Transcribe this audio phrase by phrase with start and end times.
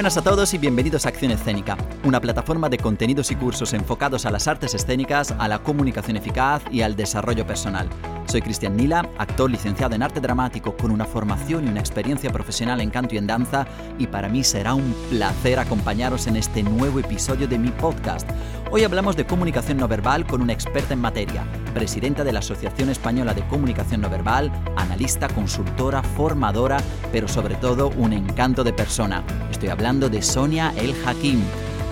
[0.00, 4.24] Buenas a todos y bienvenidos a Acción Escénica, una plataforma de contenidos y cursos enfocados
[4.24, 7.86] a las artes escénicas, a la comunicación eficaz y al desarrollo personal.
[8.30, 12.80] Soy Cristian Nila, actor licenciado en arte dramático con una formación y una experiencia profesional
[12.80, 13.66] en canto y en danza,
[13.98, 18.30] y para mí será un placer acompañaros en este nuevo episodio de mi podcast.
[18.70, 21.44] Hoy hablamos de comunicación no verbal con una experta en materia,
[21.74, 26.76] presidenta de la Asociación Española de Comunicación No Verbal, analista, consultora, formadora,
[27.10, 29.24] pero sobre todo un encanto de persona.
[29.50, 31.42] Estoy hablando de Sonia El Hakim.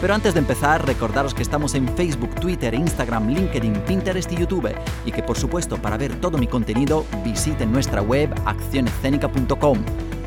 [0.00, 4.72] Pero antes de empezar, recordaros que estamos en Facebook, Twitter, Instagram, LinkedIn, Pinterest y YouTube.
[5.04, 9.78] Y que por supuesto, para ver todo mi contenido, visiten nuestra web accionescénica.com.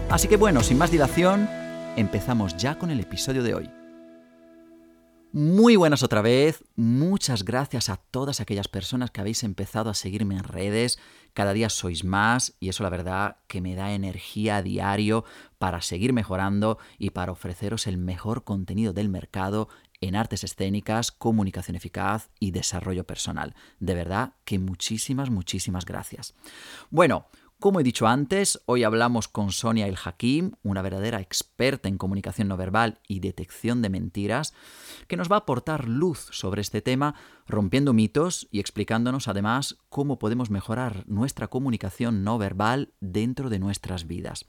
[0.09, 1.48] Así que bueno, sin más dilación,
[1.95, 3.70] empezamos ya con el episodio de hoy.
[5.34, 10.35] Muy buenas otra vez, muchas gracias a todas aquellas personas que habéis empezado a seguirme
[10.35, 10.99] en redes,
[11.34, 15.24] cada día sois más y eso la verdad que me da energía a diario
[15.57, 19.70] para seguir mejorando y para ofreceros el mejor contenido del mercado
[20.01, 23.55] en artes escénicas, comunicación eficaz y desarrollo personal.
[23.79, 26.34] De verdad que muchísimas, muchísimas gracias.
[26.90, 27.27] Bueno,
[27.62, 32.48] como he dicho antes, hoy hablamos con Sonia El Hakim, una verdadera experta en comunicación
[32.48, 34.55] no verbal y detección de mentiras,
[35.07, 37.13] que nos va a aportar luz sobre este tema,
[37.48, 44.07] rompiendo mitos y explicándonos además cómo podemos mejorar nuestra comunicación no verbal dentro de nuestras
[44.07, 44.48] vidas.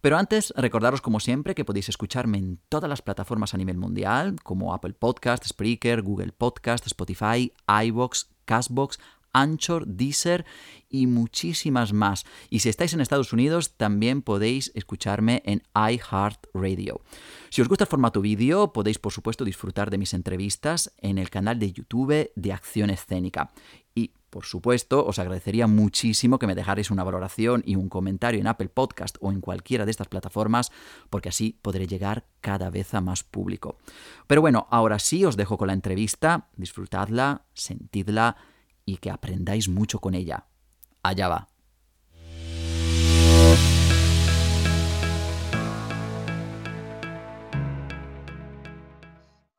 [0.00, 4.36] Pero antes, recordaros como siempre que podéis escucharme en todas las plataformas a nivel mundial,
[4.44, 9.00] como Apple Podcast, Spreaker, Google Podcast, Spotify, iVoox, Castbox,
[9.34, 10.46] Anchor, Deezer
[10.88, 12.24] y muchísimas más.
[12.48, 17.02] Y si estáis en Estados Unidos, también podéis escucharme en iHeartRadio.
[17.50, 21.28] Si os gusta el formato vídeo, podéis por supuesto disfrutar de mis entrevistas en el
[21.28, 23.52] canal de YouTube de Acción Escénica.
[23.94, 28.48] Y por supuesto, os agradecería muchísimo que me dejarais una valoración y un comentario en
[28.48, 30.72] Apple Podcast o en cualquiera de estas plataformas,
[31.08, 33.78] porque así podré llegar cada vez a más público.
[34.26, 38.36] Pero bueno, ahora sí os dejo con la entrevista, disfrutadla, sentidla
[38.84, 40.46] y que aprendáis mucho con ella.
[41.02, 41.48] Allá va.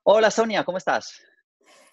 [0.04, 1.20] Hola Sonia, ¿cómo estás?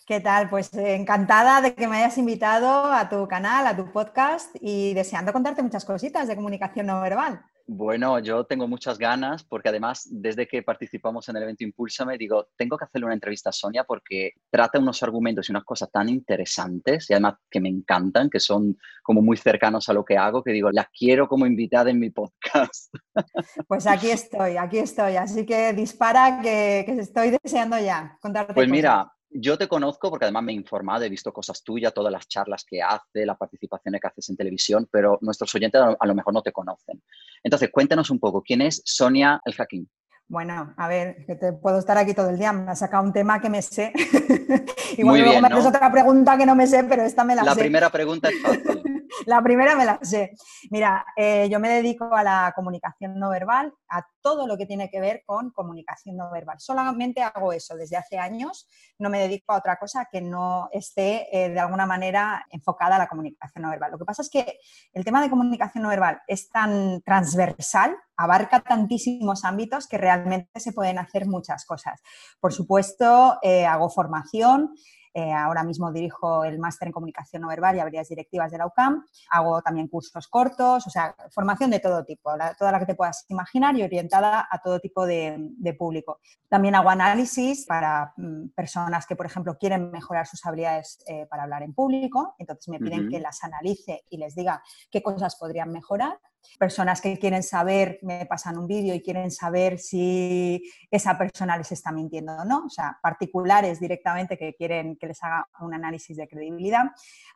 [0.06, 0.50] ¿Qué tal?
[0.50, 4.93] Pues eh, encantada de que me hayas invitado a tu canal, a tu podcast y
[4.94, 7.43] deseando contarte muchas cositas de comunicación no verbal.
[7.66, 11.64] Bueno, yo tengo muchas ganas porque además desde que participamos en el evento
[12.06, 15.64] me digo, tengo que hacerle una entrevista a Sonia porque trata unos argumentos y unas
[15.64, 20.04] cosas tan interesantes y además que me encantan, que son como muy cercanos a lo
[20.04, 22.94] que hago, que digo, la quiero como invitada en mi podcast.
[23.68, 28.54] Pues aquí estoy, aquí estoy, así que dispara que, que estoy deseando ya contarte.
[28.54, 32.12] Pues mira, yo te conozco porque además me he informado, he visto cosas tuyas, todas
[32.12, 36.15] las charlas que hace, las participaciones que haces en televisión, pero nuestros oyentes a lo
[36.15, 37.03] mejor no te conocen.
[37.43, 39.88] Entonces, cuéntanos un poco, ¿quién es Sonia El Jaquín?
[40.28, 42.54] Bueno, a ver, que te puedo estar aquí todo el día.
[42.54, 43.93] Me ha sacado un tema que me sé.
[44.97, 47.49] Igual luego me haces otra pregunta que no me sé, pero esta me la, sé.
[47.49, 48.82] La primera pregunta es fácil.
[49.26, 50.32] la primera me la sé.
[50.70, 54.90] Mira, eh, yo me dedico a la comunicación no verbal, a todo lo que tiene
[54.90, 56.60] que ver con comunicación no verbal.
[56.60, 58.68] Solamente hago eso desde hace años.
[58.98, 62.98] No me dedico a otra cosa que no esté eh, de alguna manera enfocada a
[62.98, 63.92] la comunicación no verbal.
[63.92, 64.58] Lo que pasa es que
[64.92, 70.72] el tema de comunicación no verbal es tan transversal, abarca tantísimos ámbitos que realmente se
[70.72, 72.00] pueden hacer muchas cosas.
[72.40, 74.74] Por supuesto, eh, hago formación.
[75.14, 78.66] Eh, ahora mismo dirijo el máster en comunicación no verbal y habilidades directivas de la
[78.66, 79.04] UCAM.
[79.30, 83.26] Hago también cursos cortos, o sea, formación de todo tipo, toda la que te puedas
[83.28, 86.20] imaginar y orientada a todo tipo de, público.
[86.48, 91.44] También hago análisis para mm, personas que, por ejemplo, quieren mejorar sus habilidades eh, para
[91.44, 92.34] hablar en público.
[92.38, 96.18] Entonces me piden que las analice y les diga qué cosas podrían mejorar
[96.58, 101.72] personas que quieren saber, me pasan un vídeo y quieren saber si esa persona les
[101.72, 106.16] está mintiendo o no, o sea, particulares directamente que quieren que les haga un análisis
[106.16, 106.84] de credibilidad,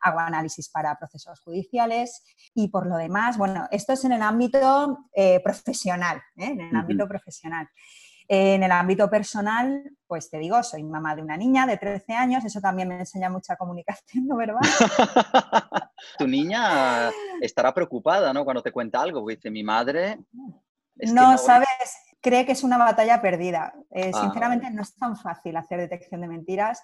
[0.01, 2.23] hago análisis para procesos judiciales
[2.53, 6.45] y por lo demás, bueno, esto es en el ámbito eh, profesional, ¿eh?
[6.45, 7.69] en el ámbito profesional.
[8.29, 12.43] En el ámbito personal, pues te digo, soy mamá de una niña de 13 años,
[12.43, 14.61] eso también me enseña mucha comunicación no verbal.
[16.17, 17.09] tu niña
[17.41, 18.43] estará preocupada, ¿no?
[18.43, 20.19] Cuando te cuenta algo, porque dice, mi madre...
[20.95, 21.67] no, sabes,
[22.21, 23.73] cree que es una batalla perdida.
[23.91, 26.81] Eh, ah, sinceramente no es tan fácil hacer detección de mentiras,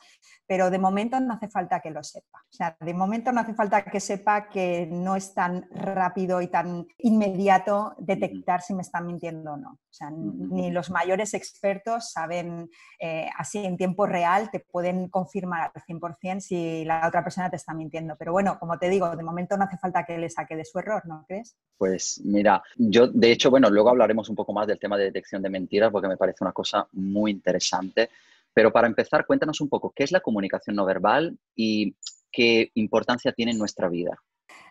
[0.47, 2.39] pero de momento no hace falta que lo sepa.
[2.39, 6.47] O sea, de momento no hace falta que sepa que no es tan rápido y
[6.47, 9.71] tan inmediato detectar si me están mintiendo o no.
[9.71, 12.69] O sea, ni los mayores expertos saben
[12.99, 17.57] eh, así en tiempo real, te pueden confirmar al 100% si la otra persona te
[17.57, 18.15] está mintiendo.
[18.17, 20.79] Pero bueno, como te digo, de momento no hace falta que le saque de su
[20.79, 21.55] error, ¿no crees?
[21.77, 25.22] Pues mira, yo de hecho, bueno, luego hablaremos un poco más del tema de detección
[25.23, 28.09] detección de mentiras porque me parece una cosa muy interesante.
[28.53, 31.95] Pero para empezar, cuéntanos un poco, ¿qué es la comunicación no verbal y
[32.31, 34.19] qué importancia tiene en nuestra vida?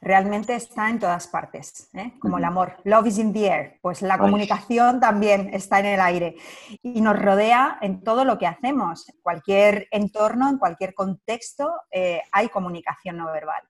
[0.02, 2.14] realmente está en todas partes, ¿eh?
[2.19, 2.76] como el amor.
[2.82, 6.34] Love is in the air, pues la comunicación también está en el aire
[6.82, 9.08] y nos rodea en todo lo que hacemos.
[9.08, 13.62] En cualquier entorno, en cualquier contexto, eh, hay comunicación no verbal.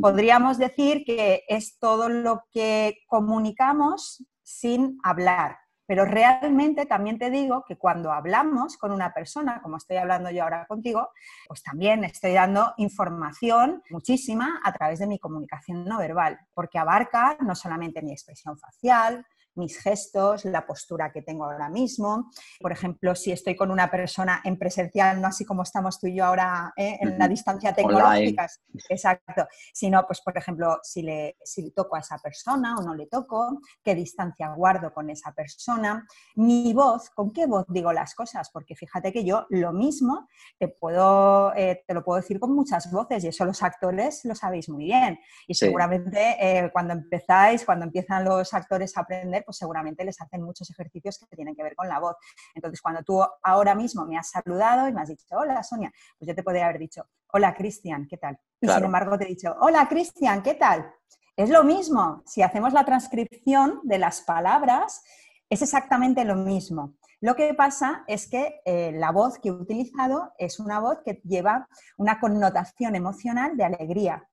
[0.00, 7.64] Podríamos decir que es todo lo que comunicamos sin hablar, pero realmente también te digo
[7.66, 11.10] que cuando hablamos con una persona, como estoy hablando yo ahora contigo,
[11.46, 17.36] pues también estoy dando información muchísima a través de mi comunicación no verbal, porque abarca
[17.40, 19.24] no solamente mi expresión facial,
[19.56, 22.30] mis gestos, la postura que tengo ahora mismo.
[22.60, 26.16] Por ejemplo, si estoy con una persona en presencial, no así como estamos tú y
[26.16, 26.98] yo ahora ¿eh?
[27.00, 28.48] en la distancia tecnológica,
[28.88, 33.06] exacto, sino, pues, por ejemplo, si le, si toco a esa persona o no le
[33.06, 36.06] toco, qué distancia guardo con esa persona,
[36.36, 40.28] mi voz, con qué voz digo las cosas, porque fíjate que yo lo mismo
[40.58, 44.34] te, puedo, eh, te lo puedo decir con muchas voces y eso los actores lo
[44.34, 45.18] sabéis muy bien.
[45.46, 50.42] Y seguramente eh, cuando empezáis, cuando empiezan los actores a aprender, pues seguramente les hacen
[50.42, 52.16] muchos ejercicios que tienen que ver con la voz.
[52.54, 56.28] Entonces, cuando tú ahora mismo me has saludado y me has dicho, hola Sonia, pues
[56.28, 58.38] yo te podría haber dicho, hola Cristian, ¿qué tal?
[58.60, 60.92] Y sin embargo te he dicho, hola Cristian, ¿qué tal?
[61.36, 65.02] Es lo mismo, si hacemos la transcripción de las palabras,
[65.48, 66.94] es exactamente lo mismo.
[67.20, 71.20] Lo que pasa es que eh, la voz que he utilizado es una voz que
[71.24, 74.28] lleva una connotación emocional de alegría,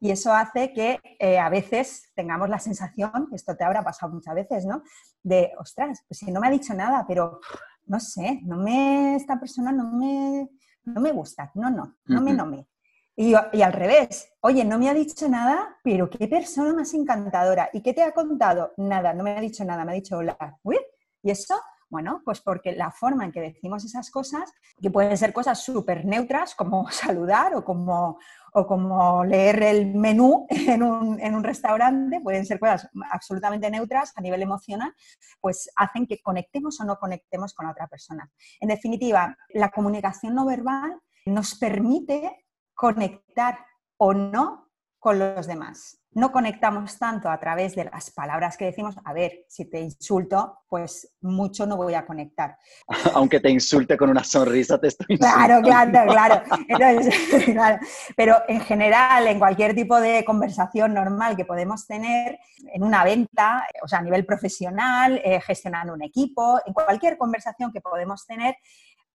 [0.00, 4.34] y eso hace que eh, a veces tengamos la sensación, esto te habrá pasado muchas
[4.34, 4.82] veces, ¿no?
[5.22, 7.40] De, ostras, pues si no me ha dicho nada, pero
[7.86, 10.48] no sé, no me, esta persona no me,
[10.84, 12.66] no me gusta, no, no, no me, no me.
[13.14, 17.68] Y, y, al revés, oye, no me ha dicho nada, pero qué persona más encantadora.
[17.72, 18.72] ¿Y qué te ha contado?
[18.78, 20.38] Nada, no me ha dicho nada, me ha dicho hola.
[20.62, 20.78] Uy,
[21.22, 21.60] y eso
[21.90, 26.04] bueno, pues porque la forma en que decimos esas cosas, que pueden ser cosas súper
[26.04, 28.18] neutras, como saludar o como,
[28.52, 34.12] o como leer el menú en un, en un, restaurante, pueden ser cosas absolutamente neutras
[34.16, 34.94] a nivel emocional,
[35.40, 38.30] pues hacen que conectemos o no conectemos con la otra persona.
[38.60, 43.58] En definitiva, la comunicación no verbal nos permite conectar
[43.98, 48.96] o no con los demás no conectamos tanto a través de las palabras que decimos,
[49.04, 52.56] a ver, si te insulto, pues mucho no voy a conectar.
[53.14, 56.42] Aunque te insulte con una sonrisa, te estoy Claro, claro, claro.
[57.44, 57.78] claro.
[58.16, 62.38] Pero en general, en cualquier tipo de conversación normal que podemos tener,
[62.72, 67.72] en una venta, o sea, a nivel profesional, eh, gestionando un equipo, en cualquier conversación
[67.72, 68.56] que podemos tener,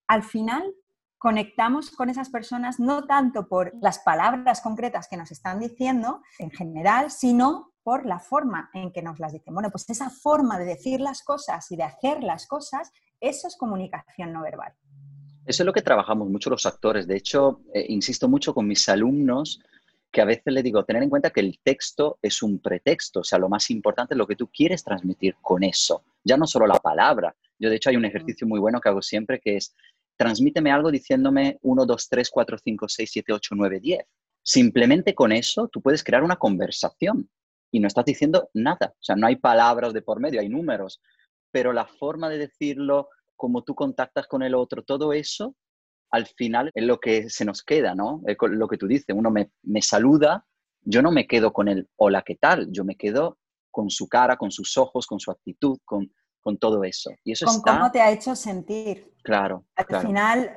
[0.06, 0.62] al final
[1.18, 6.50] conectamos con esas personas no tanto por las palabras concretas que nos están diciendo en
[6.50, 9.54] general, sino por la forma en que nos las dicen.
[9.54, 12.90] Bueno, pues esa forma de decir las cosas y de hacer las cosas,
[13.20, 14.72] eso es comunicación no verbal.
[15.46, 17.06] Eso es lo que trabajamos mucho los actores.
[17.06, 19.60] De hecho, eh, insisto mucho con mis alumnos
[20.10, 23.24] que a veces les digo, tener en cuenta que el texto es un pretexto, o
[23.24, 26.66] sea, lo más importante es lo que tú quieres transmitir con eso, ya no solo
[26.66, 27.36] la palabra.
[27.58, 29.74] Yo, de hecho, hay un ejercicio muy bueno que hago siempre que es
[30.16, 34.04] transmíteme algo diciéndome 1, 2, 3, 4, 5, 6, 7, 8, 9, 10.
[34.42, 37.28] Simplemente con eso tú puedes crear una conversación
[37.70, 38.92] y no estás diciendo nada.
[38.92, 41.00] O sea, no hay palabras de por medio, hay números,
[41.50, 45.54] pero la forma de decirlo, cómo tú contactas con el otro, todo eso,
[46.10, 48.22] al final es lo que se nos queda, ¿no?
[48.26, 50.46] Es lo que tú dices, uno me, me saluda,
[50.82, 52.68] yo no me quedo con el hola, ¿qué tal?
[52.70, 53.38] Yo me quedo
[53.70, 56.10] con su cara, con sus ojos, con su actitud, con,
[56.46, 57.10] con todo eso.
[57.24, 59.12] Y eso con cómo te ha hecho sentir.
[59.24, 59.64] Claro.
[59.74, 60.54] Al final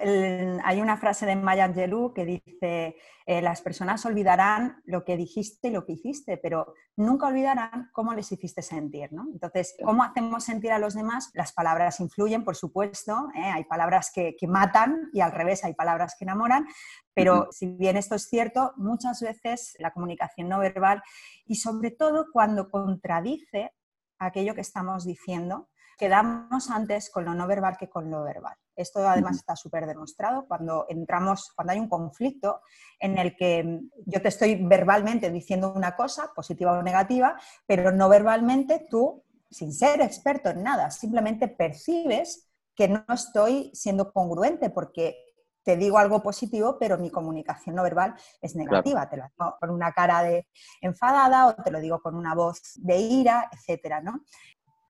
[0.64, 5.70] hay una frase de Maya Angelou que dice, eh, las personas olvidarán lo que dijiste
[5.70, 9.12] y lo que hiciste, pero nunca olvidarán cómo les hiciste sentir.
[9.12, 9.26] ¿no?
[9.34, 11.32] Entonces, ¿cómo hacemos sentir a los demás?
[11.34, 13.30] Las palabras influyen, por supuesto.
[13.34, 13.50] ¿eh?
[13.52, 16.68] Hay palabras que, matan y al revés hay palabras que enamoran,
[17.16, 21.02] pero si bien esto es cierto, muchas veces la comunicación no verbal
[21.48, 23.72] y sobre todo cuando contradice
[24.20, 25.70] aquello que estamos diciendo,
[26.00, 28.56] quedamos antes con lo no verbal que con lo verbal.
[28.76, 32.62] Esto además está súper demostrado cuando entramos, cuando hay un conflicto
[32.98, 37.38] en el que yo te estoy verbalmente diciendo una cosa, positiva o negativa,
[37.68, 44.14] pero no verbalmente tú, sin ser experto en nada, simplemente percibes que no estoy siendo
[44.14, 45.18] congruente porque
[45.64, 49.10] te digo algo positivo, pero mi comunicación no verbal es negativa.
[49.10, 50.48] Te lo digo con una cara de
[50.80, 54.24] enfadada o te lo digo con una voz de ira, etcétera, ¿no?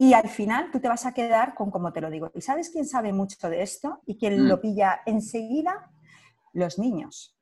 [0.01, 2.32] Y al final tú te vas a quedar con como te lo digo.
[2.34, 4.62] ¿Y sabes quién sabe mucho de esto y quién lo mm.
[4.62, 5.91] pilla enseguida?
[6.53, 7.38] Los niños.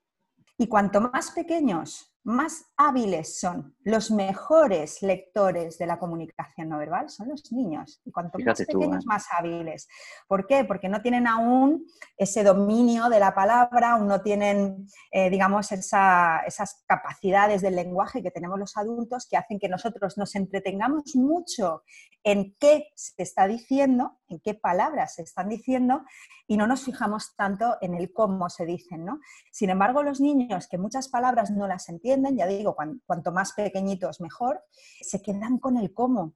[0.58, 7.10] Y cuanto más pequeños más hábiles son, los mejores lectores de la comunicación no verbal
[7.10, 8.02] son los niños.
[8.04, 9.08] Y cuanto más pequeños, ¿eh?
[9.08, 9.88] más hábiles.
[10.28, 10.66] ¿Por qué?
[10.66, 11.86] Porque no tienen aún
[12.18, 18.32] ese dominio de la palabra, aún no tienen, eh, digamos, esas capacidades del lenguaje que
[18.32, 21.84] tenemos los adultos que hacen que nosotros nos entretengamos mucho
[22.24, 26.04] en qué se está diciendo, en qué palabras se están diciendo,
[26.46, 29.06] y no nos fijamos tanto en el cómo se dicen.
[29.06, 29.20] ¿no?
[29.52, 34.22] Sin embargo, los niños que muchas palabras no las entienden, ya digo, cuanto más pequeñitos
[34.22, 34.64] mejor,
[35.02, 36.34] se quedan con el cómo.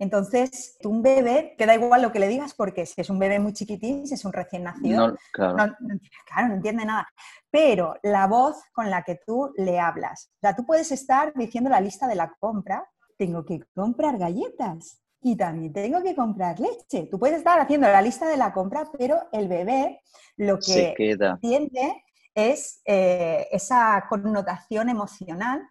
[0.00, 3.52] Entonces, un bebé, queda igual lo que le digas, porque si es un bebé muy
[3.52, 5.56] chiquitín, si es un recién nacido, claro.
[5.58, 7.06] no, entiende nada.
[7.50, 11.68] Pero la voz con la que tú le hablas, o sea, tú puedes estar diciendo
[11.68, 17.06] la lista de la compra, tengo que comprar galletas y también tengo que comprar leche.
[17.10, 20.00] Tú puedes estar haciendo la lista de la compra, pero el bebé
[20.38, 22.02] lo que entiende
[22.34, 25.62] es eh, esa connotación emocional,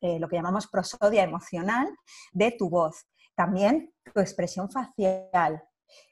[0.00, 1.88] eh, lo que llamamos prosodia emocional,
[2.32, 3.06] de tu voz.
[3.34, 5.62] También tu expresión facial,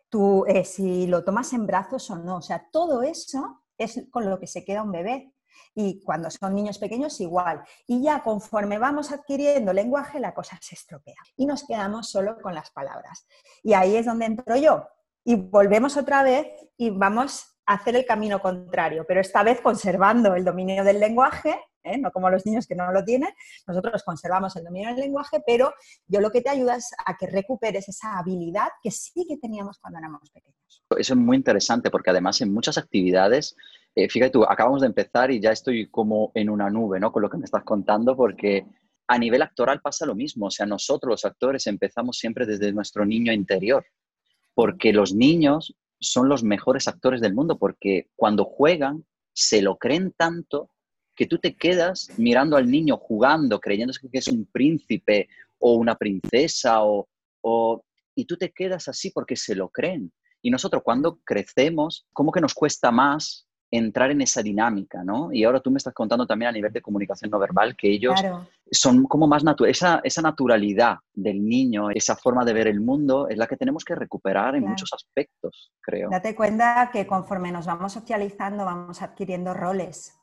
[0.08, 2.36] tu, eh, si lo tomas en brazos o no.
[2.36, 5.34] O sea, todo eso es con lo que se queda un bebé.
[5.74, 7.62] Y cuando son niños pequeños, igual.
[7.86, 11.20] Y ya conforme vamos adquiriendo lenguaje, la cosa se estropea.
[11.36, 13.26] Y nos quedamos solo con las palabras.
[13.62, 14.86] Y ahí es donde entro yo.
[15.24, 20.44] Y volvemos otra vez y vamos hacer el camino contrario, pero esta vez conservando el
[20.44, 21.98] dominio del lenguaje ¿eh?
[21.98, 23.30] no como los niños que no lo tienen,
[23.66, 25.72] nosotros conservamos el dominio del lenguaje, pero
[26.06, 29.78] yo lo que te ayuda es a que recuperes esa habilidad que sí que teníamos
[29.78, 30.56] cuando éramos pequeños.
[30.96, 33.56] Eso es muy interesante porque además en muchas actividades,
[33.94, 37.12] eh, fíjate tú, acabamos de empezar y ya estoy como en una nube, ¿no?
[37.12, 38.66] Con lo que me estás contando porque
[39.08, 43.04] a nivel actoral pasa lo mismo, o sea, nosotros los actores empezamos siempre desde nuestro
[43.04, 43.84] niño interior,
[44.54, 50.12] porque los niños son los mejores actores del mundo, porque cuando juegan se lo creen
[50.16, 50.70] tanto
[51.14, 55.28] que tú te quedas mirando al niño jugando, creyéndose que es un príncipe
[55.58, 57.06] o una princesa, o,
[58.14, 60.12] y tú te quedas así porque se lo creen.
[60.42, 65.32] Y nosotros cuando crecemos, ¿cómo que nos cuesta más entrar en esa dinámica, ¿no?
[65.32, 68.20] Y ahora tú me estás contando también a nivel de comunicación no verbal que ellos
[68.70, 73.28] son como más natural, esa, esa, naturalidad del niño, esa forma de ver el mundo
[73.28, 76.10] es la que tenemos que recuperar en muchos aspectos, creo.
[76.10, 80.19] Date cuenta que conforme nos vamos socializando vamos adquiriendo roles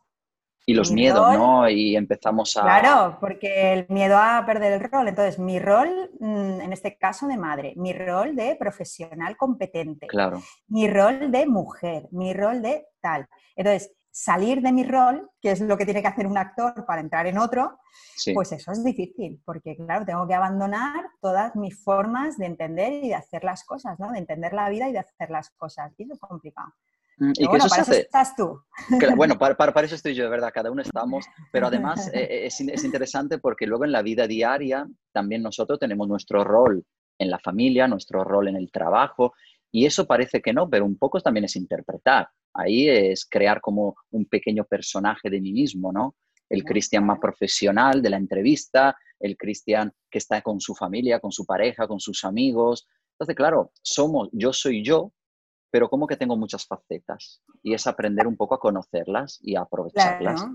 [0.69, 1.69] y los miedos, ¿no?
[1.69, 2.63] Y empezamos a...
[2.63, 5.07] Claro, porque el miedo a perder el rol.
[5.07, 10.41] Entonces, mi rol, mm, en este caso de madre, mi rol de profesional competente, claro.
[10.67, 13.27] mi rol de mujer, mi rol de tal.
[13.55, 17.00] Entonces, salir de mi rol, que es lo que tiene que hacer un actor para
[17.00, 17.79] entrar en otro,
[18.33, 23.07] pues eso es difícil, porque claro, tengo que abandonar todas mis formas de entender y
[23.07, 24.12] de hacer las cosas, ¿no?
[24.12, 25.93] De entender la vida y de hacer las cosas.
[25.97, 26.74] Y eso es complicado.
[27.17, 28.62] Mm, y que eso para eso estás tú.
[29.15, 32.45] bueno, para, para, eso estoy yo, de verdad, cada uno estamos, pero además eh, eh,
[32.45, 36.86] es, es, interesante porque luego en la vida diaria también nosotros tenemos nuestro rol
[37.17, 39.33] en la familia, nuestro rol en el trabajo,
[39.71, 42.29] y eso parece que no, pero un poco también es interpretar.
[42.53, 46.15] Ahí es crear como un pequeño personaje de mí mismo, ¿no?
[46.50, 51.31] El cristian más profesional de la entrevista, el cristian que está con su familia, con
[51.31, 52.88] su pareja, con sus amigos.
[53.13, 55.12] Entonces, claro, somos, yo soy yo,
[55.77, 59.62] pero como que tengo muchas facetas y es aprender un poco a conocerlas y a
[59.62, 60.48] aprovecharlas.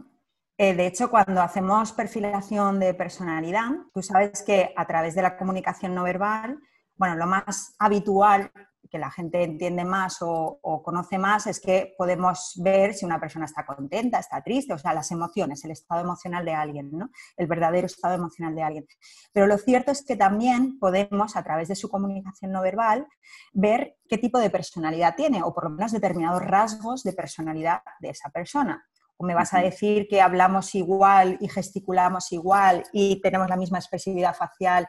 [0.59, 5.37] Eh, de hecho, cuando hacemos perfilación de personalidad, tú sabes que a través de la
[5.37, 6.59] comunicación no verbal,
[6.97, 8.51] bueno, lo más habitual
[8.93, 13.47] que la gente entiende más o, conoce más es que podemos ver si una persona
[13.47, 17.09] está contenta, está triste, o sea, las emociones, el estado emocional de alguien, ¿no?
[17.39, 18.87] el verdadero estado emocional de alguien.
[19.33, 23.07] Pero lo cierto es que también podemos, a través de su comunicación no verbal,
[23.55, 28.11] ver qué tipo de personalidad tiene o por lo menos determinados rasgos de personalidad de
[28.11, 28.85] esa persona.
[29.17, 33.79] O me vas a decir que hablamos igual y gesticulamos igual y tenemos la misma
[33.79, 34.87] expresividad facial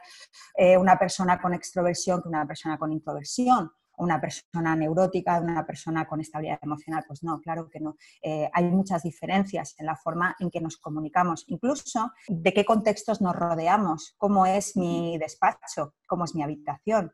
[0.58, 6.06] eh, una persona con extroversión que una persona con introversión una persona neurótica, una persona
[6.06, 7.04] con estabilidad emocional.
[7.06, 7.96] Pues no, claro que no.
[8.22, 13.20] Eh, hay muchas diferencias en la forma en que nos comunicamos, incluso de qué contextos
[13.20, 17.12] nos rodeamos, cómo es mi despacho, cómo es mi habitación.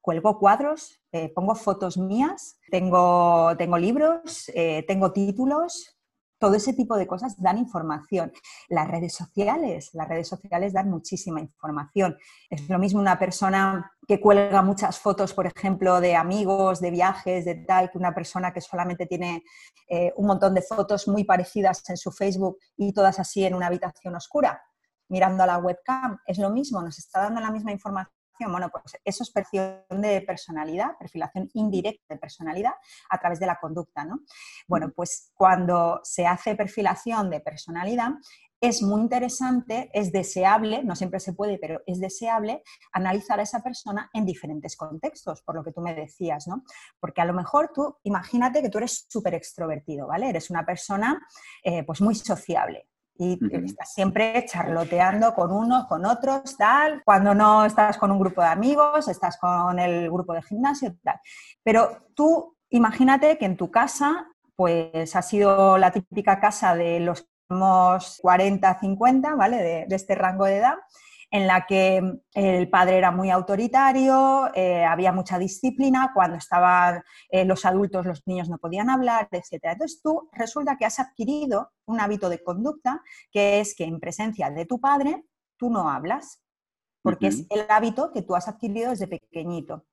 [0.00, 5.93] Cuelgo cuadros, eh, pongo fotos mías, tengo, tengo libros, eh, tengo títulos,
[6.44, 8.30] todo ese tipo de cosas dan información.
[8.68, 12.18] Las redes sociales, las redes sociales dan muchísima información.
[12.50, 17.46] Es lo mismo una persona que cuelga muchas fotos, por ejemplo, de amigos, de viajes,
[17.46, 19.42] de tal, que una persona que solamente tiene
[19.88, 23.68] eh, un montón de fotos muy parecidas en su Facebook y todas así en una
[23.68, 24.62] habitación oscura,
[25.08, 26.18] mirando a la webcam.
[26.26, 30.20] Es lo mismo, nos está dando la misma información bueno, pues eso es perfilación de
[30.22, 32.72] personalidad, perfilación indirecta de personalidad
[33.10, 34.20] a través de la conducta, ¿no?
[34.66, 38.10] Bueno, pues cuando se hace perfilación de personalidad,
[38.60, 42.62] es muy interesante, es deseable, no siempre se puede, pero es deseable
[42.92, 46.64] analizar a esa persona en diferentes contextos, por lo que tú me decías, ¿no?
[46.98, 50.30] Porque a lo mejor tú, imagínate que tú eres súper extrovertido, ¿vale?
[50.30, 51.20] Eres una persona
[51.62, 57.02] eh, pues muy sociable, y estás siempre charloteando con unos, con otros, tal.
[57.04, 61.20] Cuando no estás con un grupo de amigos, estás con el grupo de gimnasio, tal.
[61.62, 67.28] Pero tú imagínate que en tu casa, pues ha sido la típica casa de los
[68.20, 69.86] 40, 50, ¿vale?
[69.88, 70.74] De, este rango de edad,
[71.34, 72.00] en la que
[72.32, 78.24] el padre era muy autoritario, eh, había mucha disciplina, cuando estaban eh, los adultos los
[78.28, 79.58] niños no podían hablar, etc.
[79.64, 84.48] Entonces tú resulta que has adquirido un hábito de conducta que es que en presencia
[84.52, 85.24] de tu padre
[85.56, 86.40] tú no hablas,
[87.02, 89.86] porque es el hábito que tú has adquirido desde pequeñito.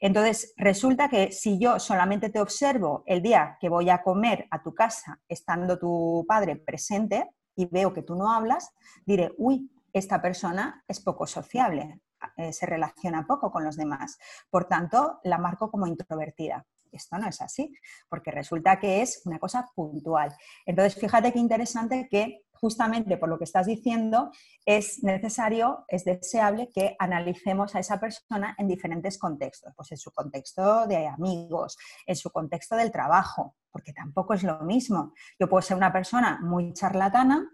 [0.00, 4.62] Entonces, resulta que si yo solamente te observo el día que voy a comer a
[4.62, 8.70] tu casa, estando tu padre presente, y veo que tú no hablas,
[9.04, 12.00] diré, uy, esta persona es poco sociable,
[12.36, 14.18] eh, se relaciona poco con los demás.
[14.50, 16.66] Por tanto, la marco como introvertida.
[16.92, 17.74] Esto no es así,
[18.08, 20.34] porque resulta que es una cosa puntual.
[20.64, 24.30] Entonces, fíjate qué interesante que justamente por lo que estás diciendo,
[24.64, 30.12] es necesario, es deseable que analicemos a esa persona en diferentes contextos, pues en su
[30.12, 35.12] contexto de amigos, en su contexto del trabajo, porque tampoco es lo mismo.
[35.38, 37.48] Yo puedo ser una persona muy charlatana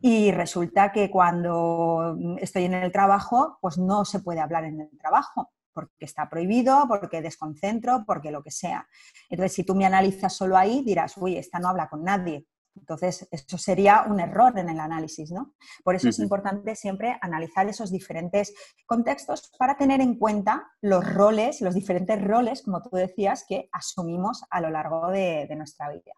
[0.00, 4.98] y resulta que cuando estoy en el trabajo, pues no se puede hablar en el
[4.98, 8.86] trabajo porque está prohibido, porque desconcentro, porque lo que sea.
[9.28, 12.46] Entonces, si tú me analizas solo ahí, dirás, uy, esta no habla con nadie.
[12.76, 15.54] Entonces, eso sería un error en el análisis, ¿no?
[15.82, 18.54] Por eso es importante siempre analizar esos diferentes
[18.86, 24.44] contextos para tener en cuenta los roles, los diferentes roles, como tú decías, que asumimos
[24.50, 26.12] a lo largo de, nuestra vida.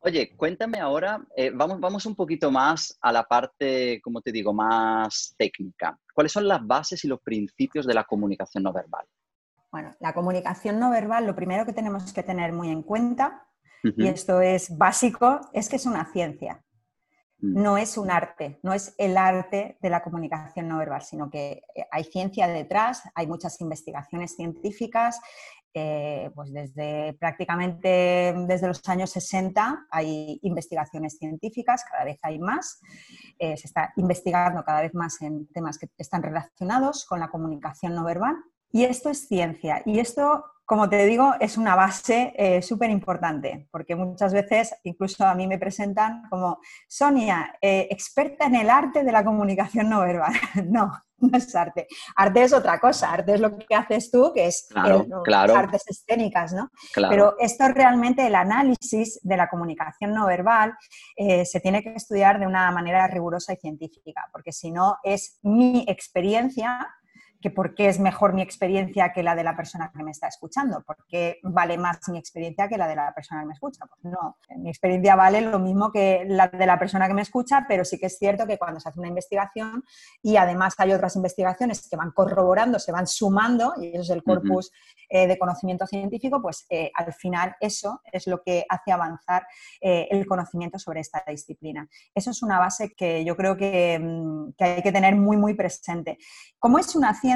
[0.00, 4.52] Oye, cuéntame ahora, eh, vamos, vamos un poquito más a la parte, como te digo,
[4.52, 5.98] más técnica.
[6.12, 9.06] ¿Cuáles son las bases y los principios de la comunicación no verbal?
[9.70, 13.48] Bueno, la comunicación no verbal, lo primero que tenemos que tener muy en cuenta
[13.82, 16.62] y esto es básico, es que es una ciencia.
[17.38, 17.62] Mm.
[17.62, 21.62] No es un arte, no es el arte de la comunicación no verbal, sino que
[21.74, 25.20] eh, hay ciencia detrás, hay muchas investigaciones científicas,
[25.74, 32.80] eh, pues desde prácticamente desde los años 60 hay investigaciones científicas, cada vez hay más,
[33.38, 37.94] eh, se está investigando cada vez más en temas que están relacionados con la comunicación
[37.94, 38.36] no verbal.
[38.70, 39.82] Y esto es ciencia.
[39.84, 45.26] Y esto como te digo, es una base eh, súper importante, porque muchas veces incluso
[45.26, 50.00] a mí me presentan como Sonia, eh, experta en el arte de la comunicación no
[50.00, 50.32] verbal.
[50.66, 51.86] no, no es arte.
[52.16, 54.68] Arte es otra cosa, arte es lo que haces tú, que es
[55.24, 56.70] claro, artes escénicas, ¿no?
[56.94, 60.74] Pero esto realmente, el análisis de la comunicación no verbal,
[61.16, 65.38] eh, se tiene que estudiar de una manera rigurosa y científica, porque si no es
[65.42, 66.88] mi experiencia
[67.42, 70.28] que por qué es mejor mi experiencia que la de la persona que me está
[70.28, 73.84] escuchando, por qué vale más mi experiencia que la de la persona que me escucha.
[73.86, 77.66] Pues no, mi experiencia vale lo mismo que la de la persona que me escucha,
[77.68, 79.84] pero sí que es cierto que cuando se hace una investigación
[80.22, 84.22] y además hay otras investigaciones que van corroborando, se van sumando, y eso es el
[84.22, 84.72] corpus
[85.08, 89.46] eh, de conocimiento científico, pues eh, al final eso es lo que hace avanzar
[89.80, 91.88] eh, el conocimiento sobre esta disciplina.
[92.14, 95.54] Eso es una base que yo creo que, mm, que hay que tener muy, muy
[95.54, 96.18] presente.
[96.58, 97.31] Como es una ciencia,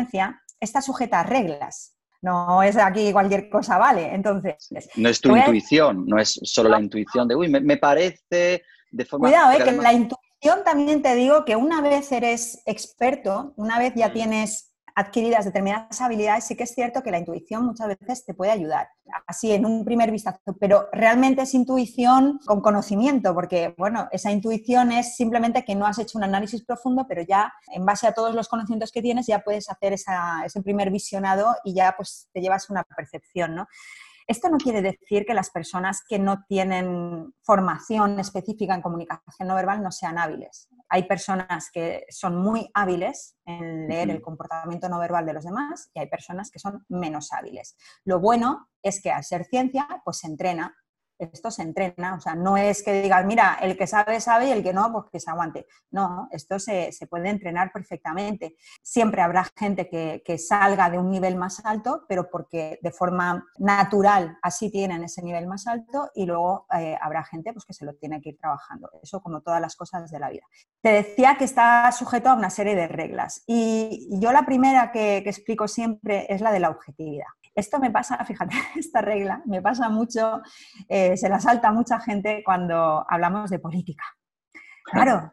[0.61, 1.97] está sujeta a reglas.
[2.23, 4.15] No es aquí cualquier cosa, ¿vale?
[4.15, 4.69] Entonces.
[4.97, 9.29] No es tu intuición, no es solo la intuición de, uy, me, parece de forma.
[9.29, 13.93] Cuidado, eh, que la intuición también te digo que una vez eres experto, una vez
[13.95, 14.13] ya mm.
[14.13, 18.51] tienes adquiridas determinadas habilidades, sí que es cierto que la intuición muchas veces te puede
[18.51, 18.89] ayudar,
[19.27, 24.93] así en un primer vistazo, pero realmente es intuición con conocimiento, porque, bueno, esa intuición
[24.93, 28.35] es simplemente que no has hecho un análisis profundo, pero ya en base a todos
[28.35, 32.71] los conocimientos que tienes ya puedes hacer ese primer visionado y ya pues te llevas
[32.71, 33.69] una percepción, ¿no?
[34.27, 39.55] Esto no quiere decir que las personas que no tienen formación específica en comunicación no
[39.55, 40.69] verbal no sean hábiles.
[40.89, 45.91] Hay personas que son muy hábiles en leer el comportamiento no verbal de los demás
[45.95, 47.77] y hay personas que son menos hábiles.
[48.05, 50.77] Lo bueno es que al ser ciencia, pues se entrena
[51.19, 54.51] esto se entrena, o sea, no es que digas, mira, el que sabe, sabe y
[54.51, 55.67] el que no, pues que se aguante.
[55.91, 58.57] No, esto se, puede entrenar perfectamente.
[58.83, 64.39] Siempre habrá gente que, salga de un nivel más alto, pero porque de forma natural
[64.43, 67.95] así tienen ese nivel más alto y luego eh, habrá gente pues, que se lo
[67.95, 68.91] tiene que ir trabajando.
[69.03, 70.45] Eso como todas las cosas de la vida.
[70.83, 75.19] Te decía que está sujeto a una serie de reglas y yo la primera que
[75.19, 77.27] explico siempre es la de la objetividad.
[77.57, 80.43] Esto me pasa, fíjate, esta regla me pasa mucho,
[80.89, 84.05] eh, se la salta mucha gente cuando hablamos de política.
[84.85, 85.33] Claro,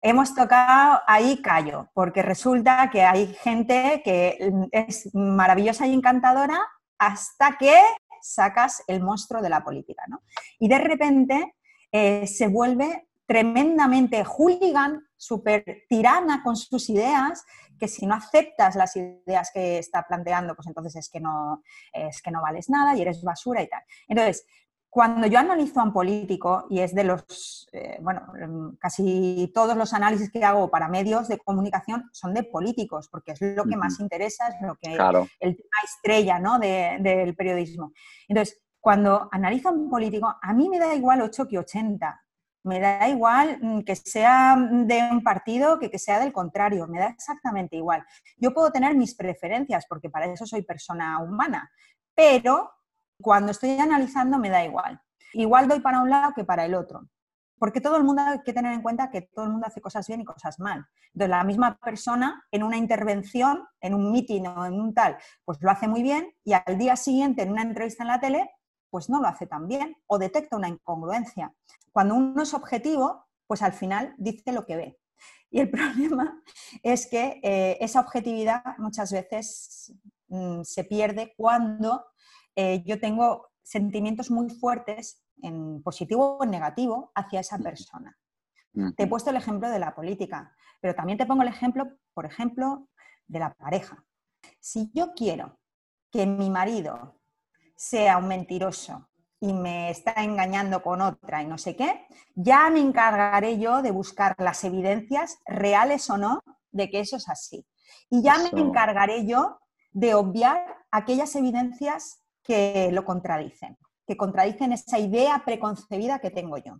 [0.00, 6.58] hemos tocado ahí callo, porque resulta que hay gente que es maravillosa y encantadora
[6.98, 7.74] hasta que
[8.22, 10.22] sacas el monstruo de la política, ¿no?
[10.58, 11.56] Y de repente
[11.92, 17.44] eh, se vuelve tremendamente hooligan, súper tirana con sus ideas,
[17.78, 21.62] que si no aceptas las ideas que está planteando, pues entonces es que no,
[21.92, 23.82] es que no vales nada y eres basura y tal.
[24.08, 24.46] Entonces,
[24.96, 29.92] cuando yo analizo a un político, y es de los, eh, bueno, casi todos los
[29.92, 34.00] análisis que hago para medios de comunicación son de políticos, porque es lo que más
[34.00, 36.58] interesa, es lo que el tema estrella ¿no?
[36.58, 37.92] del periodismo.
[38.26, 42.25] Entonces, cuando analizo a un político, a mí me da igual 8 que 80.
[42.66, 46.98] Me da igual mm, que sea de un partido que que sea del contrario, me
[46.98, 48.04] da exactamente igual.
[48.38, 51.70] Yo puedo tener mis preferencias, porque para eso soy persona humana,
[52.12, 52.72] pero
[53.22, 55.00] cuando estoy analizando me da igual.
[55.32, 57.08] Igual doy para un lado que para el otro.
[57.56, 60.06] Porque todo el mundo hay que tener en cuenta que todo el mundo hace cosas
[60.08, 60.84] bien y cosas mal.
[61.14, 65.58] Entonces, la misma persona en una intervención, en un mitin o en un tal, pues
[65.60, 68.50] lo hace muy bien y al día siguiente en una entrevista en la tele,
[68.90, 71.52] pues no lo hace tan bien o detecta una incongruencia.
[71.96, 74.98] Cuando uno es objetivo, pues al final dice lo que ve.
[75.50, 76.42] Y el problema
[76.82, 79.94] es que eh, esa objetividad muchas veces
[80.28, 82.04] mm, se pierde cuando
[82.54, 88.14] eh, yo tengo sentimientos muy fuertes, en positivo o en negativo, hacia esa persona.
[88.94, 92.26] Te he puesto el ejemplo de la política, pero también te pongo el ejemplo, por
[92.26, 92.90] ejemplo,
[93.26, 94.04] de la pareja.
[94.60, 95.58] Si yo quiero
[96.10, 97.18] que mi marido
[97.74, 99.08] sea un mentiroso
[99.40, 103.90] y me está engañando con otra y no sé qué, ya me encargaré yo de
[103.90, 107.66] buscar las evidencias, reales o no, de que eso es así.
[108.10, 109.58] Y ya me encargaré yo
[109.92, 116.78] de obviar aquellas evidencias que lo contradicen, que contradicen esa idea preconcebida que tengo yo.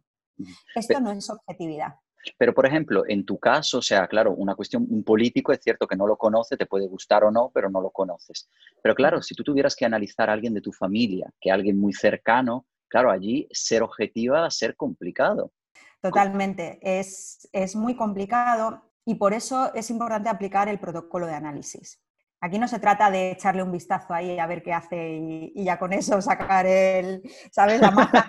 [0.75, 1.97] Esto no es objetividad.
[2.39, 5.87] Pero, por ejemplo, en tu caso, o sea, claro, una cuestión, un político es cierto
[5.87, 8.49] que no lo conoce, te puede gustar o no, pero no lo conoces.
[8.83, 11.93] Pero claro, si tú tuvieras que analizar a alguien de tu familia, que alguien muy
[11.93, 15.53] cercano, claro, allí ser objetiva va a ser complicado.
[16.01, 22.01] Totalmente, es, es muy complicado y por eso es importante aplicar el protocolo de análisis.
[22.41, 25.19] Aquí no se trata de echarle un vistazo ahí a ver qué hace
[25.55, 27.81] y, ya con eso sacar el, ¿sabes?
[27.81, 28.27] La maza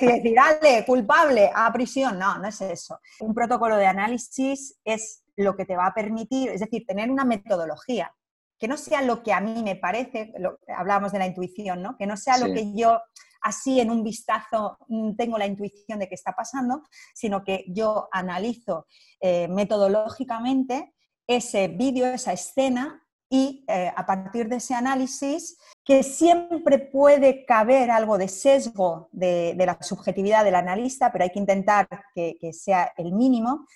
[0.00, 2.18] y decir, dale, culpable, a prisión.
[2.18, 2.98] No, no es eso.
[3.20, 7.24] Un protocolo de análisis es lo que te va a permitir, es decir, tener una
[7.24, 8.14] metodología,
[8.58, 10.32] que no sea lo que a mí me parece,
[10.74, 11.96] hablábamos de la intuición, ¿no?
[11.98, 13.00] Que no sea lo que yo
[13.42, 16.82] así en un vistazo mm, tengo la intuición de que está pasando,
[17.14, 18.86] sino que yo analizo
[19.20, 20.94] eh, metodológicamente
[21.26, 27.90] ese vídeo, esa escena, y eh, a partir de ese análisis, que siempre puede caber
[27.90, 33.12] algo de sesgo de, la subjetividad del analista, pero hay que intentar que, sea el
[33.12, 33.66] mínimo,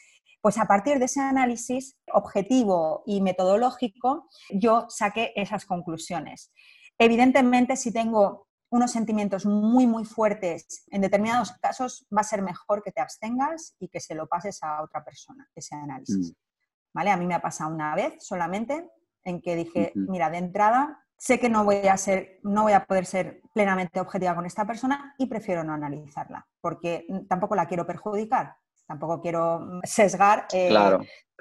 [0.41, 6.53] pues a partir de ese análisis objetivo y metodológico, yo saqué esas conclusiones.
[6.99, 12.83] Evidentemente, si tengo unos sentimientos muy, muy fuertes, en determinados casos va a ser mejor
[12.83, 16.31] que te abstengas y que se lo pases a otra persona, ese análisis.
[16.31, 16.35] Mm.
[16.93, 17.11] ¿Vale?
[17.11, 18.89] A mí me ha pasado una vez solamente,
[19.25, 22.87] en que dije, mira, de entrada sé que no voy a ser, no voy a
[22.87, 27.87] poder ser plenamente objetiva con esta persona y prefiero no analizarla, porque tampoco la quiero
[27.87, 28.57] perjudicar,
[28.87, 30.75] tampoco quiero mm, sesgar eh,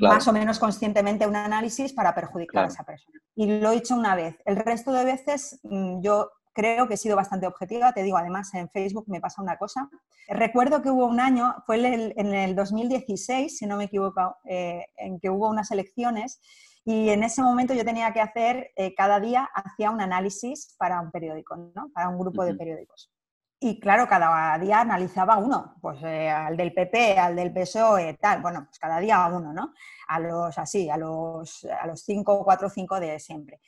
[0.02, 3.20] más o menos conscientemente un análisis para perjudicar a esa persona.
[3.36, 4.36] Y lo he hecho una vez.
[4.46, 7.94] El resto de veces mm, yo creo que he sido bastante objetiva.
[7.94, 9.90] Te digo, además, en Facebook me pasa una cosa.
[10.28, 15.20] Recuerdo que hubo un año, fue en el 2016, si no me equivoco, eh, en
[15.22, 16.42] que hubo unas elecciones
[16.92, 21.00] y en ese momento yo tenía que hacer, eh, cada día hacía un análisis para
[21.00, 21.92] un periódico, ¿no?
[21.94, 23.12] para un grupo de periódicos.
[23.60, 28.42] Y claro, cada día analizaba uno, pues eh, al del PP, al del PSOE, tal,
[28.42, 29.72] bueno, pues cada día uno, ¿no?
[30.08, 33.60] A los así, a los, a los cinco, cuatro, cinco de siempre.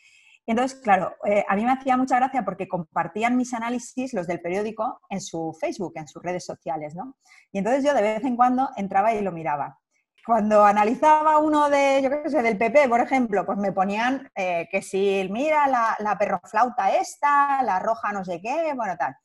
[0.48, 4.42] entonces, claro, eh, a mí me hacía mucha gracia porque compartían mis análisis, los del
[4.42, 7.18] periódico, en su Facebook, en sus redes sociales, ¿no?
[7.52, 9.81] Y entonces yo de vez en cuando entraba y lo miraba
[10.26, 14.68] cuando analizaba uno de, yo qué sé, del PP, por ejemplo, pues me ponían eh,
[14.72, 19.16] que si, mira, la, la perroflauta esta, la roja no sé qué, bueno, tal.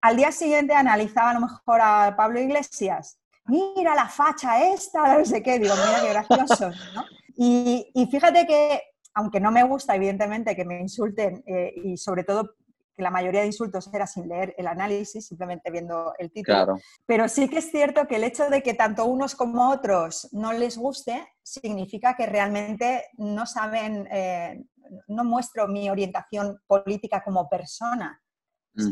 [0.00, 5.24] Al día siguiente analizaba a lo mejor a Pablo Iglesias, mira la facha esta, no
[5.24, 7.04] sé qué, digo, mira qué gracioso, ¿no?
[7.36, 8.82] Y, y fíjate que,
[9.14, 12.54] aunque no me gusta, evidentemente, que me insulten, eh, y sobre todo
[12.98, 16.76] que la mayoría de insultos era sin leer el análisis, simplemente viendo el título.
[17.06, 20.52] Pero sí que es cierto que el hecho de que tanto unos como otros no
[20.52, 24.64] les guste significa que realmente no saben, eh,
[25.06, 28.20] no muestro mi orientación política como persona,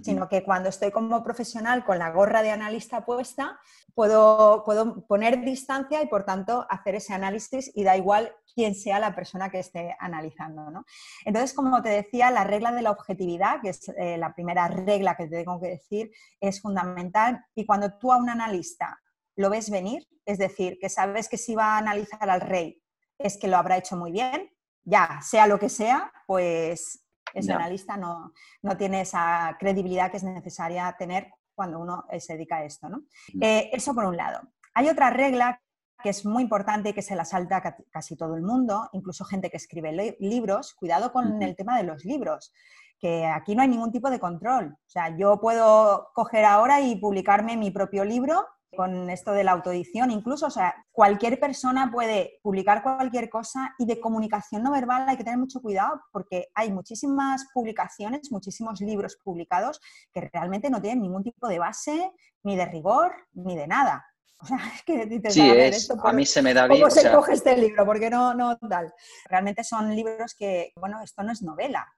[0.03, 3.59] sino que cuando estoy como profesional con la gorra de analista puesta,
[3.95, 8.99] puedo, puedo poner distancia y por tanto hacer ese análisis y da igual quién sea
[8.99, 10.71] la persona que esté analizando.
[10.71, 10.87] ¿no?
[11.27, 15.15] Entonces, como te decía, la regla de la objetividad, que es eh, la primera regla
[15.15, 18.99] que te tengo que decir, es fundamental y cuando tú a un analista
[19.37, 22.83] lo ves venir, es decir, que sabes que si va a analizar al rey
[23.19, 24.51] es que lo habrá hecho muy bien,
[24.85, 28.33] ya, sea lo que sea, pues ese analista no,
[28.79, 32.89] tiene esa credibilidad que es necesaria tener cuando uno eh, se dedica a esto.
[32.89, 33.03] ¿no?
[33.39, 34.41] Eh, eso por un lado.
[34.73, 35.61] Hay otra regla
[36.03, 39.51] que es muy importante y que se la salta casi todo el mundo, incluso gente
[39.51, 40.75] que escribe libros.
[40.75, 42.53] Cuidado con el tema de los libros,
[42.99, 44.73] que aquí no hay ningún tipo de control.
[44.75, 49.53] O sea, yo puedo coger ahora y publicarme mi propio libro con esto de la
[49.53, 55.09] autoedición, incluso, o sea, cualquier persona puede publicar cualquier cosa y de comunicación no verbal
[55.09, 59.81] hay que tener mucho cuidado porque hay muchísimas publicaciones, muchísimos libros publicados
[60.13, 64.07] que realmente no tienen ningún tipo de base, ni de rigor, ni de nada.
[64.43, 66.83] O sea, es que dices, sí, es, a mí se me da bien.
[66.83, 67.87] ¿Cómo se coge este libro?
[67.87, 68.93] Porque no, no tal.
[69.31, 71.89] Realmente son libros que, bueno, esto no es novela,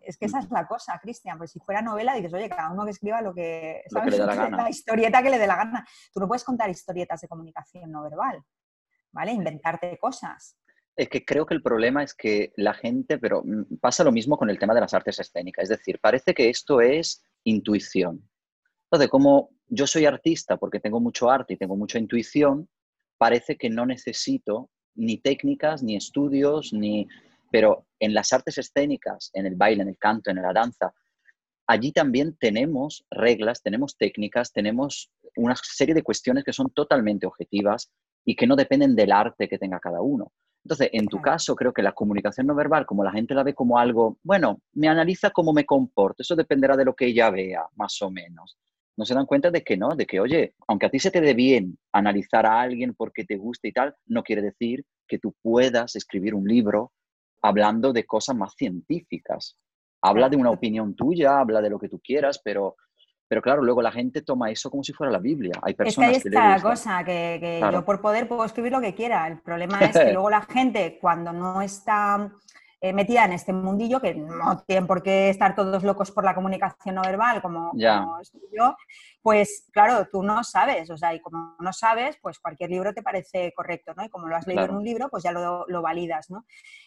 [0.00, 2.84] es que esa es la cosa, Cristian, pues si fuera novela dices, oye, cada uno
[2.84, 4.70] que escriba lo que, Lo que le dé la, gana.
[4.70, 5.86] historieta que le dé la gana.
[6.12, 8.42] Tú no puedes contar historietas de comunicación no verbal,
[9.10, 9.32] ¿vale?
[9.32, 10.56] Inventarte cosas.
[10.94, 14.36] Es que creo que el problema es que la gente, pero mm, pasa lo mismo
[14.36, 18.28] con el tema de las artes escénicas, es decir, parece que esto es intuición.
[18.92, 22.68] Entonces, como yo soy artista porque tengo mucho arte y tengo mucha intuición,
[23.16, 27.08] parece que no necesito ni técnicas, ni estudios, ni
[27.50, 30.92] pero en las artes escénicas, en el baile, en el canto, en la danza,
[31.66, 37.90] allí también tenemos reglas, tenemos técnicas, tenemos una serie de cuestiones que son totalmente objetivas
[38.26, 40.32] y que no dependen del arte que tenga cada uno.
[40.64, 43.54] Entonces, en tu caso, creo que la comunicación no verbal, como la gente la ve
[43.54, 47.64] como algo, bueno, me analiza cómo me comporto, eso dependerá de lo que ella vea,
[47.74, 48.58] más o menos.
[49.02, 51.20] No se dan cuenta de que no, de que, oye, aunque a ti se te
[51.20, 55.34] dé bien analizar a alguien porque te guste y tal, no quiere decir que tú
[55.42, 56.92] puedas escribir un libro
[57.42, 59.58] hablando de cosas más científicas.
[60.02, 62.76] Habla de una opinión tuya, habla de lo que tú quieras, pero,
[63.26, 65.54] pero claro, luego la gente toma eso como si fuera la Biblia.
[65.62, 68.80] Hay personas es que ahí está la cosa, que, yo por poder puedo escribir lo
[68.80, 69.26] que quiera.
[69.26, 72.30] El problema es que luego la gente, cuando no está
[72.84, 76.34] eh, metida en este mundillo, que no tienen por qué estar todos locos por la
[76.34, 77.70] comunicación no verbal, como,
[78.20, 78.74] estoy yo,
[79.22, 83.00] pues claro, tú no sabes, o sea, y como no sabes, pues cualquier libro te
[83.00, 84.04] parece correcto, ¿no?
[84.04, 86.44] Y como lo has leído en un libro, pues ya lo, lo, validas, ¿no?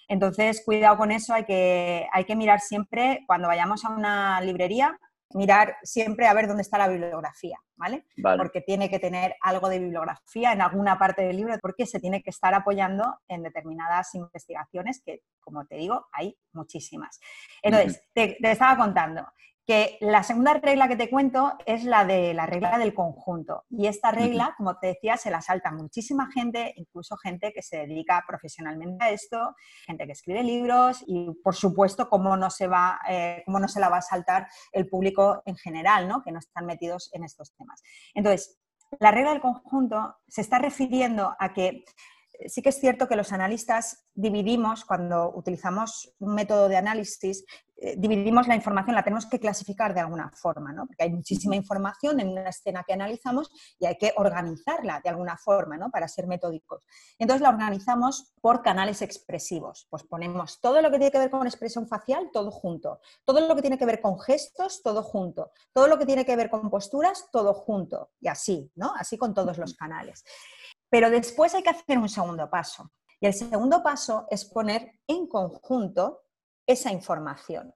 [0.10, 5.00] Entonces, cuidado con eso, hay que, hay que mirar siempre, cuando vayamos a una librería,
[5.34, 8.06] mirar siempre a ver dónde está la bibliografía, ¿vale?
[8.38, 12.22] Porque tiene que tener algo de bibliografía en alguna parte del libro, porque se tiene
[12.22, 17.20] que estar apoyando en determinadas investigaciones que, como te digo, hay muchísimas.
[17.62, 19.26] Entonces, te, estaba contando,
[19.66, 23.64] que la segunda regla que te cuento es la de la regla del conjunto.
[23.70, 27.78] Y esta regla, como te decía, se la salta muchísima gente, incluso gente que se
[27.78, 29.56] dedica profesionalmente a esto,
[29.88, 33.80] gente que escribe libros y, por supuesto, cómo no se, va, eh, cómo no se
[33.80, 36.22] la va a saltar el público en general, ¿no?
[36.22, 37.82] que no están metidos en estos temas.
[38.14, 38.60] Entonces,
[39.00, 41.84] la regla del conjunto se está refiriendo a que
[42.48, 47.46] sí que es cierto que los analistas dividimos, cuando utilizamos un método de análisis,
[47.78, 50.88] eh, dividimos la información, la tenemos que clasificar de alguna forma, ¿no?
[50.88, 55.36] porque hay muchísima información en una escena que analizamos y hay que organizarla de alguna
[55.38, 55.92] forma ¿no?
[55.92, 56.84] para ser metódicos.
[57.20, 61.46] Entonces la organizamos por canales expresivos, pues ponemos todo lo que tiene que ver con
[61.46, 65.88] expresión facial, todo junto, todo lo que tiene que ver con gestos, todo junto, todo
[65.88, 68.94] lo que tiene que ver con posturas, todo junto, y así, ¿no?
[68.98, 70.24] así con todos los canales.
[70.96, 72.90] Pero después hay que hacer un segundo paso.
[73.20, 76.22] Y el segundo paso es poner en conjunto
[76.66, 77.76] esa información.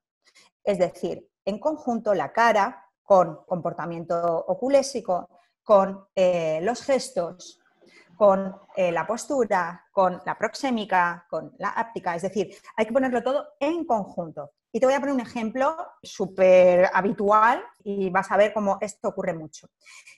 [0.64, 5.28] Es decir, en conjunto la cara con comportamiento oculésico,
[5.62, 7.60] con eh, los gestos,
[8.16, 12.16] con eh, la postura, con la proxémica, con la áptica.
[12.16, 14.54] Es decir, hay que ponerlo todo en conjunto.
[14.72, 19.10] Y te voy a poner un ejemplo súper habitual y vas a ver cómo esto
[19.10, 19.68] ocurre mucho.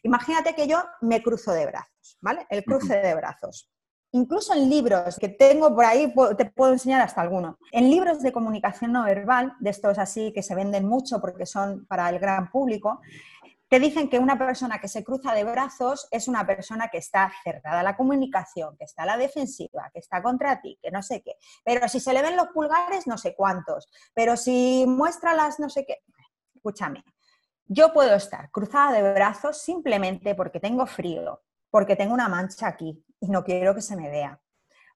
[0.04, 2.46] Imagínate que yo me cruzo de brazos, ¿vale?
[2.50, 3.72] El cruce de brazos.
[4.14, 7.58] Incluso en libros que tengo por ahí, te puedo enseñar hasta alguno.
[7.72, 11.86] En libros de comunicación no verbal, de estos así que se venden mucho porque son
[11.86, 13.00] para el gran público,
[13.72, 17.32] te dicen que una persona que se cruza de brazos es una persona que está
[17.42, 21.02] cerrada a la comunicación, que está a la defensiva, que está contra ti, que no
[21.02, 21.38] sé qué.
[21.64, 23.88] Pero si se le ven los pulgares, no sé cuántos.
[24.14, 26.00] Pero si muestra las no sé qué.
[26.54, 27.06] Escúchame,
[27.66, 33.02] yo puedo estar cruzada de brazos simplemente porque tengo frío, porque tengo una mancha aquí
[33.22, 34.42] y no quiero que se me vea,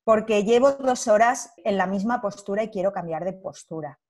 [0.04, 4.02] porque llevo dos horas en la misma postura y quiero cambiar de postura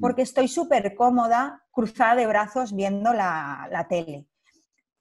[0.00, 4.26] porque estoy súper cómoda cruzada de brazos viendo la, tele.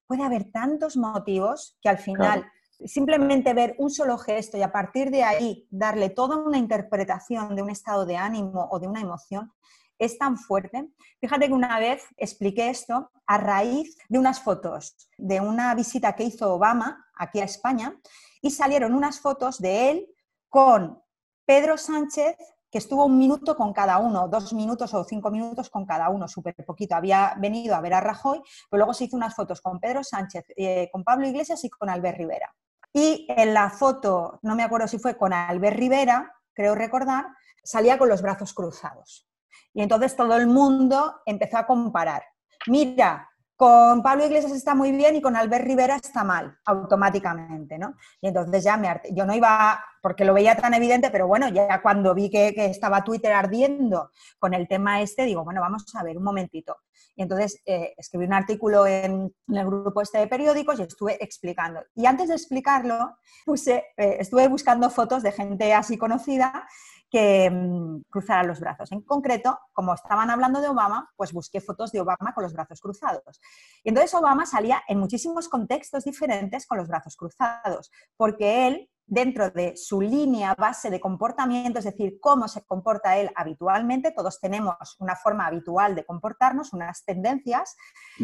[0.07, 2.45] Puede haber tantos motivos que al final
[2.85, 7.61] simplemente ver un solo gesto y a partir de ahí darle toda una interpretación de
[7.61, 9.51] un estado de ánimo o de una emoción
[9.97, 10.89] es tan fuerte.
[11.21, 16.25] Fíjate que una vez expliqué esto a raíz de unas fotos de una visita que
[16.25, 17.97] hizo Obama aquí a España
[18.41, 20.07] y salieron unas fotos de él
[20.49, 21.01] con
[21.45, 22.35] Pedro Sánchez,
[22.69, 26.27] que estuvo un minuto con cada uno, dos minutos o cinco minutos con cada uno,
[26.27, 26.95] súper poquito.
[26.95, 30.45] Había venido a ver a Rajoy, pero luego se hizo unas fotos con Pedro Sánchez,
[30.55, 32.53] eh, con Pablo Iglesias y con Albert Rivera.
[32.93, 37.25] Y en la foto, no me acuerdo si fue con Albert Rivera, creo recordar,
[37.63, 39.27] salía con los brazos cruzados.
[39.73, 42.23] Y entonces todo el mundo empezó a comparar.
[42.67, 47.95] Mira, con Pablo Iglesias está muy bien y con Albert Rivera está mal, automáticamente, ¿no?
[48.19, 51.81] Y entonces ya me yo no iba, porque lo veía tan evidente, pero bueno, ya
[51.81, 56.17] cuando vi que, estaba Twitter ardiendo con el tema este, digo, bueno, vamos a ver
[56.17, 56.77] un momentito.
[57.15, 61.81] Y entonces eh, escribí un artículo en, el grupo este de periódicos y estuve explicando.
[61.95, 66.67] Y antes de explicarlo, puse, eh, estuve buscando fotos de gente así conocida
[67.15, 68.91] que mm, cruzara los brazos.
[68.91, 72.81] En concreto, como estaban hablando de Obama, pues busqué fotos de Obama con los brazos
[72.81, 73.39] cruzados.
[73.85, 79.51] Y entonces Obama salía en muchísimos contextos diferentes con los brazos cruzados, porque él dentro
[79.51, 84.11] de su línea base de comportamiento, es decir, cómo se comporta él habitualmente.
[84.11, 87.75] Todos tenemos una forma habitual de comportarnos, unas tendencias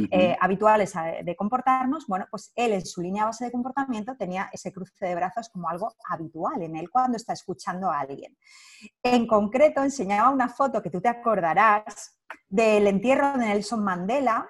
[0.10, 2.08] eh, habituales de comportarnos.
[2.08, 5.70] Bueno, pues él en su línea base de comportamiento tenía ese cruce de brazos como
[5.70, 8.36] algo habitual en él cuando está escuchando a alguien.
[9.04, 12.18] En concreto, enseñaba una foto que tú te acordarás
[12.50, 14.50] del entierro de Nelson Mandela,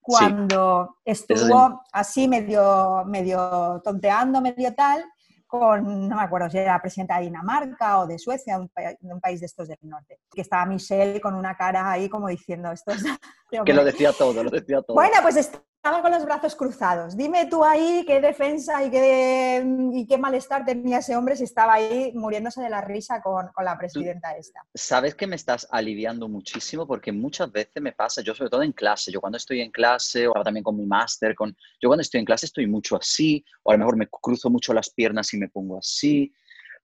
[0.00, 5.04] cuando estuvo así medio, medio tonteando, medio tal,
[5.46, 9.20] con, no me acuerdo si era presidenta de Dinamarca o de Suecia, un, de un
[9.20, 12.92] país de estos del norte, que estaba Michelle con una cara ahí como diciendo esto.
[13.64, 14.94] que lo decía todo, lo decía todo.
[14.94, 15.36] Bueno, pues
[15.86, 17.16] estaba con los brazos cruzados.
[17.16, 21.74] Dime tú ahí qué defensa y qué, y qué malestar tenía ese hombre si estaba
[21.74, 24.66] ahí muriéndose de la risa con, con, la presidenta esta.
[24.74, 28.72] Sabes que me estás aliviando muchísimo porque muchas veces me pasa, yo sobre todo en
[28.72, 32.18] clase, yo cuando estoy en clase o también con mi máster, con, yo cuando estoy
[32.18, 35.38] en clase estoy mucho así, o a lo mejor me cruzo mucho las piernas y
[35.38, 36.32] me pongo así.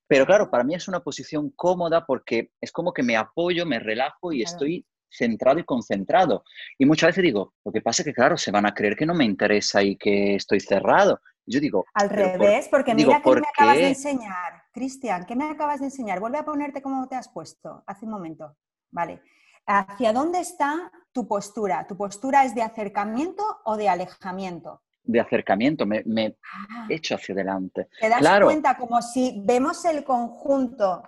[0.06, 3.80] Pero claro, para mí es una posición cómoda porque es como que me apoyo, me
[3.80, 6.44] relajo y estoy centrado y concentrado.
[6.78, 9.06] Y muchas veces digo, lo que pasa es que, claro, se van a creer que
[9.06, 11.20] no me interesa y que estoy cerrado.
[11.44, 11.84] Yo digo...
[11.94, 16.20] Al revés, porque mira que me acabas de enseñar, Cristian, ¿qué me acabas de enseñar?
[16.20, 18.56] Vuelve a ponerte como te has puesto hace un momento.
[18.90, 19.22] Vale.
[19.66, 21.86] ¿Hacia dónde está tu postura?
[21.86, 24.82] ¿Tu postura es de acercamiento o de alejamiento?
[25.04, 26.86] De acercamiento, me, me ah.
[26.88, 27.88] hecho hacia adelante.
[28.00, 31.02] ¿Te das cuenta como si vemos el conjunto,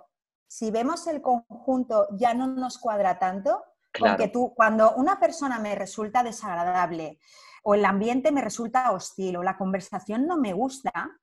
[0.47, 3.63] si vemos el conjunto ya no nos cuadra tanto?
[3.99, 7.19] Porque tú, cuando una persona me resulta desagradable
[7.63, 11.21] o el ambiente me resulta hostil o la conversación no me gusta,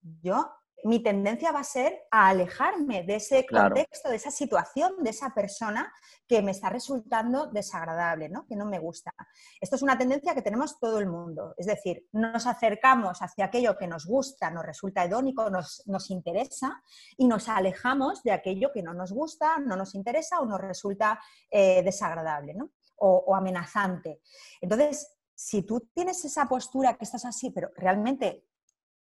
[0.00, 0.50] yo
[0.84, 5.30] mi tendencia va a ser a alejarme de ese contexto, de esa situación, de esa
[5.34, 5.92] persona
[6.28, 8.46] que me está resultando desagradable, ¿no?
[8.46, 9.12] que no me gusta.
[9.60, 11.54] Esto es una tendencia que tenemos todo el mundo.
[11.56, 16.82] Es decir, nos acercamos hacia aquello que nos gusta, nos resulta hedónico, nos, interesa
[17.16, 21.18] y nos alejamos de aquello que no nos gusta, no nos interesa o nos resulta
[21.50, 22.54] eh, desagradable
[22.96, 24.20] o, o amenazante.
[24.60, 28.45] Entonces, si tú tienes esa postura que estás así, pero realmente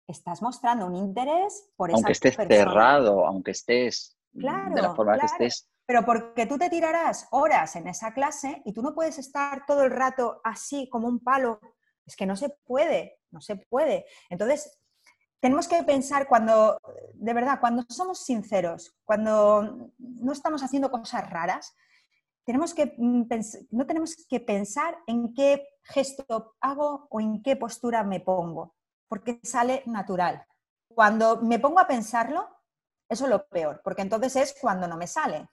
[0.07, 5.19] estás mostrando un interés por esa Aunque estés cerrado, aunque estés claro, de la forma
[5.19, 5.69] que estés.
[5.87, 9.83] Pero porque tú te tirarás horas en esa clase y tú no puedes estar todo
[9.85, 11.61] el rato así como un palo.
[12.07, 14.07] Es que no se puede, no se puede.
[14.31, 14.79] Entonces,
[15.41, 16.79] tenemos que pensar cuando,
[17.13, 21.75] de verdad, cuando somos sinceros, cuando no estamos haciendo cosas raras,
[22.45, 23.25] tenemos que, mm,
[23.71, 28.75] no tenemos que pensar en qué gesto hago o en qué postura me pongo
[29.09, 30.45] porque sale natural.
[30.89, 32.49] Cuando me pongo a pensarlo,
[33.09, 35.49] eso es lo peor, porque entonces es cuando no me sale.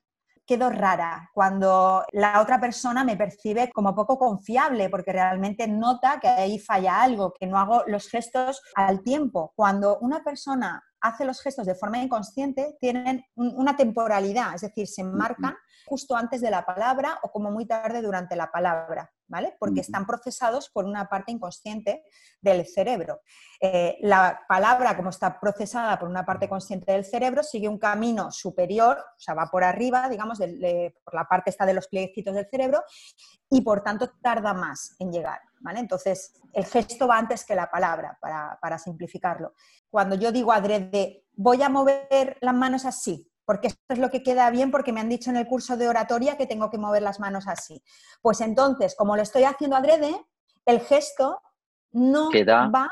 [0.45, 6.27] Quedo rara cuando la otra persona me percibe como poco confiable porque realmente nota que
[6.27, 9.53] ahí falla algo, que no hago los gestos al tiempo.
[9.55, 15.03] Cuando una persona hace los gestos de forma inconsciente, tienen una temporalidad, es decir, se
[15.03, 15.55] marcan
[15.85, 19.11] justo antes de la palabra o como muy tarde durante la palabra.
[19.59, 22.03] Porque están procesados por una parte inconsciente
[22.41, 23.21] del cerebro.
[23.59, 28.31] Eh, la palabra, como está procesada por una parte consciente del cerebro, sigue un camino
[28.31, 32.47] superior, o sea, va por arriba, digamos, por la parte esta de los plieguecitos del
[32.49, 32.83] cerebro,
[33.49, 35.39] y por tanto tarda más en llegar,
[35.75, 39.53] Entonces, el gesto va antes que la palabra, para, para simplificarlo.
[39.89, 44.23] Cuando yo digo adrede, voy a mover las manos así, porque esto es lo que
[44.23, 47.01] queda bien porque me han dicho en el curso de oratoria que tengo que mover
[47.01, 47.83] las manos así.
[48.21, 50.15] Pues entonces, como lo estoy haciendo adrede,
[50.65, 51.41] el gesto
[51.91, 52.29] no
[52.73, 52.89] va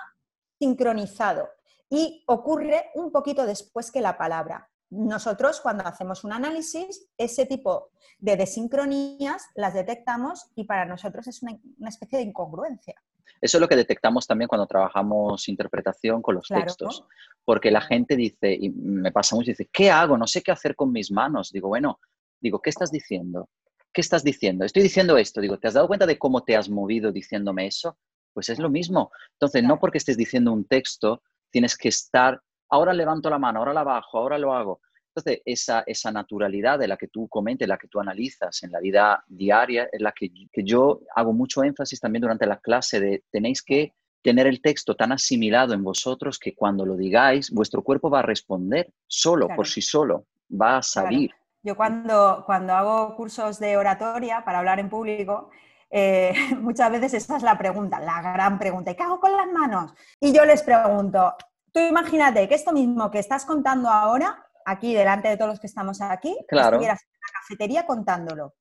[0.59, 1.49] sincronizado
[1.89, 4.69] y ocurre un poquito después que la palabra.
[4.91, 11.41] Nosotros cuando hacemos un análisis, ese tipo de desincronías las detectamos y para nosotros es
[11.43, 12.95] una, especie de incongruencia.
[13.41, 17.05] Eso es lo que detectamos también cuando trabajamos interpretación con los textos,
[17.45, 20.17] porque la gente dice, y me pasa mucho, dice, ¿qué hago?
[20.17, 21.51] No sé qué hacer con mis manos.
[21.51, 21.99] Digo, bueno,
[22.39, 23.49] digo, ¿qué estás diciendo?
[23.93, 24.65] ¿Qué estás diciendo?
[24.65, 25.41] Estoy diciendo esto.
[25.41, 27.97] Digo, ¿te has dado cuenta de cómo te has movido diciéndome eso?
[28.33, 29.11] Pues es lo mismo.
[29.33, 33.73] Entonces, no porque estés diciendo un texto, tienes que estar, ahora levanto la mano, ahora
[33.73, 34.81] la bajo, ahora lo hago.
[35.15, 38.79] Entonces, esa, esa naturalidad de la que tú comentes, la que tú analizas en la
[38.79, 43.23] vida diaria, es la que, que yo hago mucho énfasis también durante la clase de
[43.31, 48.09] tenéis que tener el texto tan asimilado en vosotros que cuando lo digáis, vuestro cuerpo
[48.09, 51.31] va a responder solo, por sí solo, va a salir.
[51.63, 55.49] Yo cuando, cuando hago cursos de oratoria para hablar en público,
[55.89, 58.91] eh, muchas veces esa es la pregunta, la gran pregunta.
[58.91, 59.93] ¿Y qué hago con las manos?
[60.19, 61.35] Y yo les pregunto,
[61.71, 65.67] tú imagínate que esto mismo que estás contando ahora, aquí delante de todos los que
[65.67, 66.77] estamos aquí, claro.
[66.77, 68.55] estuvieras en la cafetería contándolo.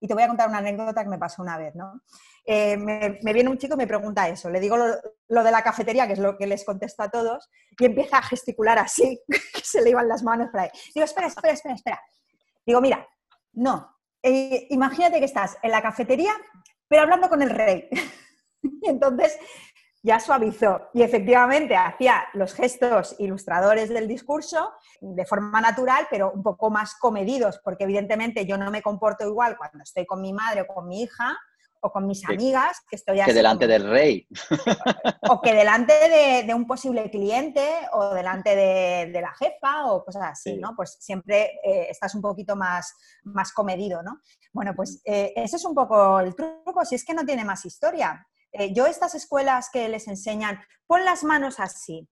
[0.00, 2.00] Y te voy a contar una anécdota que me pasó una vez, ¿no?
[2.44, 4.48] Eh, me, viene un chico y me pregunta eso.
[4.48, 7.84] Le digo lo, de la cafetería, que es lo que les contesto a todos, y
[7.84, 10.70] empieza a gesticular así, que se le iban las manos por ahí.
[10.94, 12.02] Digo, espera, espera, espera, espera.
[12.64, 13.06] Digo, mira,
[13.52, 16.32] no, eh, imagínate que estás en la cafetería,
[16.88, 17.88] pero hablando con el rey.
[18.62, 19.38] y entonces
[20.08, 26.42] ya suavizó y efectivamente hacía los gestos ilustradores del discurso de forma natural, pero un
[26.42, 30.62] poco más comedidos, porque evidentemente yo no me comporto igual cuando estoy con mi madre
[30.62, 31.38] o con mi hija
[31.80, 34.26] o con mis amigas, que estoy Que delante del rey.
[35.28, 40.56] O que delante de, un posible cliente o delante de, la jefa o cosas así,
[40.56, 40.74] ¿no?
[40.74, 42.94] Pues siempre eh, estás un poquito más,
[43.24, 44.20] más comedido, ¿no?
[44.54, 47.66] Bueno, pues eh, ese es un poco el truco, si es que no tiene más
[47.66, 48.26] historia.
[48.52, 52.08] Eh, yo estas escuelas que les enseñan, pon las manos así,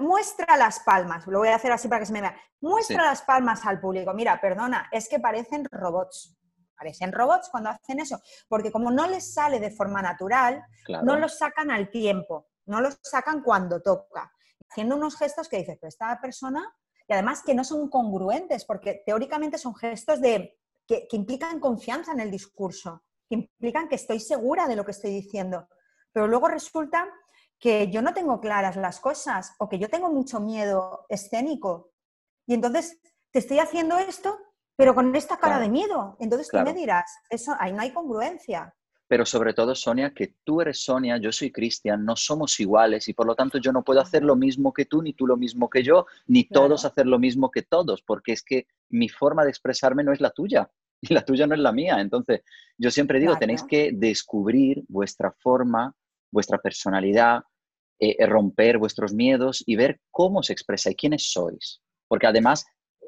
[0.00, 3.22] muestra las palmas, lo voy a hacer así para que se me vea, muestra las
[3.22, 4.12] palmas al público.
[4.12, 6.36] Mira, perdona, es que parecen robots
[6.82, 10.64] parecen robots cuando hacen eso, porque como no les sale de forma natural,
[11.04, 14.32] no los sacan al tiempo, no los sacan cuando toca,
[14.68, 16.74] haciendo unos gestos que dices, pero esta persona,
[17.06, 22.10] y además que no son congruentes, porque teóricamente son gestos de, que, que implican confianza
[22.10, 25.68] en el discurso, que implican que estoy segura de lo que estoy diciendo,
[26.12, 27.08] pero luego resulta
[27.58, 31.92] que yo no tengo claras las cosas o que yo tengo mucho miedo escénico.
[32.46, 34.38] Y entonces te estoy haciendo esto
[34.76, 36.16] pero con esta cara de miedo.
[36.18, 38.74] Entonces tú me dirás, eso, ahí no hay congruencia.
[39.06, 43.12] Pero sobre todo, Sonia, que tú eres Sonia, yo soy Cristian, no somos iguales y
[43.12, 45.68] por lo tanto yo no puedo hacer lo mismo que tú, ni tú lo mismo
[45.68, 49.50] que yo, ni todos hacer lo mismo que todos, porque es que mi forma de
[49.50, 50.70] expresarme no es la tuya
[51.10, 52.00] y la tuya no es la mía.
[52.00, 52.42] Entonces,
[52.78, 55.94] yo siempre digo, tenéis que descubrir vuestra forma,
[56.30, 57.42] vuestra personalidad,
[57.98, 61.80] eh, eh, romper vuestros miedos y ver cómo se expresa y quiénes sois.
[62.08, 62.64] Porque además,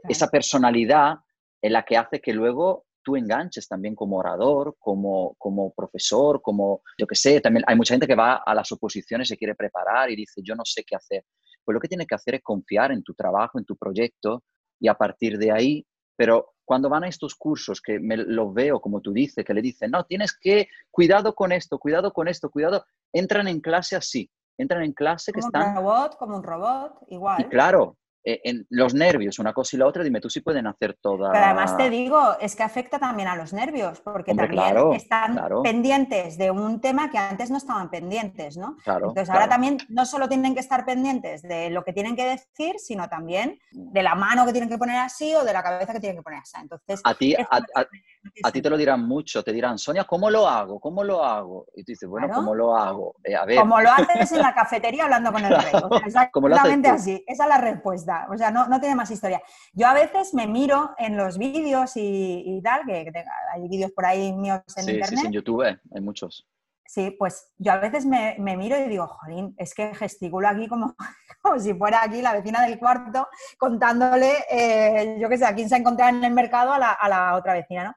[0.09, 1.17] esa personalidad
[1.63, 6.81] es la que hace que luego tú enganches también como orador, como, como profesor, como,
[6.99, 10.11] yo qué sé, también hay mucha gente que va a las oposiciones, se quiere preparar
[10.11, 11.25] y dice, yo no sé qué hacer.
[11.63, 14.43] Pues lo que tiene que hacer es confiar en tu trabajo, en tu proyecto
[14.81, 15.87] y a partir de ahí,
[16.17, 19.63] pero cuando van a estos cursos, que me lo veo como tú dices, que le
[19.63, 24.31] dicen, no, tienes que, cuidado con esto, cuidado con esto, cuidado, entran en clase así,
[24.59, 25.75] entran en clase que están...
[25.75, 27.41] Como un robot, como un robot, igual.
[27.41, 30.97] Y claro, en los nervios, una cosa y la otra, dime tú si pueden hacer
[31.01, 31.31] toda...
[31.31, 36.39] Pero además te digo, es que afecta también a los nervios, porque también están pendientes
[36.39, 38.77] de un tema que antes no estaban pendientes, ¿no?
[38.87, 42.77] Entonces ahora también no solo tienen que estar pendientes de lo que tienen que decir,
[42.79, 46.01] sino también de la mano que tienen que poner así o de la cabeza que
[46.01, 46.57] tienen que poner así.
[46.59, 50.81] Entonces, a ti, a, ti te lo dirán mucho, te dirán, Sonia, ¿cómo lo hago?
[50.81, 51.67] ¿Cómo lo hago?
[51.75, 53.17] Y tú dices, bueno, ¿cómo lo hago?
[53.23, 53.59] Eh, a ver.
[53.59, 55.73] Como lo haces en la cafetería hablando con el rey.
[56.07, 59.43] exactamente así, esa es la respuesta o sea, no, tiene más historia.
[59.73, 63.13] Yo a veces me miro en los vídeos y, tal, que,
[63.53, 65.09] hay vídeos por ahí míos en internet.
[65.09, 66.47] Sí, sí, en YouTube hay muchos.
[66.87, 70.95] Sí, pues yo a veces me, miro y digo, jolín, es que gesticulo aquí como,
[71.43, 73.27] como si fuera aquí la vecina del cuarto
[73.59, 77.35] contándole, eh, yo qué sé, a quién se ha encontrado en el mercado a la,
[77.35, 77.95] otra vecina, ¿no?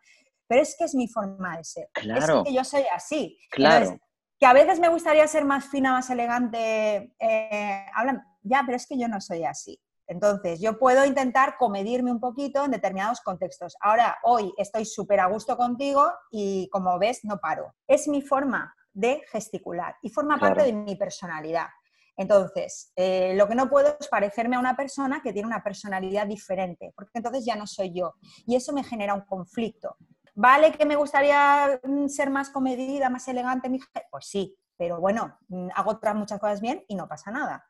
[0.48, 1.90] Pero es que es mi forma de ser.
[1.94, 2.40] Claro.
[2.40, 3.38] Es que yo soy así.
[3.52, 4.00] Claro.
[4.40, 8.88] que a veces me gustaría ser más fina, más elegante, eh, hablan, ya, pero es
[8.88, 9.80] que yo no soy así.
[10.08, 13.76] Entonces, yo puedo intentar comedirme un poquito en determinados contextos.
[13.82, 17.76] Ahora, hoy estoy súper a gusto contigo y como ves, no paro.
[17.88, 21.68] Es mi forma de gesticular y forma parte de mi personalidad.
[22.16, 26.26] Entonces, eh, lo que no puedo es parecerme a una persona que tiene una personalidad
[26.26, 28.16] diferente, porque entonces ya no soy yo.
[28.48, 29.98] Y eso me genera un conflicto.
[30.34, 33.70] ¿Vale que me gustaría mm, ser más comedida, más elegante?
[34.10, 37.68] Pues sí, pero bueno, mm, hago otras muchas cosas bien y no pasa nada.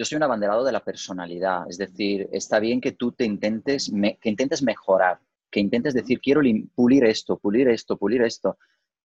[0.00, 3.92] Yo soy un abanderado de la personalidad, es decir, está bien que tú te intentes,
[4.18, 5.20] que intentes mejorar,
[5.50, 6.40] que intentes decir, quiero
[6.74, 8.56] pulir esto, pulir esto, pulir esto,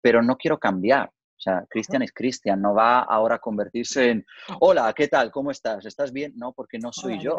[0.01, 1.09] pero no quiero cambiar.
[1.09, 4.25] O sea, Cristian es Cristian, no va ahora a convertirse en,
[4.59, 5.29] hola, ¿qué tal?
[5.29, 5.85] ¿Cómo estás?
[5.85, 6.33] ¿Estás bien?
[6.35, 7.37] No, porque no soy yo.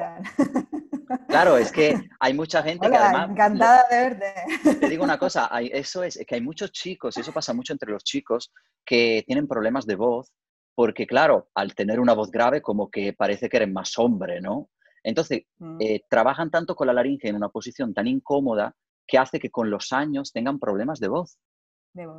[1.27, 3.29] Claro, es que hay mucha gente que además...
[3.31, 4.35] Encantada de verte.
[4.79, 7.91] Te digo una cosa, eso es que hay muchos chicos, y eso pasa mucho entre
[7.91, 8.53] los chicos,
[8.87, 10.33] que tienen problemas de voz,
[10.75, 14.71] porque claro, al tener una voz grave como que parece que eres más hombre, ¿no?
[15.03, 15.77] Entonces, mm.
[15.81, 18.75] eh, trabajan tanto con la laringe en una posición tan incómoda
[19.07, 21.39] que hace que con los años tengan problemas de voz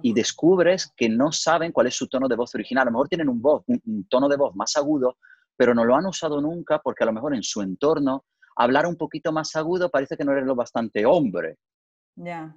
[0.03, 2.83] y descubres que no saben cuál es su tono de voz original.
[2.83, 5.17] A lo mejor tienen un, voz, un, tono de voz más agudo,
[5.55, 8.25] pero no lo han usado nunca porque a lo mejor en su entorno
[8.55, 11.57] hablar un poquito más agudo parece que no eres lo bastante hombre.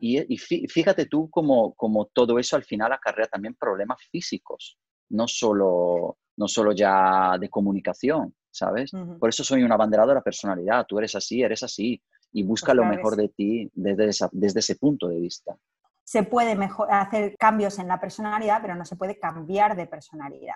[0.01, 4.79] Y, fíjate tú como, como todo eso al final acarrea también problemas físicos,
[5.11, 8.91] no solo, no solo ya de comunicación, ¿sabes?
[9.19, 10.87] Por eso soy una abanderada de la personalidad.
[10.87, 12.01] Tú eres así, eres así.
[12.33, 15.57] Y busca lo mejor de ti desde, desde ese punto de vista
[16.07, 16.57] se puede
[16.89, 20.55] hacer cambios en la personalidad, pero no se puede cambiar de personalidad.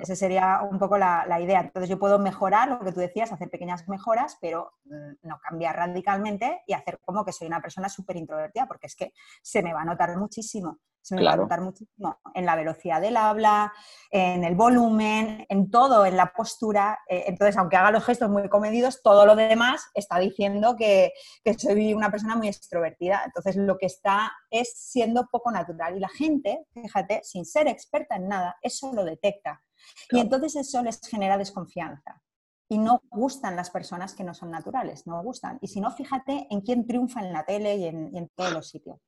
[0.00, 1.60] Esa sería un poco la, idea.
[1.60, 5.76] Entonces yo puedo mejorar lo que tú decías, hacer pequeñas mejoras, pero mm, no cambiar
[5.76, 9.12] radicalmente y hacer como que soy una persona súper introvertida, porque es que
[9.42, 10.78] se me va a notar muchísimo.
[11.02, 13.72] Se me va a notar muchísimo en la velocidad del habla,
[14.10, 16.98] en el volumen, en todo, en la postura.
[17.08, 21.12] Eh, entonces, aunque haga los gestos muy comedidos, todo lo demás está diciendo que,
[21.44, 23.22] que soy una persona muy extrovertida.
[23.24, 25.96] Entonces, lo que está es siendo poco natural.
[25.96, 29.62] Y la gente, fíjate, sin ser experta en nada, eso lo detecta
[30.10, 32.22] y entonces eso les genera desconfianza.
[32.70, 35.58] Y no gustan las personas que no son naturales, no gustan.
[35.62, 38.98] Y si no, fíjate en quién triunfa en la tele y en, todos los sitios.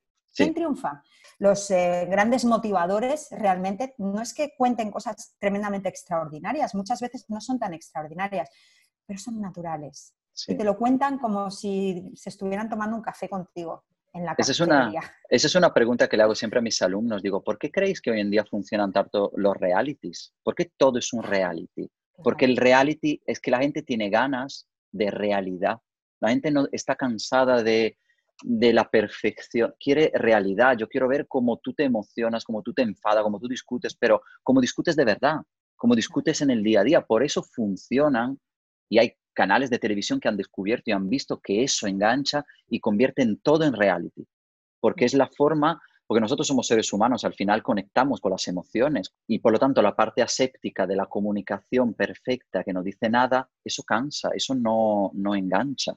[0.45, 1.03] ¿Quién triunfa?
[1.39, 7.41] Los eh, grandes motivadores realmente no es que cuenten cosas tremendamente extraordinarias, muchas veces no
[7.41, 8.51] son tan extraordinarias,
[9.07, 10.15] pero son naturales.
[10.47, 13.85] Y te lo cuentan como si se estuvieran tomando un café contigo
[14.39, 14.93] esa es, una,
[15.29, 17.23] esa es una pregunta que le hago siempre a mis alumnos.
[17.23, 20.35] Digo, ¿por qué creéis que hoy en día funcionan tanto los realities?
[20.43, 21.89] ¿Por qué todo es un reality?
[22.23, 25.79] Porque el reality es que la gente tiene ganas de realidad.
[26.21, 27.99] La gente no está cansada de,
[28.43, 30.77] de la perfección, quiere realidad.
[30.77, 34.23] Yo quiero ver cómo tú te emocionas, cómo tú te enfadas, cómo tú discutes, pero
[34.43, 35.37] cómo discutes de verdad,
[35.77, 37.01] cómo discutes en el día a día.
[37.03, 38.39] Por eso funcionan
[38.89, 42.81] y hay canales de televisión que han descubierto y han visto que eso engancha y
[42.81, 44.27] convierte en todo en reality,
[44.81, 49.15] porque es la forma, porque nosotros somos seres humanos, al final conectamos con las emociones
[49.27, 53.49] y por lo tanto la parte aséptica de la comunicación perfecta que no dice nada,
[53.65, 55.95] eso cansa, eso no, no engancha.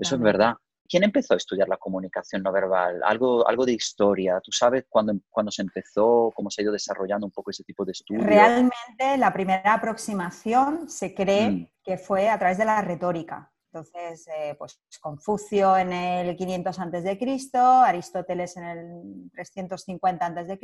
[0.00, 0.56] Eso es verdad.
[0.88, 3.00] ¿Quién empezó a estudiar la comunicación no verbal?
[3.04, 4.40] Algo, algo de historia.
[4.42, 7.84] ¿Tú sabes cuándo, cuándo se empezó, cómo se ha ido desarrollando un poco ese tipo
[7.84, 8.24] de estudios?
[8.24, 11.70] Realmente la primera aproximación se cree mm.
[11.82, 13.52] que fue a través de la retórica.
[13.76, 17.50] Entonces, eh, pues Confucio en el 500 a.C.,
[17.84, 20.58] Aristóteles en el 350 a.C.,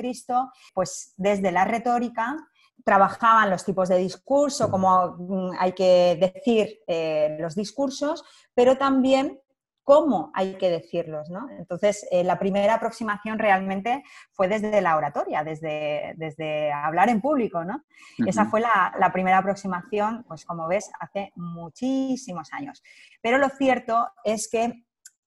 [0.72, 2.36] pues desde la retórica
[2.84, 9.41] trabajaban los tipos de discurso, cómo mm, hay que decir eh, los discursos, pero también
[9.84, 11.48] cómo hay que decirlos, ¿no?
[11.58, 17.64] Entonces, eh, la primera aproximación realmente fue desde la oratoria, desde, desde hablar en público,
[17.64, 17.84] ¿no?
[18.26, 22.82] Esa fue la, primera aproximación, pues como ves, hace muchísimos años.
[23.20, 24.84] Pero lo cierto es que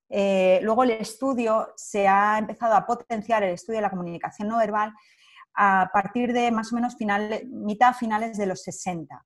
[0.09, 4.57] eh, luego el estudio se ha empezado a potenciar, el estudio de la comunicación no
[4.57, 4.93] verbal,
[5.55, 6.95] a partir de más o menos
[7.47, 9.25] mitad finales de los 60,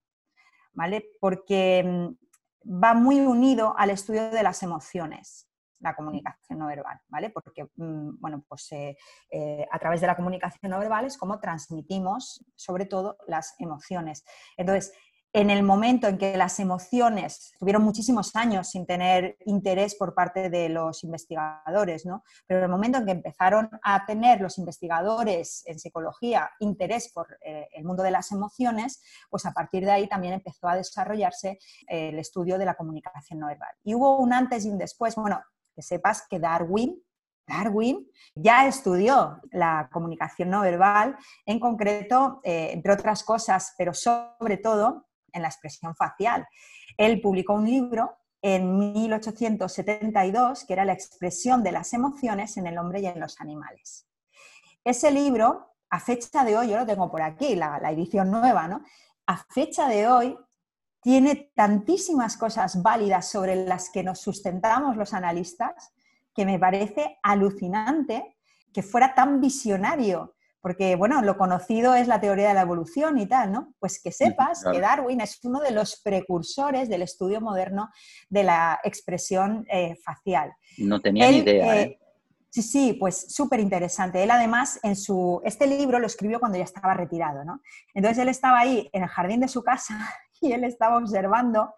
[0.74, 1.06] ¿vale?
[1.20, 2.29] Porque mm,
[2.66, 5.50] va muy unido al estudio de las emociones
[5.80, 7.30] la comunicación no verbal, ¿vale?
[7.30, 8.98] Porque, mm, bueno, pues eh,
[9.32, 14.26] eh, a través de la comunicación no verbal es como transmitimos, sobre todo, las emociones.
[14.58, 14.94] Entonces,
[15.32, 20.50] en el momento en que las emociones tuvieron muchísimos años sin tener interés por parte
[20.50, 22.24] de los investigadores, ¿no?
[22.48, 27.38] pero en el momento en que empezaron a tener los investigadores en psicología interés por
[27.42, 31.60] eh, el mundo de las emociones, pues a partir de ahí también empezó a desarrollarse
[31.88, 33.70] eh, el estudio de la comunicación no verbal.
[33.84, 35.16] Y hubo un antes y un después.
[35.16, 35.42] Bueno,
[35.76, 37.04] que sepas que Darwin
[37.50, 44.58] Darwin ya estudió la comunicación no verbal, en concreto, eh, entre otras cosas, pero sobre
[44.58, 46.48] todo en la expresión facial.
[46.98, 52.78] Él publicó un libro en 1872 que era la expresión de las emociones en el
[52.78, 54.08] hombre y en los animales.
[54.84, 58.82] Ese libro, a fecha de hoy, yo lo tengo por aquí, la, edición nueva, ¿no?
[59.28, 60.38] a fecha de hoy
[61.02, 65.94] tiene tantísimas cosas válidas sobre las que nos sustentamos los analistas
[66.34, 68.38] que me parece alucinante
[68.74, 73.26] que fuera tan visionario porque, bueno, lo conocido es la teoría de la evolución y
[73.26, 73.74] tal, ¿no?
[73.80, 77.90] Pues que sepas que Darwin es uno de los precursores del estudio moderno
[78.30, 80.54] de la expresión eh, facial.
[80.78, 82.00] No tenía ni idea, eh, ¿eh?
[82.52, 84.24] Sí, sí, pues súper interesante.
[84.24, 87.62] Él además en su, este libro lo escribió cuando ya estaba retirado, ¿no?
[87.94, 89.98] Entonces él estaba ahí en el jardín de su casa
[90.42, 91.76] y él estaba observando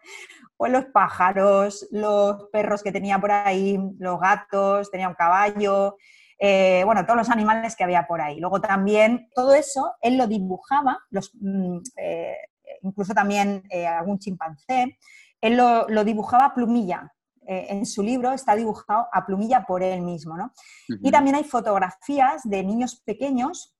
[0.56, 5.98] pues, los pájaros, los perros que tenía por ahí, los gatos, tenía un caballo,
[6.44, 8.40] eh, bueno, todos los animales que había por ahí.
[8.40, 12.36] Luego también todo eso, él lo dibujaba, los, mm, eh,
[12.82, 14.98] incluso también eh, algún chimpancé,
[15.40, 17.14] él lo, dibujaba a plumilla.
[17.46, 20.36] en su libro está dibujado a plumilla por él mismo.
[20.36, 20.52] ¿no?
[20.88, 23.76] Y también hay fotografías de niños pequeños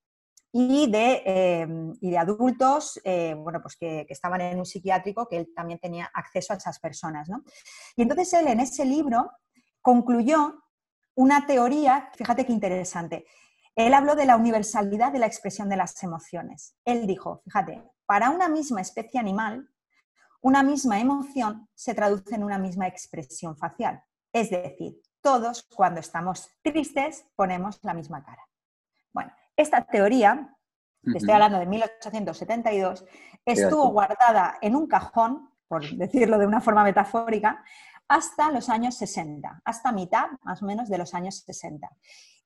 [0.52, 3.00] y de, de adultos
[3.38, 6.80] bueno, pues que, que, estaban en un psiquiátrico que él también tenía acceso a esas
[6.80, 7.30] personas.
[7.30, 7.44] ¿no?
[7.96, 9.32] Y entonces él en ese libro
[9.82, 10.62] concluyó
[11.16, 13.26] una teoría, fíjate qué interesante.
[13.76, 16.76] Él habló de la universalidad de la expresión de las emociones.
[16.86, 19.70] Él dijo, fíjate, para una misma especie animal,
[20.42, 24.04] una misma emoción se traduce en una misma expresión facial.
[24.34, 28.44] Es decir, todos cuando estamos tristes ponemos la misma cara.
[29.14, 30.56] Bueno, esta teoría,
[31.04, 33.06] estoy hablando de 1872,
[33.46, 37.64] estuvo guardada en un cajón, por decirlo de una forma metafórica,
[38.12, 41.90] hasta los años 60, hasta mitad más o menos de los años 60.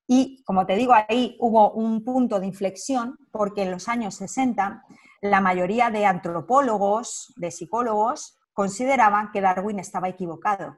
[0.08, 4.84] Y como te digo, ahí hubo un punto de inflexión porque en los años 60
[5.22, 10.78] la mayoría de antropólogos, de psicólogos, consideraban que Darwin estaba equivocado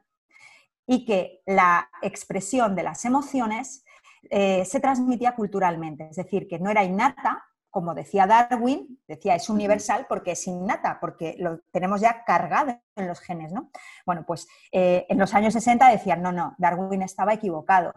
[0.86, 3.84] y que la expresión de las emociones
[4.30, 7.44] eh, se transmitía culturalmente, es decir, que no era innata,
[7.78, 13.08] como decía Darwin, decía es universal porque es innata, porque lo tenemos ya cargado en
[13.08, 13.70] los genes, ¿no?
[14.04, 17.94] Bueno, pues eh, en los años 60 decían, no, no, Darwin estaba equivocado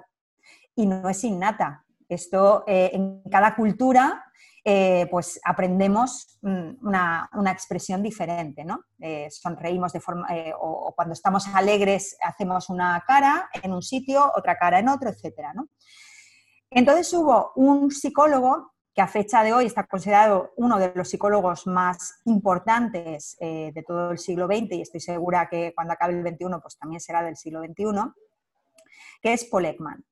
[0.77, 1.87] y no es innata.
[2.11, 4.23] Esto eh, en cada cultura
[4.67, 8.85] eh, pues aprendemos mm, una, expresión diferente, ¿no?
[9.31, 10.29] sonreímos de forma,
[10.61, 15.09] o, o, cuando estamos alegres hacemos una cara en un sitio, otra cara en otro,
[15.09, 15.71] etcétera, ¿no?
[16.69, 21.67] Entonces hubo un psicólogo que a fecha de hoy está considerado uno de los psicólogos
[21.67, 26.27] más importantes eh, de todo el siglo XX y estoy segura que cuando acabe el
[26.27, 27.85] XXI pues también será del siglo XXI,
[29.23, 30.05] que es Paul Ekman.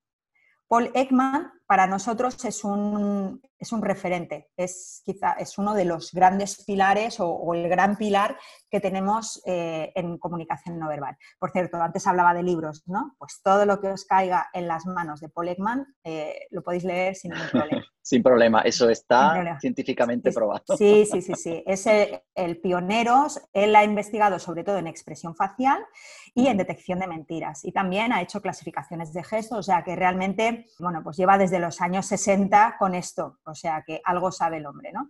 [0.67, 6.11] Paul Ekman para nosotros es un, es un referente, es, quizá, es uno de los
[6.11, 8.39] grandes pilares o, el gran pilar
[8.71, 11.15] que tenemos eh, en comunicación no verbal.
[11.37, 13.15] Por cierto, antes hablaba de libros, ¿no?
[13.19, 16.85] Pues todo lo que os caiga en las manos de Paul Ekman eh, lo podéis
[16.85, 17.85] leer sin ningún problema.
[18.01, 20.75] sin problema, eso está científicamente probado.
[20.75, 21.63] Sí, sí, sí, sí.
[21.67, 25.85] Es el, el, pionero, él ha investigado sobre todo en expresión facial
[26.33, 27.63] y en detección de mentiras.
[27.63, 31.58] Y también ha hecho clasificaciones de gestos, o sea que realmente, bueno, pues lleva desde
[31.59, 35.09] los años 60 con esto, o sea que algo sabe el hombre, ¿no?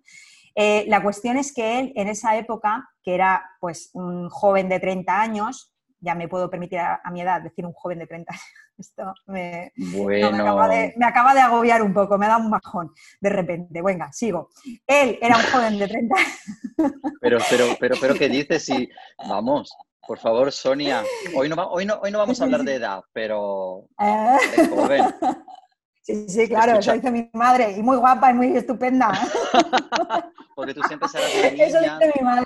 [0.56, 4.80] Eh, la cuestión es que él en esa época, que era pues un joven de
[4.80, 8.44] 30 años, ya me puedo permitir a, mi edad decir un joven de 30 años,
[8.78, 10.24] esto me, me,
[11.06, 13.82] acaba de, agobiar un poco, me da un bajón de repente.
[13.82, 14.50] Venga, sigo.
[14.88, 16.34] Él era un joven de 30 años.
[17.22, 18.64] Pero, pero, pero, pero, ¿qué dices?
[18.64, 18.90] Si,
[19.28, 19.76] vamos,
[20.08, 21.04] por favor, Sonia,
[21.36, 24.68] hoy no, hoy no, hoy no vamos a hablar de edad, pero eh.
[24.70, 25.04] joven.
[26.10, 29.12] Sí, sí, claro, eso dice mi madre, y muy guapa y muy estupenda.
[30.56, 31.66] Porque tú siempre serás una niña.
[31.66, 32.46] Eso dice mi madre.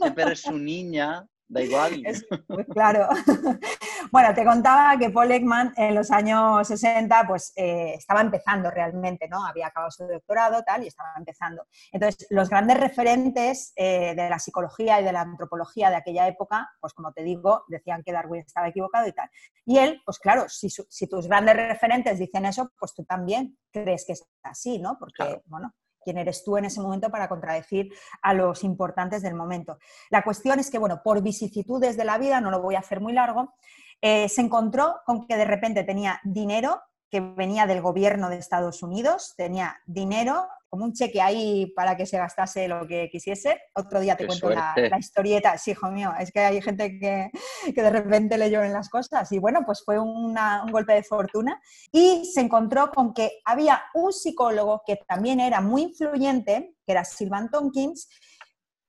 [0.00, 2.02] Siempre eres su niña da igual.
[2.46, 3.08] pues claro.
[4.12, 9.28] bueno, te contaba que Paul Ekman en los años 60 pues eh, estaba empezando realmente,
[9.28, 9.44] ¿no?
[9.44, 11.66] Había acabado su doctorado tal y estaba empezando.
[11.92, 16.70] Entonces, los grandes referentes eh, de la psicología y de la antropología de aquella época,
[16.80, 19.28] pues como te digo, decían que Darwin estaba equivocado y tal.
[19.66, 24.04] Y él, pues claro, si, si tus grandes referentes dicen eso, pues tú también crees
[24.06, 24.96] que es así, ¿no?
[24.98, 27.92] Porque, bueno, quién eres tú en ese momento para contradecir
[28.22, 29.78] a los importantes del momento.
[30.10, 33.00] La cuestión es que, bueno, por vicisitudes de la vida, no lo voy a hacer
[33.00, 33.54] muy largo,
[34.00, 36.82] eh, se encontró con que de repente tenía dinero
[37.12, 42.06] que venía del gobierno de Estados Unidos, tenía dinero, como un cheque ahí para que
[42.06, 43.60] se gastase lo que quisiese.
[43.74, 45.58] Otro día te cuento la, historieta.
[45.58, 47.30] Sí, hijo mío, es que hay gente que,
[47.70, 49.30] de repente le en las cosas.
[49.30, 50.34] Y bueno, pues fue un
[50.70, 51.60] golpe de fortuna.
[51.92, 57.04] Y se encontró con que había un psicólogo que también era muy influyente, que era
[57.04, 58.08] Sylvan Tompkins,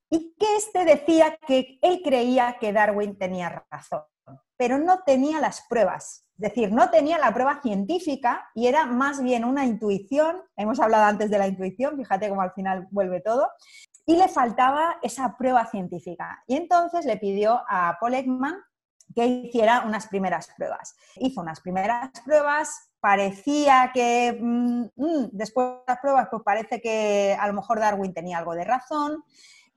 [0.09, 4.03] y que este decía que él creía que Darwin tenía razón,
[4.55, 9.45] pero no tenía las pruebas decir, no tenía la prueba científica y era más bien
[9.45, 13.49] una intuición, hemos hablado antes de la intuición, fíjate cómo al final vuelve todo,
[14.05, 16.43] y le faltaba esa prueba científica.
[16.45, 18.55] Y entonces le pidió a Paul Ekman
[19.15, 20.95] que hiciera unas primeras pruebas.
[21.15, 27.37] Hizo unas primeras pruebas, parecía que mm, mm, después de las pruebas, pues parece que
[27.39, 29.23] a lo mejor Darwin tenía algo de razón.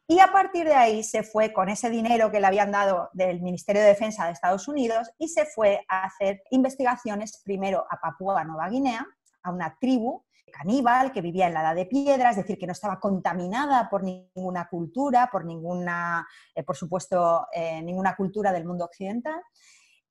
[0.09, 3.43] Y a partir de ahí se fue con ese dinero que le habían dado del
[3.43, 8.45] Ministerio de Defensa de Estados Unidos y se fue a hacer investigaciones primero a Papúa
[8.45, 9.05] Nueva Guinea,
[9.43, 12.73] a una tribu caníbal que vivía en la edad de piedra, es decir, que no
[12.73, 18.85] estaba contaminada por ninguna cultura, por ninguna, eh, por supuesto, eh, ninguna cultura del mundo
[18.85, 19.43] occidental.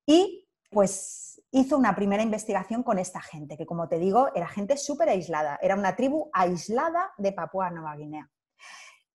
[0.04, 4.76] Y pues hizo una primera investigación con esta gente, que como te digo, era gente
[4.76, 8.28] súper aislada, era una tribu aislada de Papúa Nueva Guinea.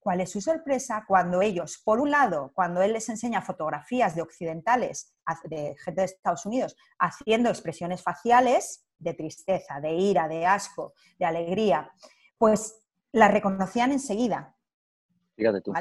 [0.02, 4.22] ¿Cuál es su sorpresa cuando ellos, por un lado, cuando él les enseña fotografías de
[4.22, 10.94] occidentales, de gente de Estados Unidos, haciendo expresiones faciales de tristeza, de ira, de asco,
[11.18, 11.92] de alegría,
[12.36, 14.56] pues las reconocían enseguida.
[15.36, 15.72] Fíjate tú.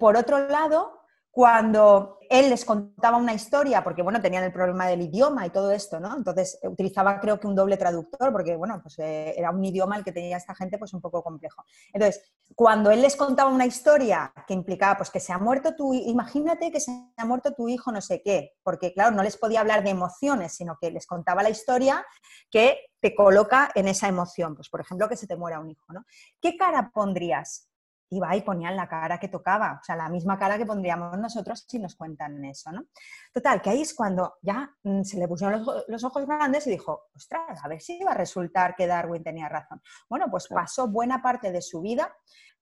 [0.00, 5.02] Por otro lado, cuando él les contaba una historia, porque bueno, tenían el problema del
[5.02, 6.16] idioma y todo esto, ¿no?
[6.16, 9.96] Entonces eh, utilizaba creo que un doble traductor, porque bueno, pues eh, era un idioma
[9.96, 11.64] el que tenía esta gente pues un poco complejo.
[11.92, 12.22] Entonces,
[12.54, 16.70] cuando él les contaba una historia que implicaba pues que se ha muerto tu, imagínate
[16.70, 19.82] que se ha muerto tu hijo no sé qué, porque claro, no les podía hablar
[19.82, 22.06] de emociones, sino que les contaba la historia
[22.48, 25.92] que te coloca en esa emoción, pues por ejemplo que se te muera un hijo,
[25.92, 26.04] ¿no?
[26.40, 27.69] ¿Qué cara pondrías
[28.10, 31.64] iba y ponían la cara que tocaba, o sea, la misma cara que pondríamos nosotros
[31.66, 32.86] si nos cuentan eso, ¿no?
[33.32, 37.08] Total, que ahí es cuando ya mm, se le pusieron los, ojos grandes y dijo,
[37.14, 39.80] ostras, a ver si iba a resultar que Darwin tenía razón.
[40.08, 42.14] Bueno, pues pasó buena parte de su vida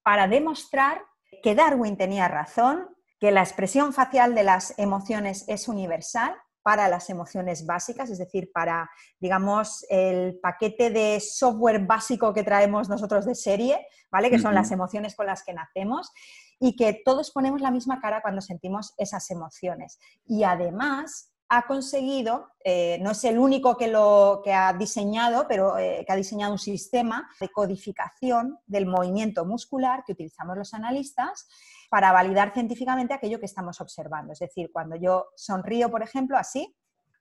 [0.03, 1.03] para demostrar
[1.43, 2.89] que Darwin tenía razón,
[3.19, 8.51] que la expresión facial de las emociones es universal para las emociones básicas, es decir,
[8.53, 14.31] para, digamos, el paquete de software básico que traemos nosotros de serie, ¿vale?
[14.31, 16.13] Que son las emociones con las que nacemos
[16.61, 19.99] y que todos ponemos la misma cara cuando sentimos esas emociones.
[20.27, 25.79] Y además ha conseguido, eh, no es el único que lo que ha diseñado, pero
[25.79, 31.49] eh, que ha diseñado un sistema de codificación del movimiento muscular que utilizamos los analistas
[31.89, 34.33] para validar científicamente aquello que estamos observando.
[34.33, 36.75] Es decir, cuando yo sonrío, por ejemplo, así,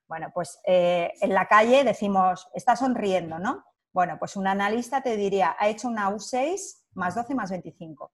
[0.06, 3.64] bueno, pues eh, en la calle decimos, está sonriendo, ¿no?
[3.92, 8.12] Bueno, pues un analista te diría, ha hecho una U6 más 12 más 25.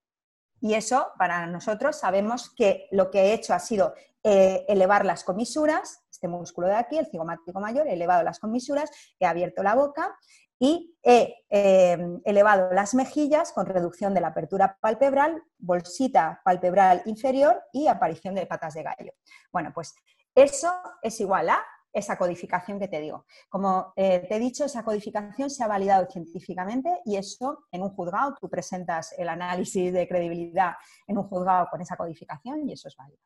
[0.61, 3.93] Y eso, para nosotros, sabemos que lo que he hecho ha sido
[4.23, 8.89] eh, elevar las comisuras, este músculo de aquí, el cigomático mayor, he elevado las comisuras,
[9.19, 10.15] he abierto la boca
[10.57, 17.61] y he eh, elevado las mejillas con reducción de la apertura palpebral, bolsita palpebral inferior
[17.73, 19.13] y aparición de patas de gallo.
[19.51, 19.93] Bueno, pues
[20.33, 23.25] eso es igual a esa codificación que te digo.
[23.49, 27.89] Como eh, te he dicho, esa codificación se ha validado científicamente y eso en un
[27.89, 30.73] juzgado, tú presentas el análisis de credibilidad
[31.07, 33.19] en un juzgado con esa codificación y eso es válido.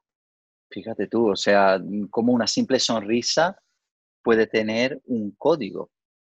[0.72, 3.58] Fíjate tú, o sea, como una simple sonrisa
[4.22, 5.90] puede tener un código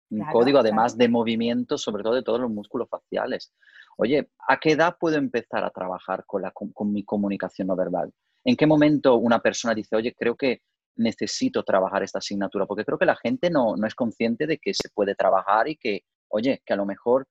[0.09, 3.53] un código además de movimiento, sobre todo de todos los músculos faciales.
[3.97, 8.13] Oye, ¿a qué edad puedo empezar a trabajar con, la, con, mi comunicación no verbal?
[8.43, 10.61] ¿En qué momento una persona dice, oye, creo que
[10.95, 12.65] necesito trabajar esta asignatura?
[12.65, 15.75] Porque creo que la gente no, no es consciente de que se puede trabajar y
[15.75, 17.27] que, oye, que a lo mejor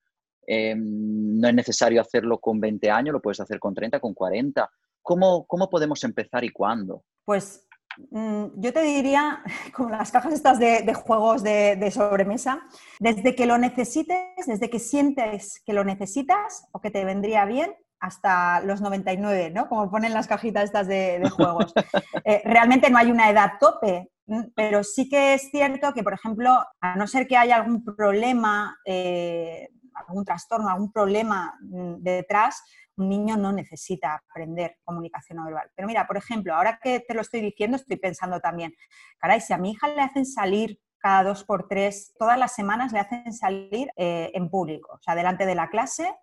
[0.46, 4.70] em, no es necesario hacerlo con 20 años, lo puedes hacer con 30, con 40.
[5.02, 7.04] ¿Cómo, cómo podemos empezar y cuándo?
[7.24, 7.66] Pues
[8.10, 9.42] Mm, yo te diría,
[9.74, 12.62] como las cajas estas de, juegos de, sobremesa,
[13.00, 17.74] desde que lo necesites, desde que sientes que lo necesitas o que te vendría bien,
[17.98, 19.68] hasta los 99, ¿no?
[19.68, 21.72] Como ponen las cajitas estas de, juegos.
[22.28, 24.10] Eh, realmente no hay una edad tope,
[24.56, 28.76] pero sí que es cierto que, por ejemplo, a no ser que haya algún problema,
[28.84, 32.62] eh, algún trastorno, algún problema mm, detrás,
[32.96, 35.70] un niño no necesita aprender comunicación no verbal.
[35.74, 38.74] Pero mira, por ejemplo, ahora que te lo estoy diciendo, estoy pensando también,
[39.18, 42.92] caray, si a mi hija le hacen salir cada dos por tres, todas las semanas
[42.92, 46.14] le hacen salir eh, en público, o sea, delante de la clase,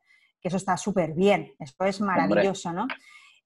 [0.42, 2.88] que eso está súper bien, eso es maravilloso, ¿no?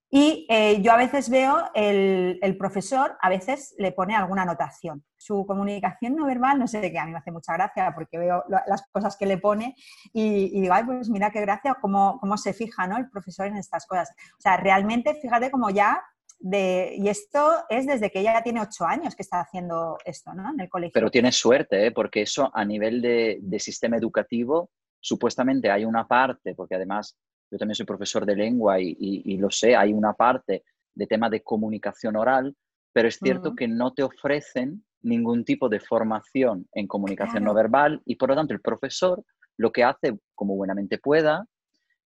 [0.10, 5.04] Y eh, yo a veces veo el, profesor, a veces le pone alguna anotación.
[5.18, 8.44] Su comunicación no verbal, no sé qué, a mí me hace mucha gracia porque veo
[8.48, 9.76] las cosas que le pone
[10.14, 12.98] y, digo, ay, pues mira qué gracia cómo, cómo se fija ¿no?
[12.98, 14.10] el profesor en estas cosas.
[14.38, 16.02] O sea, realmente fíjate como ya
[16.40, 20.54] de, y esto es desde que ella tiene ocho años que está haciendo esto, ¿no?
[20.54, 20.94] En el colegio.
[20.94, 21.92] Pero tiene suerte, ¿eh?
[21.92, 27.18] porque eso a nivel de, de, sistema educativo, supuestamente hay una parte, porque además
[27.50, 31.42] yo también soy profesor de lengua y, lo sé, hay una parte de tema de
[31.42, 32.56] comunicación oral,
[32.92, 38.02] pero es cierto que no te ofrecen ningún tipo de formación en comunicación no verbal
[38.06, 39.24] y por lo tanto el profesor
[39.58, 41.46] lo que hace como buenamente pueda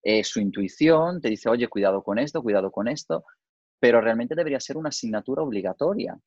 [0.02, 3.24] eh, su intuición, te dice, oye, cuidado con esto, cuidado con esto,
[3.78, 6.18] pero realmente debería ser una asignatura obligatoria.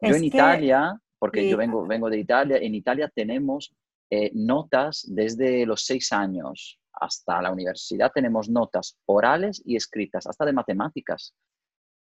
[0.00, 3.74] yo en Italia, porque yo vengo, vengo de Italia, en Italia tenemos
[4.08, 10.44] eh, notas desde los seis años hasta la universidad, tenemos notas orales y escritas, hasta
[10.44, 11.34] de matemáticas.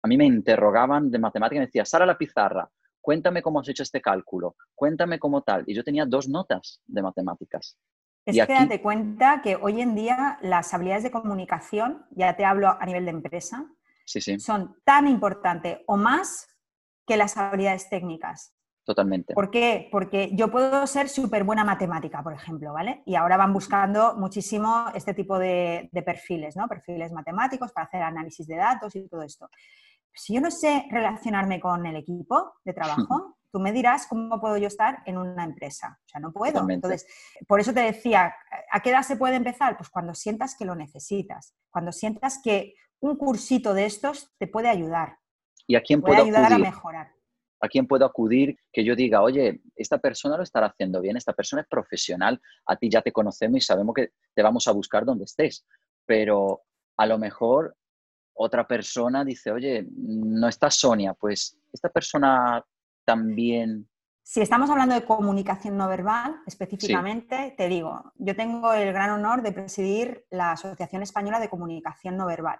[0.02, 2.70] A mí me interrogaban de matemáticas y me decía, Sara la pizarra,
[3.00, 5.64] cuéntame cómo has hecho este cálculo, cuéntame cómo tal.
[5.66, 7.76] Y yo tenía dos notas de matemáticas.
[8.24, 12.68] Es que date cuenta que hoy en día las habilidades de comunicación, ya te hablo
[12.68, 13.70] a nivel de empresa,
[14.38, 16.48] son tan importantes o más
[17.06, 18.55] que las habilidades técnicas.
[18.86, 19.34] Totalmente.
[19.34, 19.88] ¿Por qué?
[19.90, 23.02] Porque yo puedo ser súper buena matemática, por ejemplo, ¿vale?
[23.04, 26.68] Y ahora van buscando muchísimo este tipo de, de, perfiles, ¿no?
[26.68, 29.50] Perfiles matemáticos para hacer análisis de datos y todo esto.
[30.14, 34.56] Si yo no sé relacionarme con el equipo de trabajo, tú me dirás cómo puedo
[34.56, 35.98] yo estar en una empresa.
[36.06, 36.70] O sea, no puedo.
[36.70, 37.08] Entonces,
[37.48, 38.36] por eso te decía,
[38.70, 39.76] ¿a qué edad se puede empezar?
[39.76, 44.68] Pues cuando sientas que lo necesitas, cuando sientas que un cursito de estos te puede
[44.68, 45.18] ayudar.
[45.66, 47.15] ¿Y a quién puede ayudar a mejorar?
[47.66, 51.32] ¿A quién puedo acudir que yo diga, oye, esta persona lo estará haciendo bien, esta
[51.32, 55.04] persona es profesional, a ti ya te conocemos y sabemos que te vamos a buscar
[55.04, 55.66] donde estés?
[56.06, 56.62] Pero
[56.96, 57.76] a lo mejor
[58.34, 62.64] otra persona dice, oye, no está Sonia, pues esta persona
[63.04, 63.88] también...
[64.22, 69.42] Si estamos hablando de comunicación no verbal, específicamente, te digo, yo tengo el gran honor
[69.42, 72.58] de presidir la Asociación Española de Comunicación No Verbal.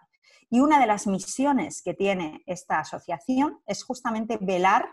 [0.50, 4.88] Y una de las misiones que tiene esta asociación es justamente velar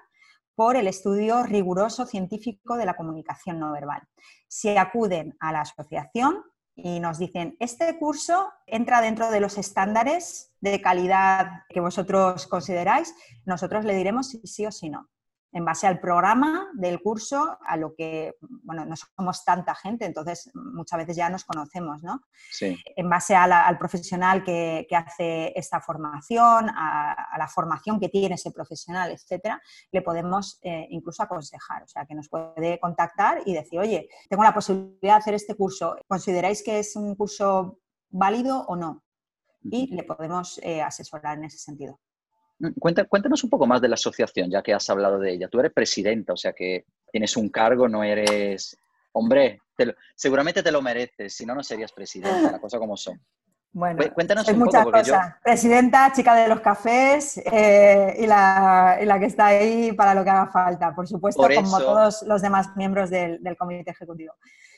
[0.55, 4.01] por el estudio riguroso científico de la comunicación no verbal.
[4.47, 6.43] Si acuden a la asociación
[6.75, 13.13] y nos dicen, este curso entra dentro de los estándares de calidad que vosotros consideráis,
[13.45, 15.09] nosotros le diremos si sí o si no
[15.53, 20.49] en base al programa del curso, a lo que, bueno, no somos tanta gente, entonces
[20.55, 22.23] muchas veces ya nos conocemos, ¿no?
[22.51, 22.75] Sí.
[22.95, 29.11] En base al profesional que, hace esta formación, a, la formación que tiene ese profesional,
[29.11, 34.09] etcétera, le podemos eh, incluso aconsejar, o sea, que nos puede contactar y decir, oye,
[34.29, 37.79] tengo la posibilidad de hacer este curso, ¿consideráis que es un curso
[38.09, 39.03] válido o no?
[39.61, 41.99] Y le podemos eh, asesorar en ese sentido.
[42.79, 45.47] Cuéntanos un poco más de la asociación, ya que has hablado de ella.
[45.47, 48.77] Tú eres presidenta, o sea que tienes un cargo, no eres...
[49.15, 49.61] Hombre,
[50.15, 53.19] seguramente te lo mereces, si no, no serías presidenta, la cosa como son.
[53.75, 55.33] Bueno, cuéntanos un muchas poco, cosas.
[55.43, 60.23] Presidenta, chica de los cafés eh, y, la, y, la, que está ahí para lo
[60.23, 64.35] que haga falta, por supuesto, como todos los demás miembros del, del comité ejecutivo.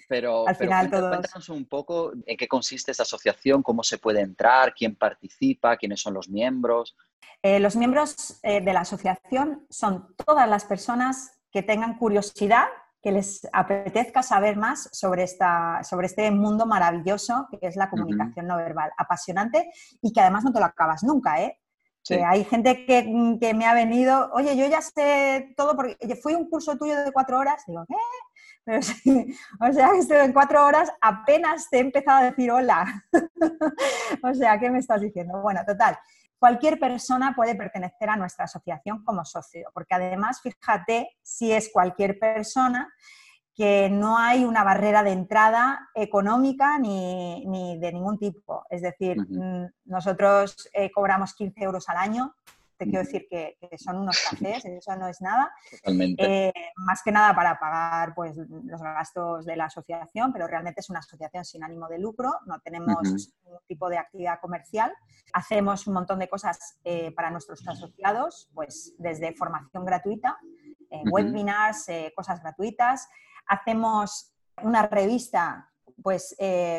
[0.08, 4.74] Pero, al final cuéntanos un poco en qué consiste esta asociación, cómo se puede entrar,
[4.74, 6.96] quién participa, quiénes son los miembros.
[7.42, 12.66] Eh, los miembros eh, de la asociación son todas las personas que tengan curiosidad,
[13.02, 18.48] que les apetezca saber más sobre, esta, sobre este mundo maravilloso que es la comunicación
[18.48, 21.60] no verbal, apasionante y que además no te lo acabas nunca, ¿eh?
[22.26, 26.50] hay gente que, que, me ha venido, oye, yo ya sé todo porque fui un
[26.50, 27.96] curso tuyo de cuatro horas, digo, ¿qué?
[29.60, 33.06] O sea, estoy en cuatro horas apenas te he empezado a decir hola.
[34.24, 35.42] o sea, ¿qué me estás diciendo?
[35.42, 35.98] Bueno, total,
[36.40, 42.20] cualquier persona puede pertenecer a nuestra asociación como socio, porque además, fíjate, si es cualquier
[42.20, 42.92] persona,
[43.56, 48.66] que no hay una barrera de entrada económica ni, de ningún tipo.
[48.70, 52.36] Es decir, mm, nosotros eh, cobramos 15 euros al año
[52.78, 55.52] te quiero decir que, son unos cafés, eso no es nada.
[55.84, 60.90] Eh, más que nada para pagar pues, los gastos de la asociación, pero realmente es
[60.90, 64.94] una asociación sin ánimo de lucro, no tenemos ningún tipo de actividad comercial.
[65.34, 70.38] Hacemos un montón de cosas eh, para nuestros asociados, pues desde formación gratuita,
[70.90, 73.08] eh, webinars, cosas gratuitas.
[73.48, 75.72] Hacemos una revista
[76.02, 76.36] pues,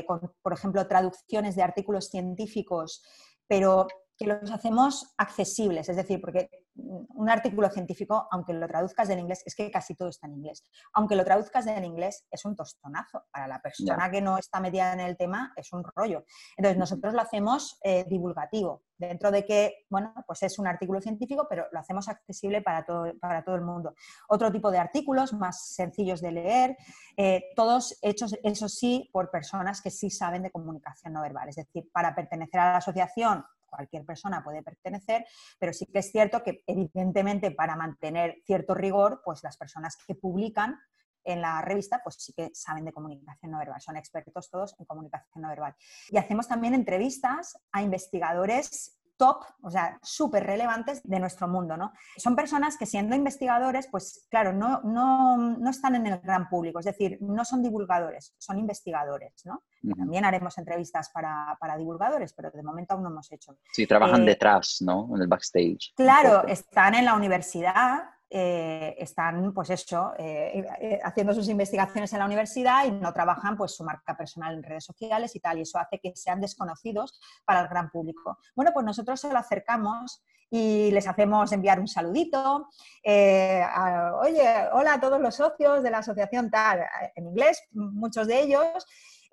[0.07, 3.03] con, por ejemplo, traducciones de artículos científicos,
[3.49, 3.87] pero
[4.17, 9.43] que los hacemos accesibles, es decir, porque un artículo científico, aunque lo traduzcas del inglés,
[9.47, 13.25] es que casi todo está en inglés, aunque lo traduzcas del inglés, es un tostonazo.
[13.31, 16.25] Para la persona que no está metida en el tema, es un rollo.
[16.57, 21.47] Entonces, nosotros lo hacemos eh, divulgativo, dentro de que, bueno, pues es un artículo científico,
[21.49, 23.95] pero lo hacemos accesible para todo, para todo el mundo.
[24.29, 26.77] Otro tipo de artículos más sencillos de leer,
[27.17, 31.49] eh, todos hechos, eso sí, por personas que sí saben de comunicación no verbal.
[31.49, 35.27] Es decir, para pertenecer a la asociación cualquier persona puede pertenecer,
[35.59, 40.14] pero sí que es cierto que evidentemente para mantener cierto rigor, pues las personas que
[40.14, 40.79] publican
[41.25, 44.87] en la revista, pues sí que saben de comunicación no verbal, son expertos todos en
[44.87, 45.75] comunicación no verbal.
[46.09, 51.93] Y hacemos también entrevistas a investigadores top, o sea, súper relevantes de nuestro mundo, ¿no?
[52.17, 56.79] Son personas que siendo investigadores, pues claro, no, no, no, están en el gran público,
[56.79, 59.62] es decir, no son divulgadores, son investigadores, ¿no?
[59.97, 63.57] También haremos entrevistas para, para, divulgadores, pero de momento aún no hemos hecho.
[63.73, 65.09] Sí, trabajan eh, detrás, ¿no?
[65.14, 65.93] En el backstage.
[65.95, 72.18] Claro, están en la universidad, eh, están, pues eso, eh, eh, haciendo sus investigaciones en
[72.18, 75.62] la universidad y no trabajan pues su marca personal en redes sociales y tal, y
[75.62, 78.39] eso hace que sean desconocidos para el gran público.
[78.57, 82.68] Bueno, pues nosotros se lo acercamos y les hacemos enviar un saludito,
[83.05, 88.87] oye, hola a todos los socios de la asociación tal, en inglés, muchos de ellos,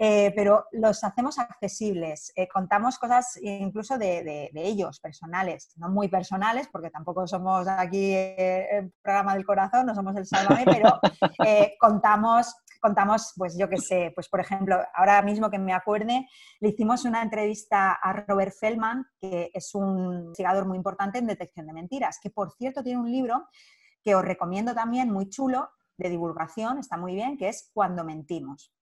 [0.06, 2.34] eh, pero los hacemos accesibles.
[2.36, 8.80] Eh, contamos cosas incluso de, ellos, personales, no muy personales, porque tampoco somos aquí eh,
[8.80, 11.00] el programa del corazón, no somos el Sálvame, pero
[11.80, 16.28] contamos, contamos, pues yo qué sé, pues por ejemplo, ahora mismo que me acuerde,
[16.60, 21.66] le hicimos una entrevista a Robert Feldman, que es un investigador muy importante en detección
[21.66, 23.48] de mentiras, que por cierto tiene un libro
[24.04, 28.74] que os recomiendo también, muy chulo, de divulgación, está muy bien, que es Cuando mentimos.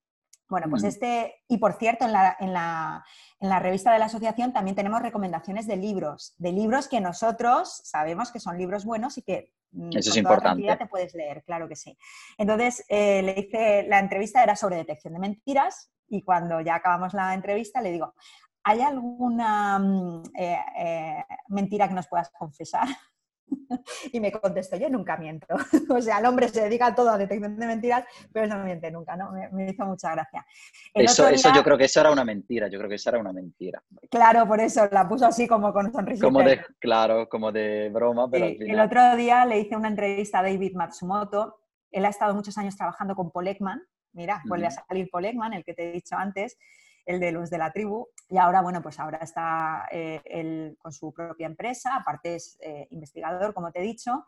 [0.52, 0.88] Bueno, pues mm.
[0.88, 3.06] este, y por cierto, en la, en, la,
[3.40, 7.80] en la, revista de la asociación también tenemos recomendaciones de libros, de libros que nosotros
[7.86, 10.76] sabemos que son libros buenos y que mm, Eso es importante.
[10.76, 11.98] te puedes leer, claro que sí.
[12.38, 17.14] Entonces, eh, le hice, la entrevista era sobre detección de mentiras y cuando ya acabamos
[17.14, 18.14] la entrevista le digo,
[18.62, 22.90] ¿hay alguna mm, eh, eh, mentira que nos puedas confesar?
[24.12, 25.48] y me contestó, yo nunca miento.
[25.90, 29.16] o sea, el hombre se dedica todo a detección de mentiras, pero no miente nunca,
[29.16, 29.32] ¿no?
[29.32, 30.46] Me, hizo mucha gracia.
[30.94, 33.34] eso, eso yo creo que eso era una mentira, yo creo que eso era una
[33.34, 33.82] mentira.
[34.10, 36.26] Claro, por eso la puso así como con sonrisa.
[36.26, 40.44] Como de, claro, como de broma, pero El otro día le hice una entrevista a
[40.44, 41.60] David Matsumoto.
[41.92, 43.82] Él ha estado muchos años trabajando con Paul Ekman.
[44.14, 46.58] Mira, vuelve a salir Paul Ekman, el que te he dicho antes
[47.06, 50.92] el de los de la tribu, y ahora, bueno, pues ahora está eh, él con
[50.92, 54.26] su propia empresa, aparte es eh, investigador, como te he dicho,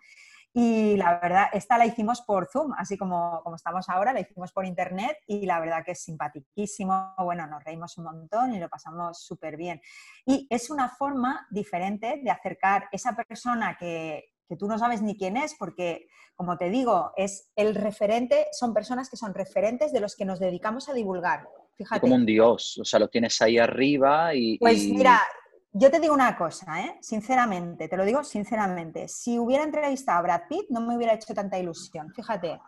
[0.55, 4.51] y la verdad, esta la hicimos por Zoom, así como, como estamos ahora, la hicimos
[4.51, 8.69] por internet y la verdad que es simpaticísimo, bueno, nos reímos un montón y lo
[8.69, 9.81] pasamos súper bien.
[10.27, 15.17] Y es una forma diferente de acercar esa persona que, que tú no sabes ni
[15.17, 20.01] quién es, porque, como te digo, es el referente, son personas que son referentes de
[20.01, 21.47] los que nos dedicamos a divulgar.
[21.75, 22.01] Fíjate.
[22.01, 24.57] Como un dios, o sea, lo tienes ahí arriba y...
[24.59, 25.21] Pues mira,
[25.71, 26.97] yo te digo una cosa, ¿eh?
[27.01, 31.33] sinceramente, te lo digo sinceramente, si hubiera entrevistado a Brad Pitt no me hubiera hecho
[31.33, 32.59] tanta ilusión, fíjate.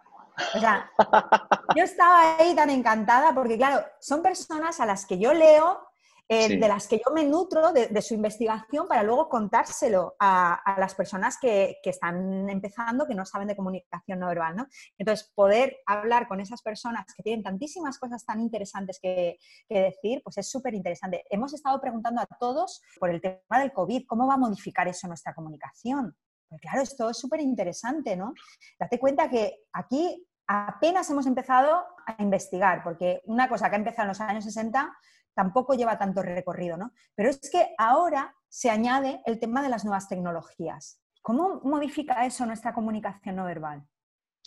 [0.55, 0.89] O sea,
[1.75, 5.84] yo estaba ahí tan encantada porque, claro, son personas a las que yo leo
[6.27, 10.95] eh, de las que yo me nutro de, su investigación para luego contárselo a, las
[10.95, 14.55] personas que, están empezando, que no saben de comunicación no verbal.
[14.55, 14.67] ¿no?
[14.97, 19.37] Entonces, poder hablar con esas personas que tienen tantísimas cosas tan interesantes que,
[19.69, 21.23] decir, pues es súper interesante.
[21.29, 25.07] Hemos estado preguntando a todos por el tema del COVID, ¿cómo va a modificar eso
[25.07, 26.15] nuestra comunicación?
[26.49, 28.33] Pues claro, esto es súper interesante, ¿no?
[28.79, 34.03] Date cuenta que aquí apenas hemos empezado a investigar, porque una cosa que ha empezado
[34.03, 34.95] en los años 60
[35.33, 36.93] tampoco lleva tanto recorrido, ¿no?
[37.13, 41.01] Pero es que ahora se añade el tema de las nuevas tecnologías.
[41.21, 43.83] ¿Cómo modifica eso nuestra comunicación no verbal?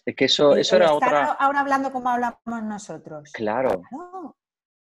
[0.07, 1.33] Es que eso, eso era otra...
[1.33, 3.31] Ahora hablando como hablamos nosotros.
[3.33, 3.83] Claro.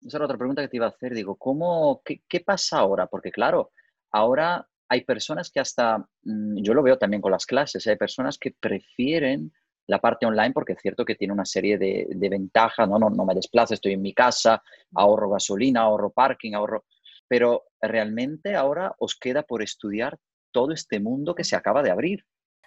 [0.01, 1.15] Esa era otra pregunta que te iba a hacer.
[1.15, 3.09] Digo, ¿cómo, qué, pasa ahora?
[3.09, 3.73] Porque claro,
[4.13, 8.39] ahora hay personas que hasta, mm, yo lo veo también con las clases, hay personas
[8.39, 9.53] que prefieren
[9.89, 12.99] la parte online porque es cierto que tiene una serie de, ventajas, ¿no?
[12.99, 14.63] No, no me desplazo, estoy en mi casa,
[14.95, 16.85] ahorro gasolina, ahorro parking, ahorro...
[17.27, 20.19] Pero realmente ahora os queda por estudiar
[20.51, 22.25] todo este mundo que se acaba de abrir.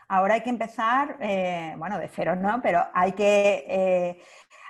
[0.08, 4.22] Ahora hay que empezar, eh, bueno, de cero no, pero hay que eh,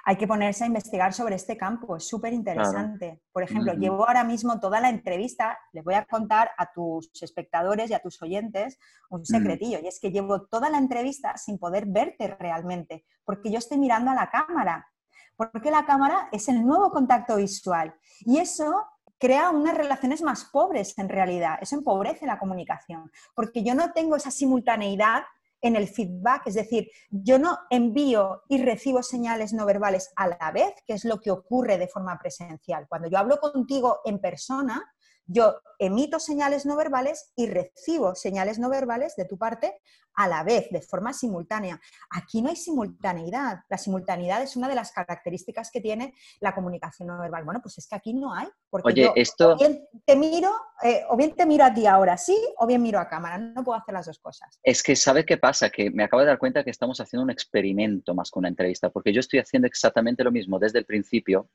[0.03, 3.21] hay que ponerse a investigar sobre este campo, es súper interesante.
[3.31, 7.89] Por ejemplo, llevo ahora mismo toda la entrevista, les voy a contar a tus espectadores
[7.89, 8.79] y a tus oyentes
[9.09, 13.59] un secretillo, y es que llevo toda la entrevista sin poder verte realmente, porque yo
[13.59, 14.87] estoy mirando a la cámara,
[15.35, 18.87] porque la cámara es el nuevo contacto visual, y eso
[19.17, 24.15] crea unas relaciones más pobres en realidad, eso empobrece la comunicación, porque yo no tengo
[24.15, 25.23] esa simultaneidad
[25.61, 30.51] en el feedback, es decir, yo no envío y recibo señales no verbales a la
[30.51, 32.87] vez, que es lo que ocurre de forma presencial.
[32.87, 34.83] Cuando yo hablo contigo en persona,
[35.31, 39.79] yo emito señales no verbales y recibo señales no verbales de tu parte
[40.13, 41.79] a la vez, de forma simultánea.
[42.09, 43.61] Aquí no hay simultaneidad.
[43.69, 47.45] La simultaneidad es una de las características que tiene la comunicación no verbal.
[47.45, 48.47] Bueno, pues es que aquí no hay.
[48.69, 49.53] Porque Oye, yo esto...
[49.53, 50.51] o bien te miro,
[50.83, 53.37] eh, o bien te miro a ti ahora sí, o bien miro a cámara.
[53.37, 54.59] No puedo hacer las dos cosas.
[54.63, 55.69] Es que, ¿sabe qué pasa?
[55.69, 58.89] Que me acabo de dar cuenta que estamos haciendo un experimento más que una entrevista,
[58.89, 61.49] porque yo estoy haciendo exactamente lo mismo desde el principio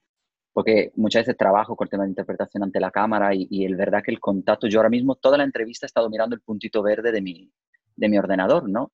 [0.56, 3.76] porque muchas veces trabajo con el tema de interpretación ante la cámara y, y el
[3.76, 6.82] verdad que el contacto, yo ahora mismo toda la entrevista he estado mirando el puntito
[6.82, 7.52] verde de mi,
[7.94, 8.92] de mi ordenador, ¿no?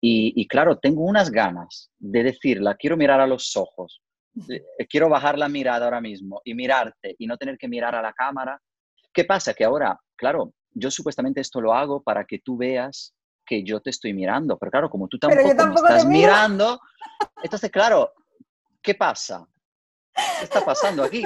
[0.00, 4.00] Y, y claro, tengo unas ganas de decirla, quiero mirar a los ojos,
[4.48, 8.00] eh, quiero bajar la mirada ahora mismo y mirarte y no tener que mirar a
[8.00, 8.58] la cámara.
[9.12, 9.52] ¿Qué pasa?
[9.52, 13.90] Que ahora, claro, yo supuestamente esto lo hago para que tú veas que yo te
[13.90, 16.80] estoy mirando, pero claro, como tú tampoco, me estás mirando,
[17.42, 18.14] entonces, claro,
[18.80, 19.46] ¿qué pasa?
[20.14, 21.24] ¿Qué está pasando aquí?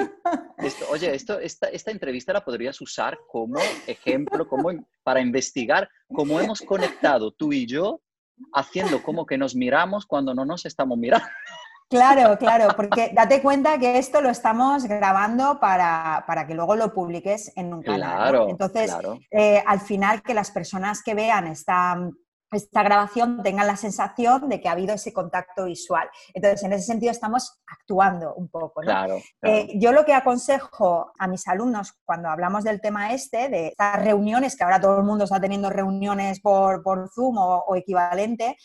[0.91, 4.69] oye, esto, esta, esta, entrevista la podrías usar como ejemplo, como
[5.03, 8.01] para investigar cómo hemos conectado tú y yo
[8.53, 11.27] haciendo como que nos miramos cuando no nos estamos mirando.
[11.89, 17.53] Claro, claro, porque date cuenta que esto lo estamos grabando para, que luego lo publiques
[17.55, 18.49] en un canal.
[18.49, 18.93] Entonces,
[19.31, 21.97] eh, al final que las personas que vean esta,
[22.51, 26.09] esta grabación tengan la sensación de que ha habido ese contacto visual.
[26.33, 28.81] Entonces, en ese sentido estamos actuando un poco.
[29.41, 34.01] Eh, yo lo que aconsejo a mis alumnos cuando hablamos del tema este, de estas
[34.03, 36.81] reuniones, que ahora todo el mundo está teniendo reuniones por,
[37.13, 38.57] Zoom o equivalente,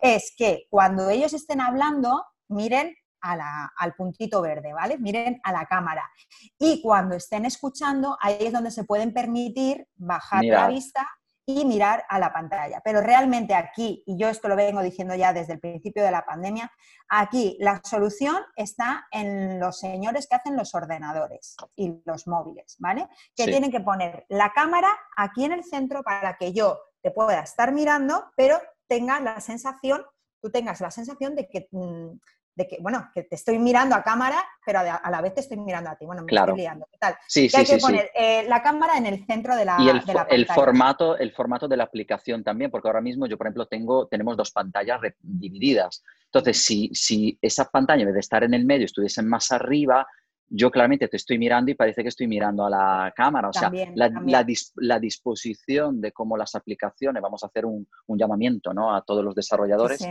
[0.00, 4.98] es que cuando ellos estén hablando, miren al puntito verde, ¿vale?
[4.98, 6.10] Miren a la cámara.
[6.58, 11.08] Y cuando estén escuchando, ahí es donde se pueden permitir bajar la vista
[11.46, 12.80] y mirar a la pantalla.
[12.84, 16.24] Pero realmente aquí, y yo esto lo vengo diciendo ya desde el principio de la
[16.24, 16.70] pandemia,
[17.08, 23.08] aquí la solución está en los señores que hacen los ordenadores y los móviles, ¿vale?
[23.34, 27.40] Que tienen que poner la cámara aquí en el centro para que yo te pueda
[27.40, 30.04] estar mirando, pero tenga la sensación,
[30.40, 32.18] tú tengas la sensación de que mm,
[32.54, 35.56] de que, bueno, que te estoy mirando a cámara, pero a la vez te estoy
[35.56, 36.04] mirando a ti.
[36.04, 36.86] Bueno, me estoy liando.
[36.90, 37.16] ¿Qué tal?
[37.26, 40.04] Sí, sí, hay que poner eh, la cámara en el centro de la, y el,
[40.04, 43.46] de la el, formato, el formato de la aplicación también, porque ahora mismo yo, por
[43.46, 46.02] ejemplo, tengo, tenemos dos pantallas divididas.
[46.26, 50.06] Entonces, si, si esa pantalla, en vez de estar en el medio, estuviese más arriba,
[50.54, 53.48] yo claramente te estoy mirando y parece que estoy mirando a la cámara.
[53.48, 58.94] O sea, la, disposición de cómo las aplicaciones, vamos a hacer un, llamamiento ¿no?
[58.94, 60.06] a todos los desarrolladores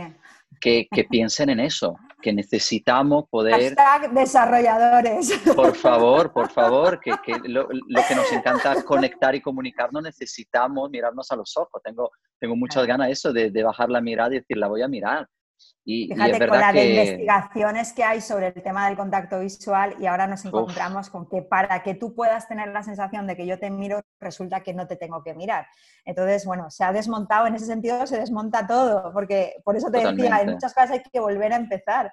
[0.60, 3.76] que, piensen en eso, que necesitamos poder...
[3.76, 5.32] Hashtag desarrolladores.
[5.54, 7.12] Por favor, por favor, que,
[7.44, 11.80] lo, que nos encanta es conectar y comunicar, no necesitamos mirarnos a los ojos.
[11.84, 14.82] Tengo, tengo muchas ganas de eso, de, de bajar la mirada y decir, la voy
[14.82, 15.28] a mirar
[15.84, 20.28] y, Fíjate, con las investigaciones que hay sobre el tema del contacto visual y ahora
[20.28, 23.68] nos encontramos con que para que tú puedas tener la sensación de que yo te
[23.68, 25.66] miro, resulta que no te tengo que mirar.
[26.04, 29.98] Entonces, bueno, se ha desmontado, en ese sentido se desmonta todo, porque por eso te
[29.98, 32.12] decía, hay muchas cosas hay que volver a empezar.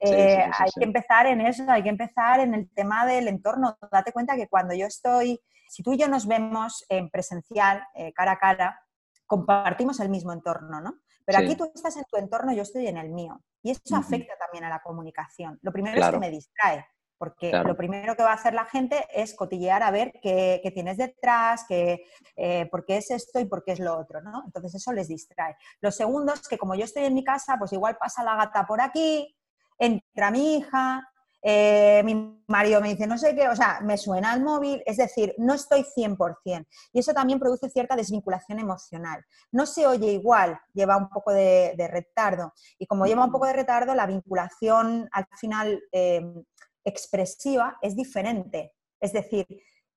[0.00, 3.76] Eh, hay que empezar en eso, hay que empezar en el tema del entorno.
[3.92, 5.38] Date cuenta que cuando yo estoy,
[5.68, 8.80] si tú y yo nos vemos en presencial, eh, cara a cara,
[9.26, 10.94] compartimos el mismo entorno, ¿no?
[11.30, 13.40] Pero aquí tú estás en tu entorno, yo estoy en el mío.
[13.62, 15.58] Y eso afecta también a la comunicación.
[15.62, 16.86] Lo primero es que me distrae,
[17.18, 20.96] porque lo primero que va a hacer la gente es cotillear a ver qué, tienes
[20.96, 22.04] detrás, qué,
[22.36, 24.42] eh, por qué es esto y por qué es lo otro, ¿no?
[24.46, 25.56] Entonces eso les distrae.
[25.80, 28.66] Lo segundo es que como yo estoy en mi casa, pues igual pasa la gata
[28.66, 29.36] por aquí,
[29.78, 31.06] entra mi hija,
[31.42, 34.98] eh, mi marido me dice no sé qué, o sea, me suena el móvil, es
[34.98, 36.66] decir, no estoy 100%.
[36.92, 39.24] Y eso también produce cierta desvinculación emocional.
[39.50, 42.52] No se oye igual, lleva un poco de, retardo.
[42.78, 46.44] Y como lleva un poco de retardo, la vinculación al final em,
[46.84, 48.72] expresiva es diferente.
[49.00, 49.46] Es decir,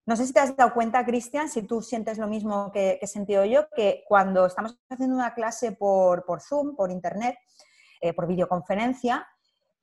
[0.06, 3.08] no sé si te has dado cuenta, Cristian, si tú sientes lo mismo que, he
[3.08, 7.38] sentido yo, que cuando estamos haciendo una clase por, Zoom, por Internet,
[8.02, 9.26] eh, por videoconferencia,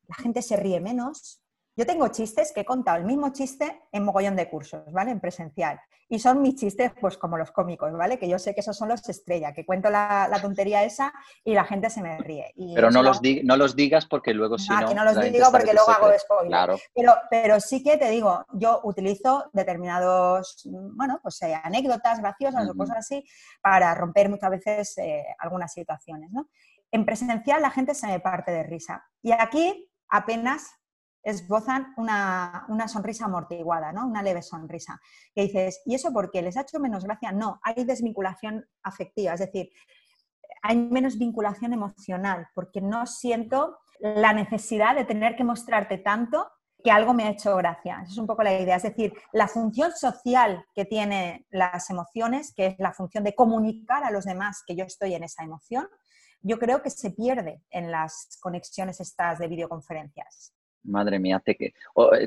[0.08, 1.42] la gente se ríe menos,
[1.81, 5.12] yo tengo chistes que he contado el mismo chiste en mogollón de cursos, ¿vale?
[5.12, 5.81] En presencial.
[6.11, 8.18] Y son mis chistes, pues como los cómicos, ¿vale?
[8.18, 11.11] Que yo sé que esos son los estrella, que cuento la, tontería esa
[11.42, 12.53] y la gente se me ríe.
[12.75, 14.88] pero no los, no los digas porque luego si ah, no...
[14.88, 16.79] que no los digo porque luego hago spoiler.
[16.95, 22.75] Pero, pero sí que te digo, yo utilizo determinados, bueno, pues eh, anécdotas graciosas o
[22.75, 23.25] cosas así
[23.63, 26.50] para romper muchas veces eh, algunas situaciones, ¿no?
[26.91, 29.03] En presencial la gente se me parte de risa.
[29.22, 30.79] Y aquí apenas
[31.22, 34.07] esbozan una, una, sonrisa amortiguada, ¿no?
[34.07, 35.01] Una leve sonrisa.
[35.34, 36.42] Que dices, ¿y eso por qué?
[36.42, 37.33] ¿Les ha hecho menos gracia?
[37.33, 39.71] No, hay desvinculación afectiva, es decir,
[40.63, 46.49] hay menos vinculación emocional, porque no siento la necesidad de tener que mostrarte tanto
[46.83, 48.01] que algo me ha hecho gracia.
[48.03, 48.76] Esa es un poco la idea.
[48.76, 54.03] Es decir, la función social que tienen las emociones, que es la función de comunicar
[54.05, 55.87] a los demás que yo estoy en esa emoción,
[56.42, 60.55] yo creo que se pierde en las conexiones estas de videoconferencias.
[60.84, 61.72] Madre mía, te, eh,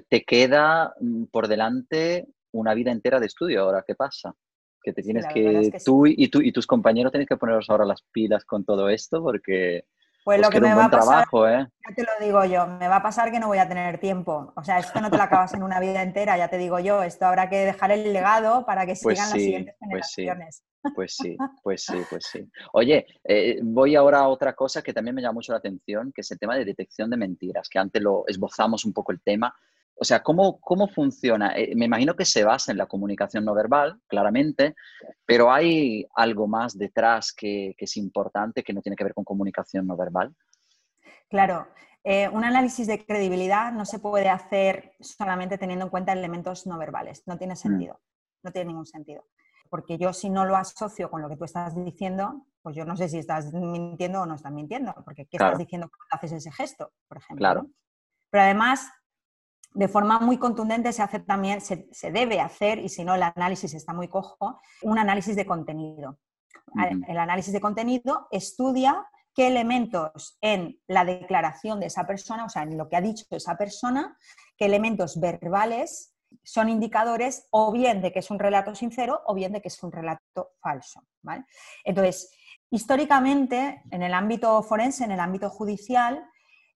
[0.07, 4.35] te queda mm, por delante una vida entera de estudio ahora, ¿qué pasa?
[4.81, 8.03] Que te tienes que, tú, y tú y tus compañeros tenéis que poneros ahora las
[8.11, 9.85] pilas con todo esto porque
[10.23, 11.67] Pues, lo pues que me va a pasar, trabajo, ¿eh?
[11.87, 14.53] ya te lo digo yo, me va a pasar que no voy a tener tiempo.
[14.55, 17.03] O sea, esto no te lo acabas en una vida entera, ya te digo yo.
[17.03, 20.21] Esto habrá que dejar el legado para que Pues sigan las siguientes pues sí.
[20.21, 20.63] generaciones.
[20.95, 22.49] Pues sí, pues sí, pues sí.
[22.73, 26.21] Oye, eh, voy ahora a otra cosa que también me llama mucho la atención, que
[26.21, 29.55] es el tema de detección de mentiras, que antes lo esbozamos un poco el tema.
[30.03, 31.55] O sea, ¿cómo, cómo funciona?
[31.55, 34.75] Eh, me imagino que se basa en la comunicación no verbal, claramente,
[35.25, 39.23] pero hay algo más detrás que, que es importante, que no tiene que ver con
[39.23, 40.35] comunicación no verbal.
[41.29, 41.69] Claro,
[42.03, 46.77] eh, un análisis de credibilidad no se puede hacer solamente teniendo en cuenta elementos no
[46.77, 47.23] verbales.
[47.25, 48.01] No tiene sentido.
[48.43, 49.23] No tiene ningún sentido.
[49.69, 52.97] Porque yo si no lo asocio con lo que tú estás diciendo, pues yo no
[52.97, 54.93] sé si estás mintiendo o no estás mintiendo.
[55.05, 55.53] Porque ¿qué Claro.
[55.53, 57.37] estás diciendo cuando haces ese gesto, por ejemplo?
[57.41, 57.63] Claro.
[57.63, 57.69] ¿no?
[58.29, 58.91] Pero además,
[59.73, 63.23] de forma muy contundente se hace también, se, se debe hacer, y si no el
[63.23, 66.19] análisis está muy cojo, un análisis de contenido.
[67.07, 72.63] El análisis de contenido estudia qué elementos en la declaración de esa persona, o sea,
[72.63, 74.17] en lo que ha dicho esa persona,
[74.57, 76.13] qué elementos verbales
[76.43, 79.83] son indicadores o bien de que es un relato sincero o bien de que es
[79.83, 81.03] un relato falso.
[81.21, 81.45] ¿vale?
[81.83, 82.31] Entonces,
[82.71, 86.25] históricamente, en el ámbito forense, en el ámbito judicial,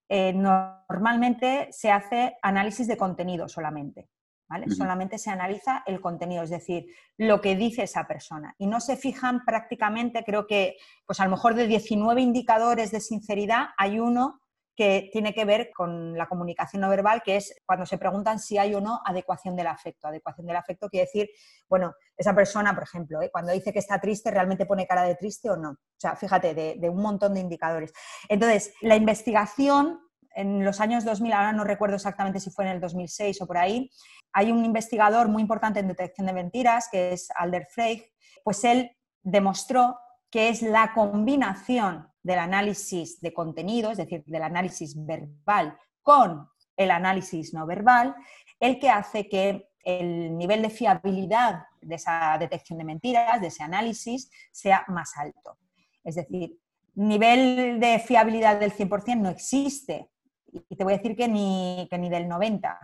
[0.08, 4.08] eh, normalmente se hace análisis de contenido solamente.
[4.48, 4.70] ¿vale?
[4.70, 6.86] Solamente se analiza el contenido, es decir,
[7.18, 8.54] lo que dice esa persona.
[8.58, 10.76] Y no se fijan prácticamente, creo que,
[11.06, 14.40] pues a lo mejor de 19 indicadores de sinceridad, hay uno
[14.78, 18.58] que tiene que ver con la comunicación no verbal, que es cuando se preguntan si
[18.58, 20.06] hay o no adecuación del afecto.
[20.06, 21.28] Adecuación del afecto quiere decir,
[21.68, 23.28] bueno, esa persona, por ejemplo, ¿eh?
[23.32, 25.70] cuando dice que está triste, ¿realmente pone cara de triste o no?
[25.70, 27.92] O sea, fíjate, de, un montón de indicadores.
[28.28, 29.98] Entonces, la investigación
[30.36, 33.58] en los años 2000, ahora no recuerdo exactamente si fue en el 2006 o por
[33.58, 33.90] ahí,
[34.32, 38.06] hay un investigador muy importante en detección de mentiras, que es Alder Frey,
[38.44, 38.92] pues él
[39.24, 39.98] demostró
[40.30, 46.46] que es la combinación del análisis de contenido, es decir, del análisis verbal con
[46.76, 48.14] el análisis no verbal,
[48.60, 53.62] el que hace que el nivel de fiabilidad de esa detección de mentiras, de ese
[53.62, 55.56] análisis, sea más alto.
[56.04, 56.60] Es decir,
[56.94, 60.10] nivel de fiabilidad del 100% no existe.
[60.52, 62.78] Y te voy a decir que ni, que ni del 90%,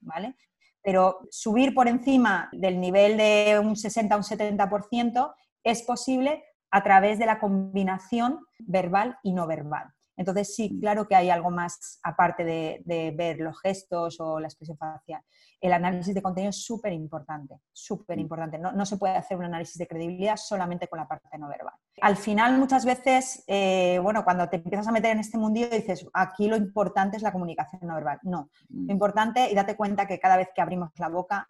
[0.00, 0.34] ¿vale?
[0.82, 6.82] Pero subir por encima del nivel de un 60 a un 70% es posible a
[6.82, 9.92] través de la combinación verbal y no verbal.
[10.16, 14.48] Entonces sí, claro que hay algo más aparte de, de ver los gestos o la
[14.48, 15.22] expresión facial.
[15.62, 18.58] El análisis de contenido es súper importante, súper importante.
[18.58, 21.72] No, no, se puede hacer un análisis de credibilidad solamente con la parte no verbal.
[22.02, 26.06] Al final, muchas veces, eh, bueno, cuando te empiezas a meter en este mundillo dices,
[26.12, 28.18] aquí lo importante es la comunicación no verbal.
[28.22, 31.48] No, lo importante, y date cuenta que cada vez que abrimos la boca,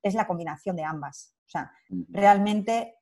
[0.00, 1.34] es la combinación de ambas.
[1.46, 1.72] O sea,
[2.08, 2.94] realmente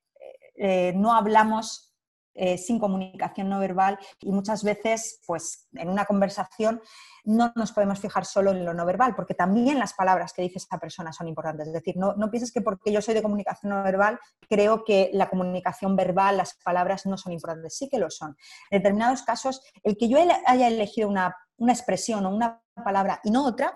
[0.55, 1.95] eh, no hablamos
[2.37, 6.81] eh, sin comunicación no verbal y muchas veces, pues en una conversación
[7.23, 10.57] no nos podemos fijar solo en lo no verbal, porque también las palabras que dice
[10.57, 11.67] esa persona son importantes.
[11.67, 14.19] Es decir, no, no pienses que porque yo soy de comunicación no verbal,
[14.49, 17.77] creo que la comunicación verbal, las palabras no son importantes.
[17.77, 18.35] Sí que lo son.
[18.69, 23.31] En determinados casos, el que yo haya elegido una, una expresión o una palabra y
[23.31, 23.73] no otra,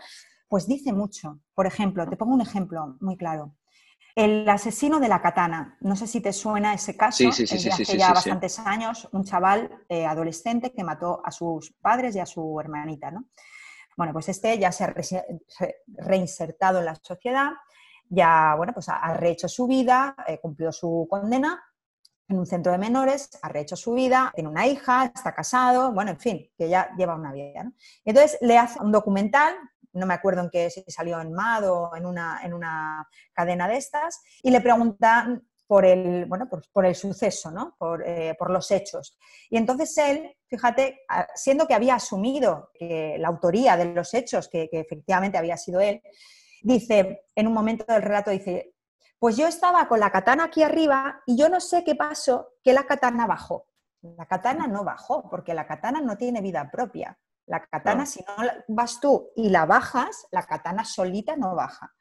[0.50, 1.40] pues dice mucho.
[1.54, 3.56] Por ejemplo, te pongo un ejemplo muy claro.
[4.20, 7.56] El asesino de la katana, no sé si te suena ese caso, sí, sí, sí,
[7.56, 12.18] es de hace ya bastantes años, un chaval eh, adolescente que mató a sus padres
[12.18, 13.12] y a su hermanita.
[13.12, 13.30] ¿no?
[13.96, 15.06] Bueno, pues este ya se ha re
[15.88, 17.52] reinsertado en la sociedad,
[18.10, 21.64] ya bueno, pues ha rehecho su vida, eh, cumplió su condena
[22.28, 26.12] en un centro de menores, ha rehecho su vida, tiene una hija, está casado, bueno,
[26.12, 27.64] en fin, que ya lleva una vida.
[27.64, 27.72] ¿no?
[28.04, 29.56] Entonces le hace un documental
[30.00, 33.68] no me acuerdo en qué, si salió en MAD o en una, en una cadena
[33.68, 37.76] de estas, y le preguntan por el, bueno, por, el suceso, ¿no?
[37.78, 39.16] por, eh, por, los hechos.
[39.52, 41.02] Y entonces él, fíjate,
[41.36, 46.02] siendo que había asumido la autoría de los hechos, que, que efectivamente había sido él,
[46.64, 48.74] dice, en un momento del relato, dice,
[49.20, 52.74] pues yo estaba con la katana aquí arriba y yo no sé qué pasó, que
[52.74, 53.68] la katana bajó.
[54.02, 57.20] La katana no bajó, porque la katana no tiene vida propia.
[57.50, 58.06] La katana, no.
[58.06, 58.36] si no
[58.68, 61.92] vas tú y la bajas, la katana solita no baja.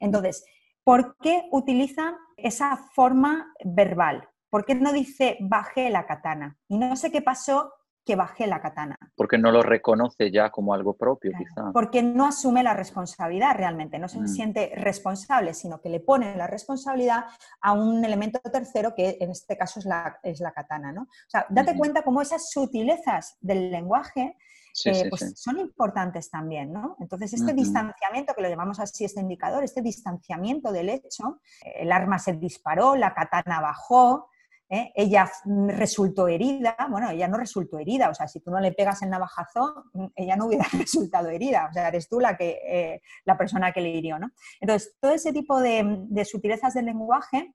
[0.00, 0.44] Entonces,
[0.82, 4.28] ¿por qué utilizan esa forma verbal?
[4.50, 6.58] ¿Por qué no dice bajé la katana?
[6.68, 7.72] Y no sé qué pasó
[8.04, 8.96] que bajé la katana.
[9.16, 11.72] Porque no lo reconoce ya como algo propio, claro, quizá.
[11.72, 14.28] Porque no asume la responsabilidad realmente, no se mm.
[14.28, 17.24] siente responsable, sino que le pone la responsabilidad
[17.60, 20.92] a un elemento tercero que en este caso es la, es la katana.
[20.92, 21.02] ¿no?
[21.02, 21.78] O sea, date mm.
[21.78, 24.36] cuenta cómo esas sutilezas del lenguaje
[24.76, 25.32] Sí, eh, sí, pues sí.
[25.36, 26.98] son importantes también, ¿no?
[27.00, 32.18] Entonces, este distanciamiento, que lo llamamos así, este indicador, este distanciamiento del hecho, el arma
[32.18, 34.28] se disparó, la katana bajó,
[34.68, 34.92] ¿eh?
[34.94, 35.32] ella
[35.68, 39.08] resultó herida, bueno, ella no resultó herida, o sea, si tú no le pegas el
[39.08, 43.38] navajazo, mm, ella no hubiera resultado herida, o sea, eres tú la, que, eh, la
[43.38, 44.30] persona que le hirió, ¿no?
[44.60, 47.54] Entonces, todo ese tipo de, de sutilezas del lenguaje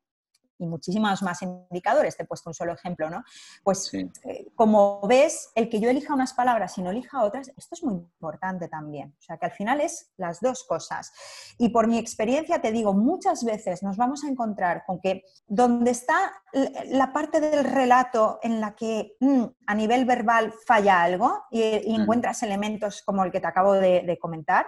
[0.62, 3.24] y muchísimos más indicadores, te he puesto un solo ejemplo, ¿no?
[3.64, 7.76] Pues eh, como ves, el que yo elija unas palabras y no elija otras, esto
[7.76, 9.16] es muy importante también.
[9.20, 11.12] O sea, que al final es las dos cosas.
[11.58, 15.92] Y por mi experiencia te digo, muchas veces nos vamos a encontrar con que donde
[15.92, 16.32] está
[16.86, 22.44] la parte del relato en la que mm, a nivel verbal falla algo y, encuentras
[22.44, 24.68] elementos como el que te acabo de comentar,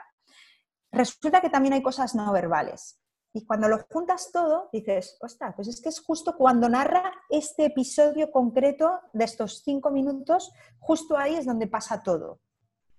[0.92, 3.03] resulta que también hay cosas no verbales.
[3.34, 7.66] Y cuando lo juntas todo, dices, ostras, pues es que es justo cuando narra este
[7.66, 12.40] episodio concreto de estos cinco minutos, justo ahí es donde pasa todo.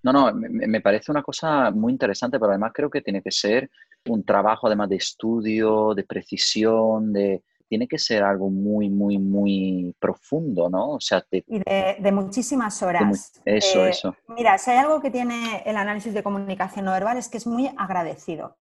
[0.02, 3.70] No, no, me, parece una cosa muy interesante, pero además creo que tiene que ser
[4.06, 9.94] un trabajo además de estudio, de precisión, de, tiene que ser algo muy, muy, muy
[9.98, 10.90] profundo, ¿no?
[10.90, 13.40] O sea, y de, muchísimas horas.
[13.44, 14.14] eso, eh, eso.
[14.28, 17.46] Mira, si hay algo que tiene el análisis de comunicación no verbal es que es
[17.46, 18.56] muy agradecido.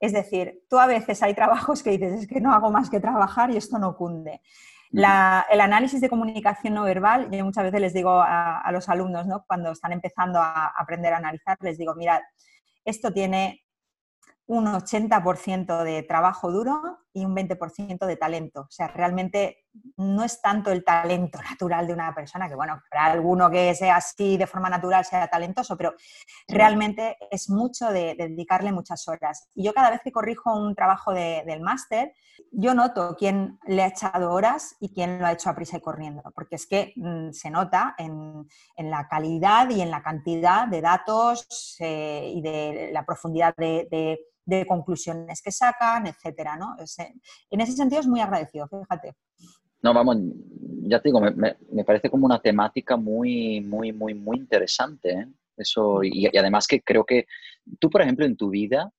[0.00, 3.00] Es decir, tú a veces hay trabajos que dices, es que no hago más que
[3.00, 4.40] trabajar y esto no cunde.
[4.92, 9.44] el análisis de comunicación no verbal, yo muchas veces les digo a, los alumnos, ¿no?
[9.46, 12.20] cuando están empezando a aprender a analizar, les digo, mirad,
[12.84, 13.62] esto tiene
[14.46, 18.62] un 80% de trabajo duro y un 20% de talento.
[18.62, 19.66] O sea, realmente
[19.96, 23.96] no es tanto el talento natural de una persona, que bueno, para alguno que sea
[23.96, 25.94] así de forma natural sea talentoso, pero
[26.46, 29.48] realmente es mucho de, dedicarle muchas horas.
[29.54, 32.12] Y yo cada vez que corrijo un trabajo del máster,
[32.52, 35.80] yo noto quién le ha echado horas y quién lo ha hecho a prisa y
[35.80, 38.46] corriendo, porque es que mm, se nota en,
[38.78, 44.20] la calidad y en la cantidad de datos eh, y de la profundidad de de
[44.66, 46.76] conclusiones que sacan, etcétera, ¿no?
[47.50, 49.14] en ese sentido es muy agradecido, fíjate.
[49.82, 50.16] No, vamos,
[50.82, 55.10] ya te digo, me, parece como una temática muy, muy, muy, muy interesante.
[55.10, 55.26] ¿eh?
[55.56, 57.26] Eso, y, además que creo que
[57.78, 58.90] tú, por ejemplo, en tu vida,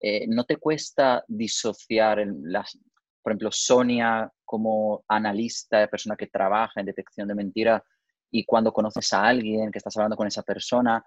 [0.00, 2.76] eh, ¿no te cuesta disociar las,
[3.22, 7.82] por ejemplo, Sonia como analista, persona que trabaja en detección de mentiras,
[8.30, 11.02] y cuando conoces a alguien que estás hablando con esa persona,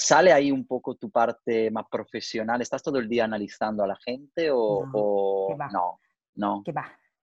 [0.00, 2.62] ¿Sale ahí un poco tu parte más profesional?
[2.62, 5.98] ¿Estás todo el día analizando a la gente o no?
[6.36, 6.86] No, Que va,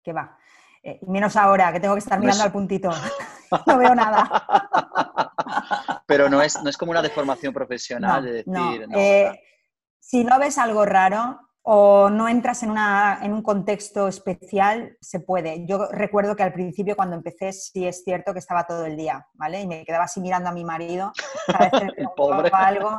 [0.03, 0.37] que va.
[0.82, 2.91] Eh, menos ahora, que tengo que estar mirando al puntito.
[3.66, 4.28] no veo nada.
[6.07, 8.87] Pero no es, no es como una deformación profesional de decir...
[8.95, 9.43] Eh,
[9.99, 12.70] si no ves algo raro, o no entras en,
[13.32, 15.66] un contexto especial, se puede.
[15.66, 19.27] Yo recuerdo que al principio cuando empecé sí es cierto que estaba todo el día,
[19.35, 19.61] ¿vale?
[19.61, 21.12] Y me quedaba así mirando a mi marido,
[21.47, 22.51] cada vez que pobre.
[22.53, 22.97] algo.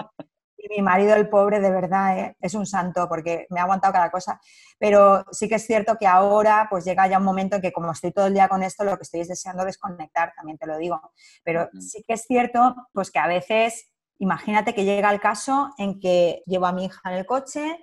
[0.64, 2.38] Y mi marido, el pobre, de verdad, ¿eh?
[2.40, 4.40] es un santo porque me ha aguantado cada cosa.
[4.78, 7.92] Pero sí que es cierto que ahora pues llega ya un momento en que como
[7.92, 10.78] estoy todo el día con esto, lo que estoy es deseando desconectar, también te lo
[10.78, 11.02] digo.
[11.44, 16.00] Pero sí que es cierto pues que a veces, imagínate que llega el caso en
[16.00, 17.80] que llevo a mi hija en el coche,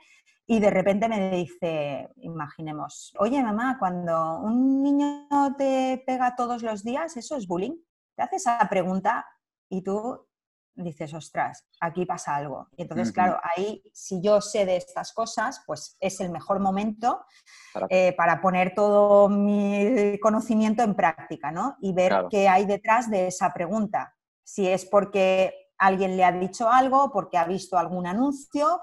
[0.50, 6.82] y de repente me dice, imaginemos, oye mamá, cuando un niño te pega todos los
[6.82, 7.76] días, ¿eso es bullying?
[8.16, 9.26] Te haces esa pregunta
[9.68, 10.26] y tú
[10.74, 12.68] dices, ostras, aquí pasa algo.
[12.78, 17.26] Y entonces, claro, ahí si yo sé de estas cosas, pues es el mejor momento
[17.74, 21.76] para, eh, poner todo mi conocimiento en práctica, ¿no?
[21.82, 24.14] Y ver qué hay detrás de esa pregunta.
[24.42, 28.80] Si es porque alguien le ha dicho algo, porque ha visto algún anuncio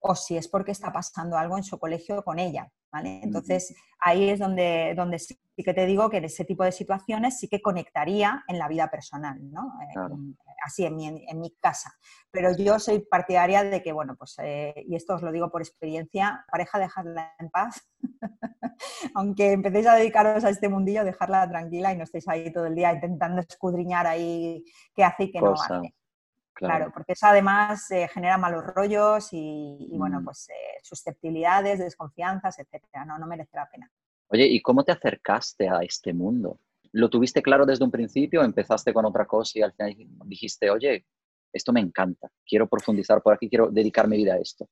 [0.00, 2.70] o si es porque está pasando algo en su colegio con ella.
[2.92, 3.20] ¿vale?
[3.22, 7.38] Entonces, ahí es donde, donde sí que te digo que en ese tipo de situaciones
[7.38, 9.72] sí que conectaría en la vida personal, ¿no?
[10.64, 11.92] Así en mi, en mi, casa.
[12.30, 15.60] Pero yo soy partidaria de que, bueno, pues, eh, y esto os lo digo por
[15.60, 17.86] experiencia, pareja dejarla en paz.
[19.14, 22.74] Aunque empecéis a dedicaros a este mundillo, dejarla tranquila y no estéis ahí todo el
[22.74, 24.64] día intentando escudriñar ahí
[24.94, 25.94] qué hace y qué no hace.
[26.66, 26.90] Claro.
[26.92, 30.24] porque eso además eh, genera malos rollos y, bueno, mm.
[30.24, 33.04] pues eh, susceptibilidades, desconfianzas, etcétera.
[33.04, 33.90] No, no merece la pena.
[34.28, 36.60] Oye, ¿y cómo te acercaste a este mundo?
[36.92, 38.42] ¿Lo tuviste claro desde un principio?
[38.42, 39.96] ¿Empezaste con otra cosa y al final
[40.26, 41.06] dijiste, oye,
[41.52, 44.68] esto me encanta, quiero profundizar por aquí, quiero dedicar mi vida a esto?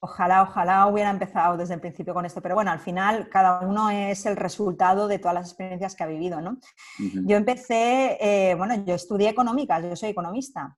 [0.00, 3.88] Ojalá, ojalá hubiera empezado desde el principio con esto, pero bueno, al final cada uno
[3.90, 6.58] es el resultado de todas las experiencias que ha vivido, ¿no?
[6.98, 10.76] Yo empecé, eh, bueno, yo estudié económicas, yo soy economista,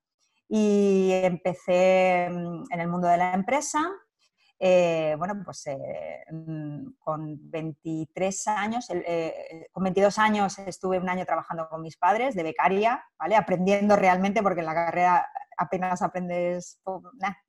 [0.48, 3.80] y empecé mm, en el mundo de la empresa.
[4.60, 11.24] Eh, bueno, pues eh, mm, con 23 años, eh, con 22 años estuve un año
[11.24, 13.36] trabajando con mis padres de becaria, ¿vale?
[13.36, 16.80] Aprendiendo realmente porque en la carrera apenas aprendes,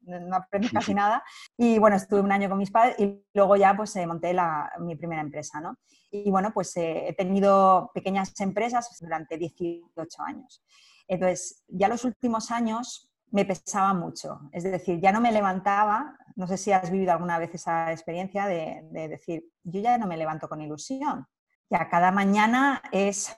[0.02, 1.24] no aprendes casi nada.
[1.56, 4.72] Y bueno, estuve un año con mis padres y luego ya pues eh, monté la,
[4.80, 5.78] mi primera empresa, ¿no?
[6.12, 10.64] Y bueno, pues eh, he tenido pequeñas empresas durante 18 años.
[11.10, 14.40] Entonces, ya los últimos años me pesaba mucho.
[14.52, 18.46] Es decir, ya no me levantaba, no sé si has vivido alguna vez esa experiencia
[18.46, 21.28] de, de decir, yo ya no me levanto con ilusión.
[21.70, 23.36] Ya cada mañana es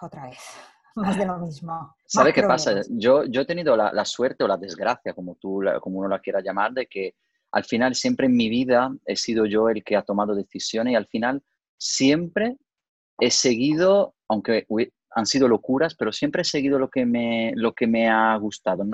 [0.00, 0.38] otra vez,
[0.94, 1.94] más de lo mismo.
[2.06, 2.80] ¿Sabe qué pasa?
[2.90, 6.40] Yo, yo he tenido la, suerte o la desgracia, como, tú, como uno la quiera
[6.40, 7.14] llamar, de que
[7.52, 10.96] al final siempre en mi vida he sido yo el que ha tomado decisiones y
[10.96, 11.42] al final
[11.78, 12.56] siempre
[13.18, 14.66] he seguido, aunque
[15.14, 18.84] han sido locuras, pero siempre he seguido lo que me, lo que me ha gustado.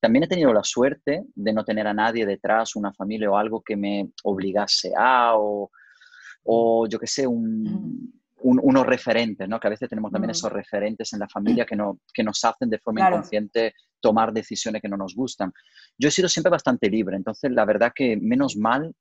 [0.00, 3.62] También he tenido la suerte de no tener a nadie detrás, una familia o algo
[3.62, 5.70] que me obligase a, o,
[6.44, 8.12] o yo qué sé, un,
[8.42, 9.58] unos referentes, ¿no?
[9.58, 12.70] que a veces tenemos también esos referentes en la familia que, no, que nos hacen
[12.70, 15.52] de forma inconsciente tomar decisiones que no nos gustan.
[15.98, 18.94] Yo he sido siempre bastante libre, entonces la verdad que menos mal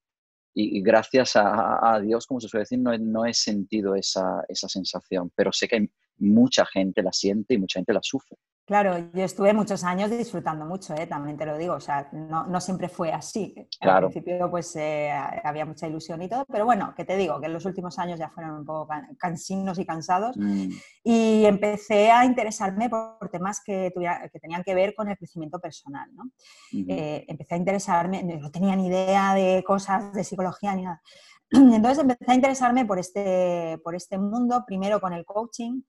[0.58, 5.30] y, gracias a, Dios, como se suele decir, no, no he sentido esa, esa sensación,
[5.36, 8.38] pero sé que mucha gente la siente y mucha gente la sufre.
[8.66, 11.06] Claro, yo estuve muchos años disfrutando mucho, ¿eh?
[11.06, 13.54] también te lo digo, o sea, no, no siempre fue así.
[13.80, 15.12] Al principio pues eh,
[15.44, 18.18] había mucha ilusión y todo, pero bueno, que te digo, que en los últimos años
[18.18, 20.70] ya fueron un poco cansinos y cansados mm.
[21.04, 23.94] y empecé a interesarme por, temas que,
[24.34, 26.32] que tenían que ver con el crecimiento personal, ¿no?
[26.74, 31.04] Eh, empecé a interesarme, no tenía ni idea de cosas de psicología ni nada.
[31.56, 35.82] Entonces empecé a interesarme por este, por este mundo, primero con el coaching,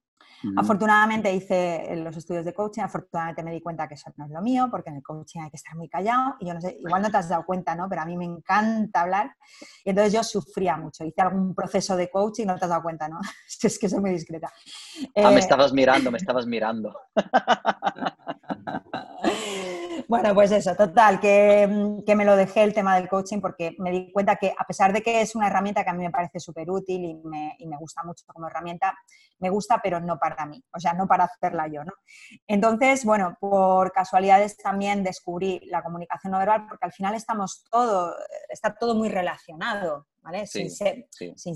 [0.57, 4.43] Afortunadamente hice los estudios de coaching, afortunadamente me di cuenta que eso no es lo
[4.43, 7.03] mío, porque en el coaching hay que estar muy callado y yo no sé, igual
[7.03, 7.89] no te has dado cuenta, ¿no?
[7.89, 9.35] Pero a mí me encanta hablar
[9.85, 11.05] y entonces yo sufría mucho.
[11.05, 13.19] Hice algún proceso de coaching, no te has dado cuenta, ¿no?
[13.63, 14.53] es que soy muy discreta.
[15.17, 16.95] Ah, me eh, estabas mirando, me estabas mirando.
[20.09, 23.91] Bueno, pues eso, total, mm, que, me lo dejé el tema del coaching porque me
[23.91, 26.39] di cuenta que a pesar de que es una herramienta que a mí me parece
[26.39, 28.97] súper útil y me, y me, gusta mucho como herramienta,
[29.39, 31.93] me gusta, pero no para mí, o sea, no para hacerla yo, ¿no?
[32.47, 38.15] Entonces, bueno, por casualidades también descubrí la comunicación no verbal porque al final estamos todo,
[38.49, 40.07] está todo muy relacionado
[40.45, 40.71] sin,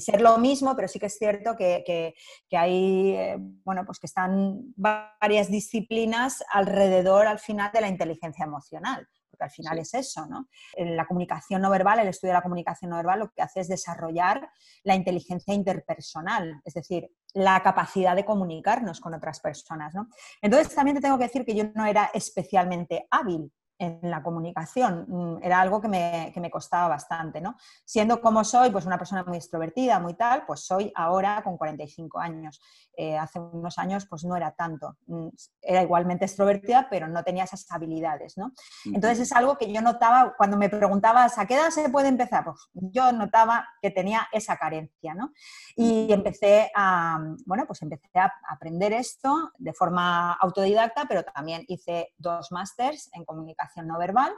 [0.01, 2.15] ser, lo mismo, pero sí que es cierto que,
[2.53, 9.09] hay, eh, bueno, pues que están varias disciplinas alrededor al final de la inteligencia emocional
[9.31, 10.49] porque al final es eso, ¿no?
[10.77, 13.69] La comunicación no verbal, el estudio de la comunicación no verbal lo que hace es
[13.69, 14.51] desarrollar
[14.83, 20.09] la inteligencia interpersonal, es decir, la capacidad de comunicarnos con otras personas, ¿no?
[20.41, 25.07] Entonces también te tengo que decir que yo no era especialmente hábil en la comunicación.
[25.09, 27.57] Mm, era algo que me, que me, costaba bastante, ¿no?
[27.85, 32.21] Siendo como soy, pues una persona muy extrovertida, muy tal, pues soy ahora con 45
[32.21, 32.61] años.
[32.95, 34.99] Eh, hace unos años, pues no era tanto.
[35.07, 35.29] Mm,
[35.63, 38.53] era igualmente extrovertida, pero no tenía esas habilidades, ¿no?
[38.85, 42.45] Entonces es algo que yo notaba cuando me preguntabas a qué edad se puede empezar,
[42.45, 45.33] pues yo notaba que tenía esa carencia, ¿no?
[45.75, 52.13] Y empecé a, bueno, pues empecé a aprender esto de forma autodidacta, pero también hice
[52.19, 54.33] dos másters en comunicación no verbal.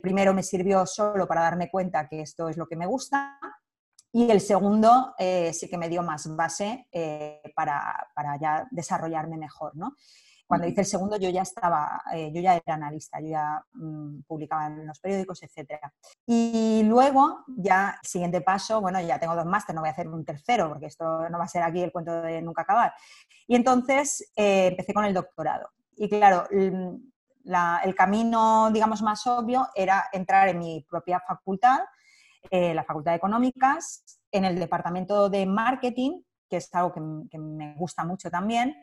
[0.00, 3.38] Primero me sirvió solo para darme cuenta que esto es lo que me gusta
[4.12, 8.08] y el segundo eh, sí que me dio más base eh, para,
[8.40, 9.76] ya desarrollarme mejor.
[9.76, 9.96] ¿no?
[10.46, 14.22] Cuando hice el segundo yo ya estaba, eh, yo ya era analista, yo ya mm,
[14.26, 15.78] publicaba en los periódicos, etc.
[16.26, 20.24] Y luego ya, siguiente paso, bueno, ya tengo dos másteres, no voy a hacer un
[20.24, 22.94] tercero porque esto no va a ser aquí el cuento de nunca acabar.
[23.46, 25.68] Y entonces empecé con el doctorado.
[25.96, 26.46] Y claro,
[27.84, 31.80] el camino, digamos, más obvio era entrar en mi propia facultad,
[32.50, 37.74] eh, la Facultad de Económicas, en el departamento de marketing, que es algo que, me
[37.74, 38.76] gusta mucho también,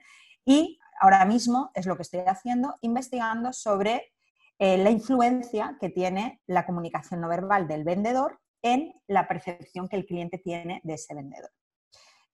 [0.44, 4.14] y ahora mismo es lo que estoy haciendo, investigando sobre
[4.60, 9.96] eh, la influencia que tiene la comunicación no verbal del vendedor en la percepción que
[9.98, 11.52] el cliente tiene de ese vendedor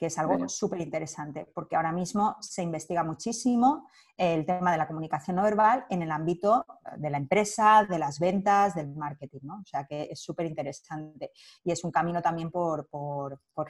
[0.02, 3.88] que es algo súper interesante, porque ahora mismo se investiga muchísimo
[4.18, 6.66] el tema de la comunicación no verbal en el ámbito
[6.98, 9.58] de la empresa, de las ventas, del marketing, ¿no?
[9.58, 11.30] O sea que es súper interesante
[11.64, 12.90] y es un camino también por,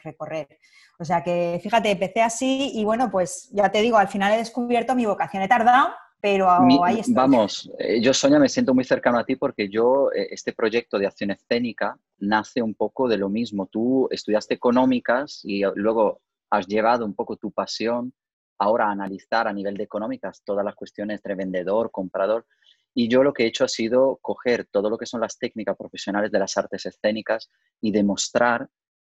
[0.02, 0.58] recorrer.
[0.98, 4.38] O sea que, fíjate, empecé así y bueno, pues ya te digo, al final he
[4.38, 5.44] descubierto mi vocación.
[5.44, 5.90] He tardado,
[6.22, 7.14] pero ahí estoy.
[7.14, 11.00] Vamos, eh, yo Sonia me siento muy cercano a ti porque yo, eh, este proyecto
[11.00, 13.68] de acción escénica nace un poco de lo mismo.
[13.68, 18.14] Tú estudiaste económicas y luego has llevado un poco tu pasión
[18.60, 22.46] ahora a analizar a nivel de económicas todas las cuestiones entre vendedor, comprador.
[22.94, 25.76] Y yo lo que he hecho ha sido coger todo lo que son las técnicas
[25.76, 27.50] profesionales de las artes escénicas
[27.80, 28.70] y demostrar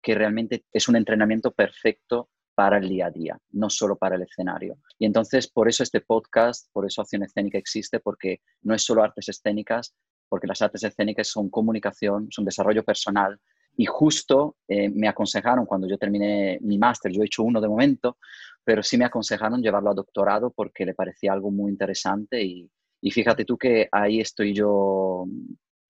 [0.02, 4.24] que realmente es un entrenamiento perfecto para el día a día, no solo para el
[4.24, 4.78] escenario.
[5.00, 9.04] Y entonces, por eso este podcast, por eso Acción Escénica existe, porque no es solo
[9.04, 9.96] artes escénicas,
[10.30, 13.40] porque las artes escénicas son comunicación, son desarrollo personal.
[13.76, 17.68] Y justo eh, me aconsejaron cuando yo terminé mi máster, yo he hecho uno de
[17.68, 18.18] momento,
[18.64, 22.70] pero sí me aconsejaron llevarlo a doctorado porque le parecía algo muy interesante y,
[23.02, 25.26] y fíjate tú que ahí estoy yo,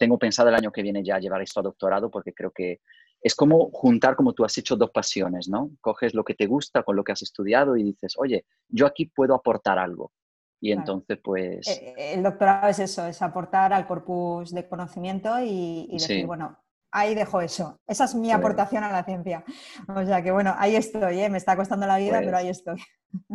[0.03, 2.81] tengo pensado el año que viene ya llevar esto a doctorado porque creo que
[3.21, 5.71] es como juntar, como tú has hecho, dos pasiones, ¿no?
[5.79, 9.05] Coges lo que te gusta con lo que has estudiado y dices, oye, yo aquí
[9.05, 10.11] puedo aportar algo.
[10.59, 11.65] Y entonces, pues...
[11.69, 16.57] Eh, eh, el doctorado es eso, es aportar al corpus de conocimiento y, decir, bueno,
[16.93, 17.79] ahí dejo eso.
[17.87, 19.43] Esa es mi aportación a la ciencia.
[19.87, 21.29] O sea que, bueno, ahí estoy, ¿eh?
[21.29, 22.79] me está costando la vida, pero ahí pues estoy.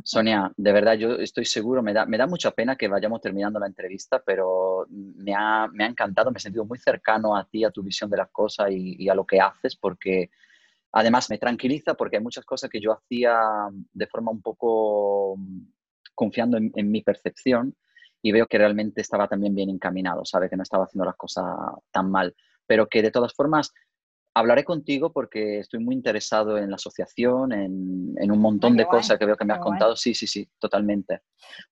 [0.05, 3.59] Sonia, de verdad, yo estoy seguro, me da, me da mucha pena que vayamos terminando
[3.59, 7.65] la entrevista, pero me ha, me ha encantado, me he sentido muy cercano a ti,
[7.65, 10.31] a tu visión de las cosas y, a lo que haces, porque
[10.93, 13.39] además me tranquiliza porque hay muchas cosas que yo hacía
[13.93, 15.37] de forma un poco
[16.15, 17.77] confiando en, en mi percepción
[18.23, 21.45] y veo que realmente estaba también bien encaminado, sabe que no estaba haciendo las cosas
[21.93, 22.35] tan mal,
[22.69, 23.73] pero que de todas formas
[24.35, 29.27] hablaré contigo porque estoy muy interesado en la asociación, en, un montón de cosas que
[29.27, 29.97] veo que me has contado.
[29.97, 31.23] Sí, sí, sí, totalmente.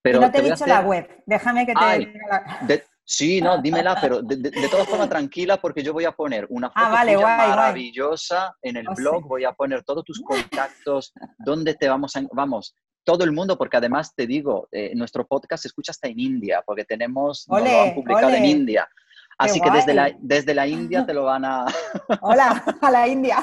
[0.03, 4.51] Pero no te, he dicho la web, déjame que te Sí, no, dímela, pero de,
[4.69, 8.95] todas formas tranquila porque yo voy a poner una ah, foto maravillosa en el oh,
[8.97, 12.23] blog, voy a poner todos tus contactos, dónde te vamos a...
[12.33, 12.75] Vamos,
[13.05, 16.65] todo el mundo, porque además te digo, eh, nuestro podcast se escucha hasta en India,
[16.67, 18.89] porque tenemos, lo han publicado en India.
[19.39, 21.67] Así que desde la, desde la India te lo van a...
[22.23, 23.39] Hola, a la India.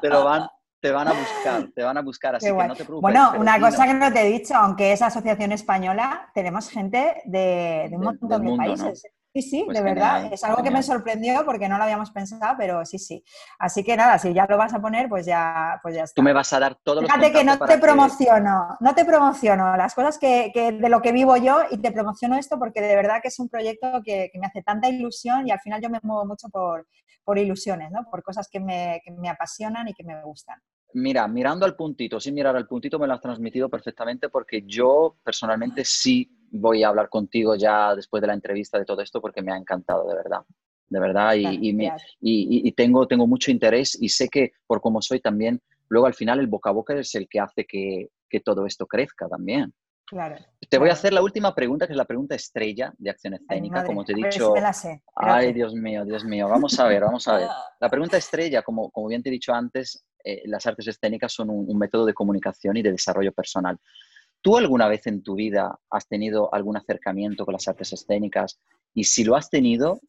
[0.00, 0.48] te lo van,
[0.80, 3.02] te van a buscar, te van a buscar, así que no te preocupes.
[3.02, 7.90] Bueno, una cosa que no te he dicho, aunque es asociación española, tenemos gente de,
[7.92, 9.02] un montón de, países.
[9.32, 10.32] Sí, sí, pues de verdad.
[10.32, 13.22] es algo que me sorprendió porque no lo habíamos pensado, pero sí, sí.
[13.60, 16.14] Así que nada, si ya lo vas a poner, pues ya, pues ya está.
[16.16, 19.76] Tú me vas a dar todos los Fíjate que no te promociono, no te promociono
[19.76, 23.20] las cosas que, de lo que vivo yo y te promociono esto porque de verdad
[23.22, 26.26] que es un proyecto que, me hace tanta ilusión y al final yo me muevo
[26.26, 26.88] mucho por,
[27.22, 28.04] por ilusiones, ¿no?
[28.10, 30.58] Por cosas que me, que me apasionan y que me gustan.
[30.92, 35.16] Mira, mirando al puntito, sin mirar al puntito, me lo has transmitido perfectamente porque yo
[35.22, 39.42] personalmente sí voy a hablar contigo ya después de la entrevista de todo esto porque
[39.42, 40.40] me ha encantado, de verdad.
[40.88, 46.08] De verdad, y, tengo, tengo mucho interés y sé que por como soy también, luego
[46.08, 48.08] al final el boca a boca es el que hace que,
[48.44, 49.72] todo esto crezca también.
[50.04, 50.36] Claro.
[50.68, 53.84] Te voy a hacer la última pregunta, que es la pregunta estrella de acción escénica,
[53.84, 54.54] como te he dicho.
[55.14, 56.48] Ay, Dios mío, Dios mío.
[56.48, 57.48] Vamos a ver, vamos a ver.
[57.80, 61.50] La pregunta estrella, como, como bien te he dicho antes, eh, las artes escénicas son
[61.50, 63.78] un, método de comunicación y de desarrollo personal.
[64.42, 68.58] ¿Tú alguna vez en tu vida has tenido algún acercamiento con las artes escénicas?
[68.94, 70.00] Y si lo has tenido,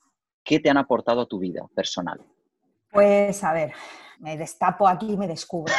[0.44, 2.22] ¿qué te han aportado a tu vida personal?
[2.92, 3.74] Pues a ver,
[4.20, 5.74] me destapo aquí y me descubro.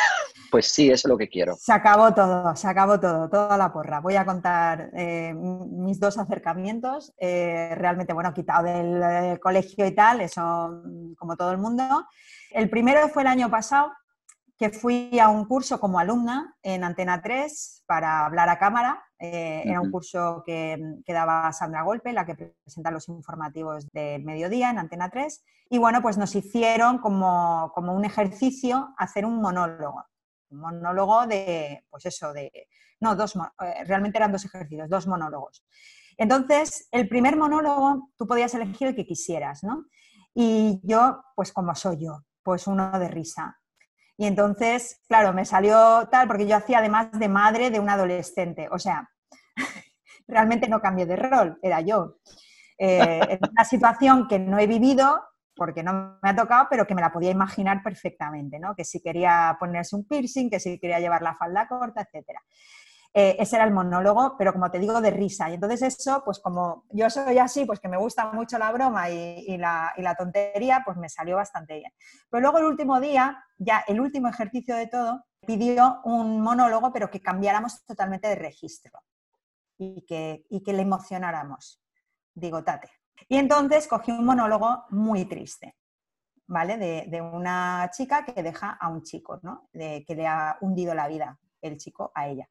[0.51, 1.55] Pues sí, eso es lo que quiero.
[1.57, 4.01] Se acabó todo, se acabó todo, toda la porra.
[4.01, 7.15] Voy a contar eh, mis dos acercamientos.
[7.17, 10.83] Eh, realmente, bueno, quitado del eh, colegio y tal, eso
[11.17, 12.07] como todo el mundo.
[12.51, 13.93] El primero fue el año pasado,
[14.63, 19.03] que fui a un curso como alumna en Antena 3 para hablar a cámara.
[19.19, 24.71] Eh, era un curso que, daba Sandra Golpe, la que presenta los informativos del mediodía
[24.71, 25.45] en Antena 3.
[25.69, 30.05] Y bueno, pues nos hicieron como, como un ejercicio hacer un monólogo.
[30.51, 32.69] Un monólogo de, pues eso, de...
[33.01, 35.67] No, dos, eh, realmente eran dos ejercicios, dos monólogos.
[36.17, 39.87] Entonces, el primer monólogo tú podías elegir el que quisieras, ¿no?
[40.37, 43.59] Y yo, pues como soy yo, pues uno de risa.
[44.17, 48.69] Y entonces, claro, me salió tal, porque yo hacía además de madre de un adolescente.
[48.71, 49.11] O sea,
[50.29, 52.19] realmente no cambié de rol, era yo.
[52.79, 55.23] Eh, en una situación que no he vivido,
[55.55, 58.75] porque no me ha tocado, pero que me la podía imaginar perfectamente, ¿no?
[58.75, 62.43] Que si quería ponerse un piercing, que si quería llevar la falda corta, etcétera.
[63.15, 65.51] Eh, ese era el monólogo, pero como te digo, de risa.
[65.51, 69.11] Y entonces eso, pues como yo soy así, pues que me gusta mucho la broma
[69.11, 71.93] y, la, tontería, pues me salió bastante bien.
[72.31, 77.11] Pero luego el último día, ya el último ejercicio de todo, pidió un monólogo, pero
[77.11, 78.93] que cambiáramos totalmente de registro
[79.77, 81.83] y que, le emocionáramos.
[82.35, 82.89] Digo, tate.
[83.29, 85.77] Y entonces cogí un monólogo muy triste.
[86.47, 86.77] ¿Vale?
[86.77, 89.69] De, una chica que deja a un chico, ¿no?
[89.73, 92.49] Que le ha hundido la vida el chico a ella.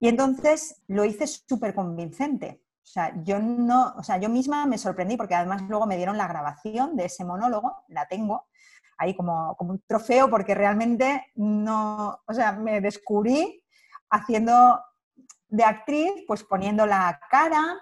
[0.00, 2.62] Y entonces lo hice súper convincente.
[2.82, 6.18] O sea, yo no, o sea, yo misma me sorprendí porque además luego me dieron
[6.18, 8.46] la grabación de ese monólogo, la tengo
[8.98, 13.64] ahí como, como un trofeo porque realmente no, o sea, me descubrí
[14.10, 14.80] haciendo
[15.48, 17.80] de actriz, pues poniendo la cara,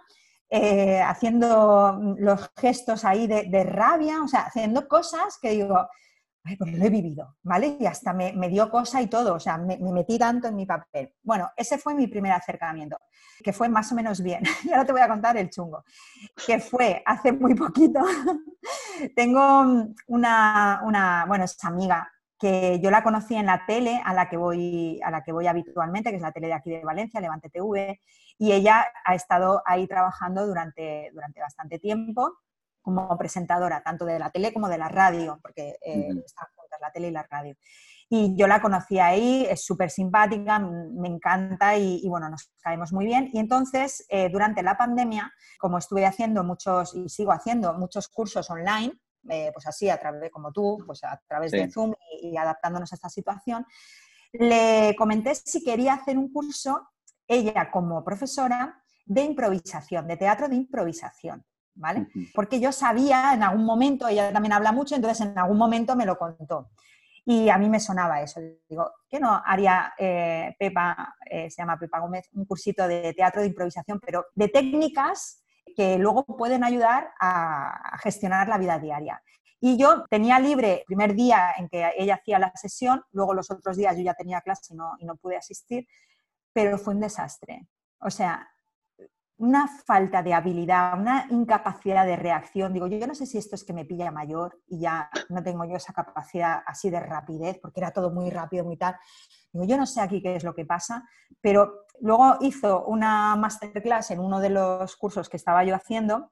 [0.49, 5.89] eh, haciendo los gestos ahí de, de, rabia, o sea, haciendo cosas que digo,
[6.45, 7.77] Ay, pues lo he vivido, ¿vale?
[7.79, 11.15] Y hasta me, dio cosa y todo, o sea, me, metí tanto en mi papel.
[11.23, 12.99] Bueno, ese fue mi primer acercamiento,
[13.45, 14.43] que fue más o menos bien.
[14.65, 15.85] Y ahora te voy a contar el chungo,
[16.45, 18.01] que fue hace muy poquito.
[19.17, 22.11] Tengo una, una, bueno, esa amiga
[22.41, 25.47] que yo la conocí en la tele a la que voy, a la que voy
[25.47, 28.01] habitualmente, que es la tele de aquí de Valencia, Levante TV,
[28.37, 32.33] y ella ha estado ahí trabajando durante, durante bastante tiempo
[32.83, 36.93] como presentadora, tanto de la tele como de la radio, porque eh, están juntas la
[36.93, 37.57] tele y la radio.
[38.15, 43.07] Y yo la conocí ahí, es súper simpática, me encanta y, bueno, nos caemos muy
[43.07, 43.31] bien.
[43.33, 48.51] Y entonces, eh, durante la pandemia, como estuve haciendo muchos, y sigo haciendo muchos cursos
[48.51, 48.93] online,
[49.31, 52.97] eh, pues así, a través, como tú, pues a través de Zoom y, adaptándonos a
[52.97, 53.65] esta situación,
[54.33, 56.91] le comenté si quería hacer un curso,
[57.27, 61.45] ella como profesora, de improvisación, de teatro de improvisación.
[61.75, 62.09] ¿Vale?
[62.35, 66.07] Porque yo sabía en algún momento, ella también habla mucho, entonces en algún momento me
[66.07, 66.71] lo contó.
[67.25, 68.41] Y a mí me sonaba eso.
[68.69, 73.43] Digo, ¿qué no haría eh, Pepa, eh, se llama Pepa Gómez, un cursito de teatro
[73.43, 75.45] de improvisación, pero de técnicas
[75.77, 79.23] que luego pueden ayudar a gestionar la vida diaria?
[79.65, 83.49] Y yo tenía libre el primer día en que ella hacía la sesión, luego los
[83.49, 85.87] otros días yo ya tenía clase y no, y no pude asistir,
[86.53, 87.69] pero fue un desastre.
[88.01, 88.52] O sea,
[89.43, 92.73] una falta de habilidad, una incapacidad de reacción.
[92.73, 95.65] Digo, yo, no sé si esto es que me pilla mayor y ya no tengo
[95.65, 98.95] yo esa capacidad así de rapidez, porque era todo muy rápido, muy tal.
[99.53, 101.09] Digo, yo no sé aquí qué es lo que pasa,
[101.41, 106.31] pero luego hizo una masterclass en uno de los cursos que estaba yo haciendo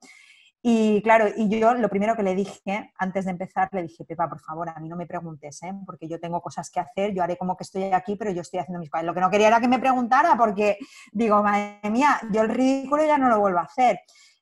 [0.63, 4.29] y claro, y yo lo primero que le dije, antes de empezar, le dije, Pepa,
[4.29, 5.73] por favor, a mí no me preguntes, ¿eh?
[5.87, 8.61] porque yo tengo cosas que hacer, yo haré como que estoy aquí, pero yo estoy
[8.61, 9.07] haciendo mis cosas.
[9.07, 10.77] Lo que no quería era que me preguntara, porque
[11.13, 14.01] digo, madre mía, yo el ridículo ya no lo vuelvo a hacer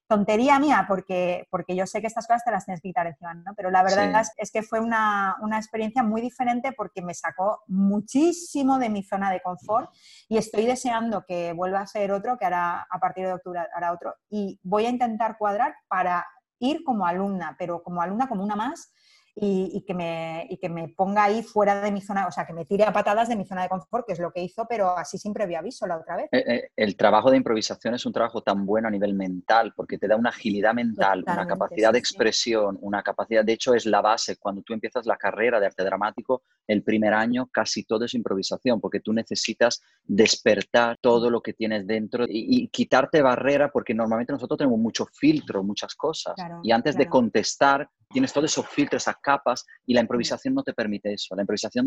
[0.09, 3.35] tontería mía, porque, porque yo sé que estas cosas te las tienes que quitar encima,
[3.35, 3.55] ¿no?
[3.55, 8.89] Pero la verdad es, que fue una, experiencia muy diferente porque me sacó muchísimo de
[8.89, 9.91] mi zona de confort
[10.29, 13.93] y estoy deseando que vuelva a ser otro, que hará a partir de octubre hará
[13.93, 16.27] otro, y voy a intentar cuadrar para
[16.59, 18.93] ir como alumna, pero como alumna como una más,
[19.41, 22.53] y, que me, y, que me, ponga ahí fuera de mi zona, o sea, que
[22.53, 24.97] me tire a patadas de mi zona de confort, que es lo que hizo, pero
[24.97, 26.29] así sin previo aviso la otra vez.
[26.33, 29.99] Eh, eh, el trabajo de improvisación es un trabajo tan bueno a nivel mental, porque
[29.99, 34.01] te da una agilidad mental, una capacidad de expresión, una capacidad, de hecho es la
[34.01, 38.15] base, cuando tú empiezas la carrera de arte dramático, el primer año casi todo es
[38.15, 44.33] improvisación, porque tú necesitas despertar todo lo que tienes dentro y, quitarte barrera, porque normalmente
[44.33, 49.17] nosotros tenemos mucho filtro, muchas cosas, y antes de contestar tienes todos esos filtros, esas
[49.23, 51.35] capas, y la improvisación no te permite eso.
[51.35, 51.87] La improvisación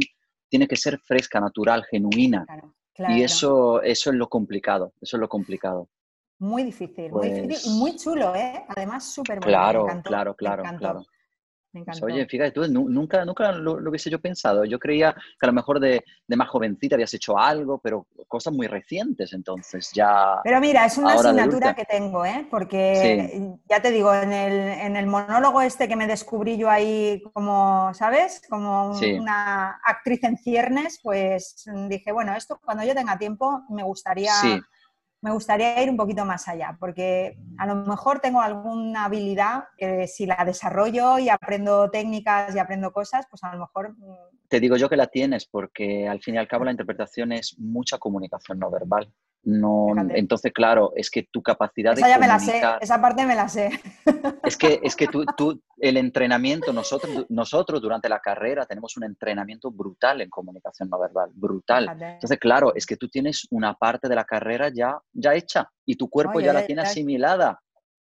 [0.50, 2.46] tiene que ser fresca, natural, genuina.
[3.10, 5.90] Y eso, eso es lo complicado, eso es lo complicado.
[6.40, 8.66] Muy difícil, muy difícil pues muy chulo, ¿eh?
[8.76, 9.48] Además, súper bueno.
[9.48, 11.06] Claro, claro, claro, claro.
[11.72, 14.66] Pues, oye, fíjate, tú nunca, nunca lo, hubiese yo pensado.
[14.66, 18.54] Yo creía que a lo mejor de, de, más jovencita habías hecho algo, pero cosas
[18.54, 20.42] muy recientes, entonces ya.
[20.44, 22.46] Pero mira, es una asignatura que tengo, ¿eh?
[22.50, 27.24] Porque ya te digo, en el, en el, monólogo este que me descubrí yo ahí
[27.34, 28.42] como, ¿sabes?
[28.50, 34.34] Como una actriz en ciernes, pues dije, bueno, esto cuando yo tenga tiempo me gustaría
[35.22, 40.08] me gustaría ir un poquito más allá, porque a lo mejor tengo alguna habilidad que
[40.08, 43.96] si la desarrollo y aprendo técnicas y aprendo cosas, pues a lo mejor...
[44.52, 47.58] Te digo yo que la tienes, porque al fin y al cabo la interpretación es
[47.58, 49.10] mucha comunicación no verbal.
[49.44, 52.12] No, entonces, claro, es que tu capacidad esa de.
[52.12, 53.72] ya me la sé, esa parte me la sé.
[54.44, 59.04] Es que, es que tú, tú, el entrenamiento, nosotros, nosotros durante la carrera tenemos un
[59.04, 61.88] entrenamiento brutal en comunicación no verbal, brutal.
[61.90, 65.96] Entonces, claro, es que tú tienes una parte de la carrera ya, ya hecha y
[65.96, 67.62] tu cuerpo ya la tiene asimilada.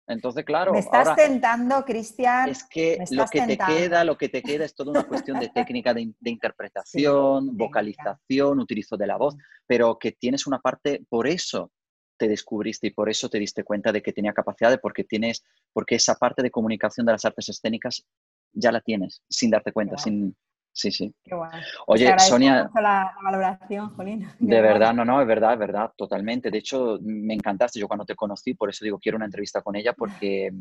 [0.09, 0.73] Entonces, claro.
[0.73, 2.49] Me estás tentando, Cristian.
[2.49, 5.49] Es que lo que te queda, lo que te queda es toda una cuestión de
[5.49, 9.35] técnica de, interpretación, vocalización, utilizo de la voz,
[9.67, 11.71] pero que tienes una parte, por eso
[12.17, 15.43] te descubriste y por eso te diste cuenta de que tenía capacidad, de porque tienes,
[15.71, 18.03] porque esa parte de comunicación de las artes escénicas
[18.51, 20.35] ya la tienes, sin darte cuenta, sin,
[20.71, 21.13] Sí, sí.
[21.23, 21.61] Qué guay.
[21.87, 22.69] Oye, Sonia.
[22.75, 24.27] la, valoración, Jolín.
[24.39, 26.51] De verdad, no, no, es verdad, es verdad, totalmente.
[26.51, 29.75] De hecho, me encantaste yo cuando te conocí, por eso digo, quiero una entrevista con
[29.75, 30.51] ella, porque,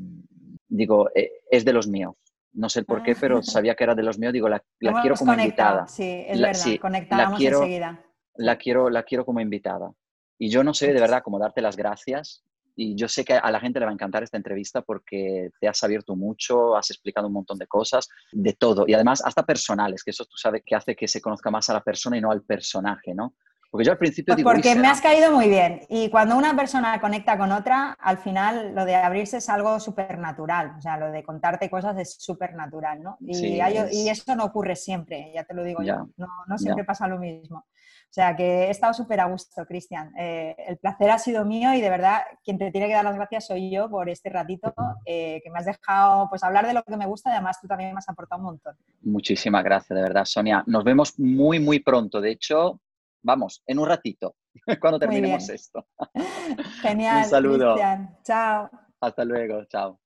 [0.68, 2.14] digo, eh, es de los míos.
[2.54, 4.32] No sé el por qué, pero sabía que era de los míos.
[4.32, 5.86] Digo, la, quiero como invitada.
[5.86, 8.04] Sí, es verdad, sí, conectábamos enseguida.
[8.34, 9.92] La quiero, la quiero como invitada.
[10.38, 12.44] Y yo no sé de verdad cómo darte las gracias
[12.78, 15.66] y yo sé que a la gente le va a encantar esta entrevista porque te
[15.66, 20.04] has abierto mucho, has explicado un montón de cosas, de todo, y además hasta personales,
[20.04, 22.30] que eso tú sabes que hace que se conozca más a la persona y no
[22.30, 23.34] al personaje, ¿no?
[23.70, 24.50] Porque yo al principio pues digo...
[24.50, 25.82] Porque me has caído muy bien.
[25.90, 30.18] Y cuando una persona conecta con otra, al final lo de abrirse es algo súper
[30.18, 30.74] natural.
[30.78, 33.18] O sea, lo de contarte cosas es súper natural, ¿no?
[33.20, 36.08] Y, y, eso no ocurre siempre, ya te lo digo yo.
[36.16, 37.66] No, no siempre pasa lo mismo.
[38.10, 40.12] O sea que he estado súper a gusto, Cristian.
[40.18, 43.16] Eh, el placer ha sido mío y de verdad quien te tiene que dar las
[43.16, 44.74] gracias soy yo por este ratito
[45.04, 47.68] eh, que me has dejado pues hablar de lo que me gusta y además tú
[47.68, 48.76] también me has aportado un montón.
[49.02, 50.64] Muchísimas gracias, de verdad, Sonia.
[50.66, 52.20] Nos vemos muy, muy pronto.
[52.20, 52.80] De hecho,
[53.22, 54.36] vamos, en un ratito,
[54.80, 55.86] cuando terminemos esto.
[56.80, 57.24] Genial.
[57.24, 57.74] un saludo.
[57.74, 58.16] Cristian.
[58.24, 58.70] Chao.
[59.00, 60.00] Hasta luego, chao.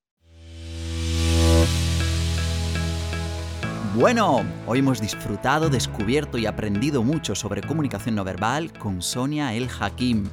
[3.94, 9.68] Bueno, hoy hemos disfrutado, descubierto y aprendido mucho sobre comunicación no verbal con Sonia El
[9.68, 10.24] Hakim.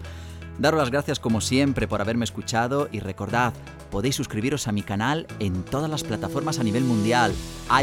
[0.57, 3.51] Daros las gracias como siempre por haberme escuchado y recordad,
[3.91, 7.33] podéis suscribiros a mi canal en todas las plataformas a nivel mundial,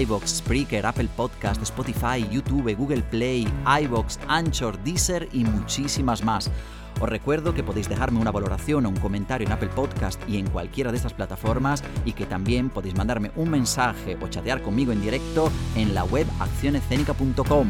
[0.01, 3.47] iBox, Spreaker, Apple Podcast, Spotify, YouTube, Google Play,
[3.83, 6.51] iBox, Anchor, Deezer y muchísimas más.
[6.99, 10.49] Os recuerdo que podéis dejarme una valoración o un comentario en Apple Podcast y en
[10.49, 15.03] cualquiera de estas plataformas y que también podéis mandarme un mensaje o chatear conmigo en
[15.03, 17.69] directo en la web accionescénica.com.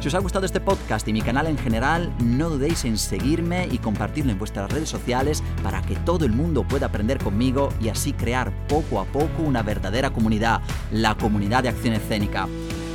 [0.00, 3.68] Si os ha gustado este podcast y mi canal en general, no dudéis en seguirme
[3.70, 7.90] y compartirlo en vuestras redes sociales para que todo el mundo pueda aprender conmigo y
[7.90, 12.48] así crear poco a poco una verdadera comunidad, la comunidad de Acción Escénica.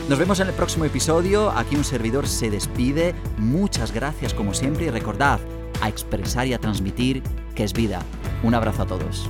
[0.10, 4.86] Nos vemos en el próximo episodio, aquí un servidor se despide, muchas gracias como siempre
[4.86, 5.40] y recordad,
[5.82, 7.22] a expresar y a transmitir
[7.56, 8.02] que es vida.
[8.44, 9.30] Un abrazo a todos.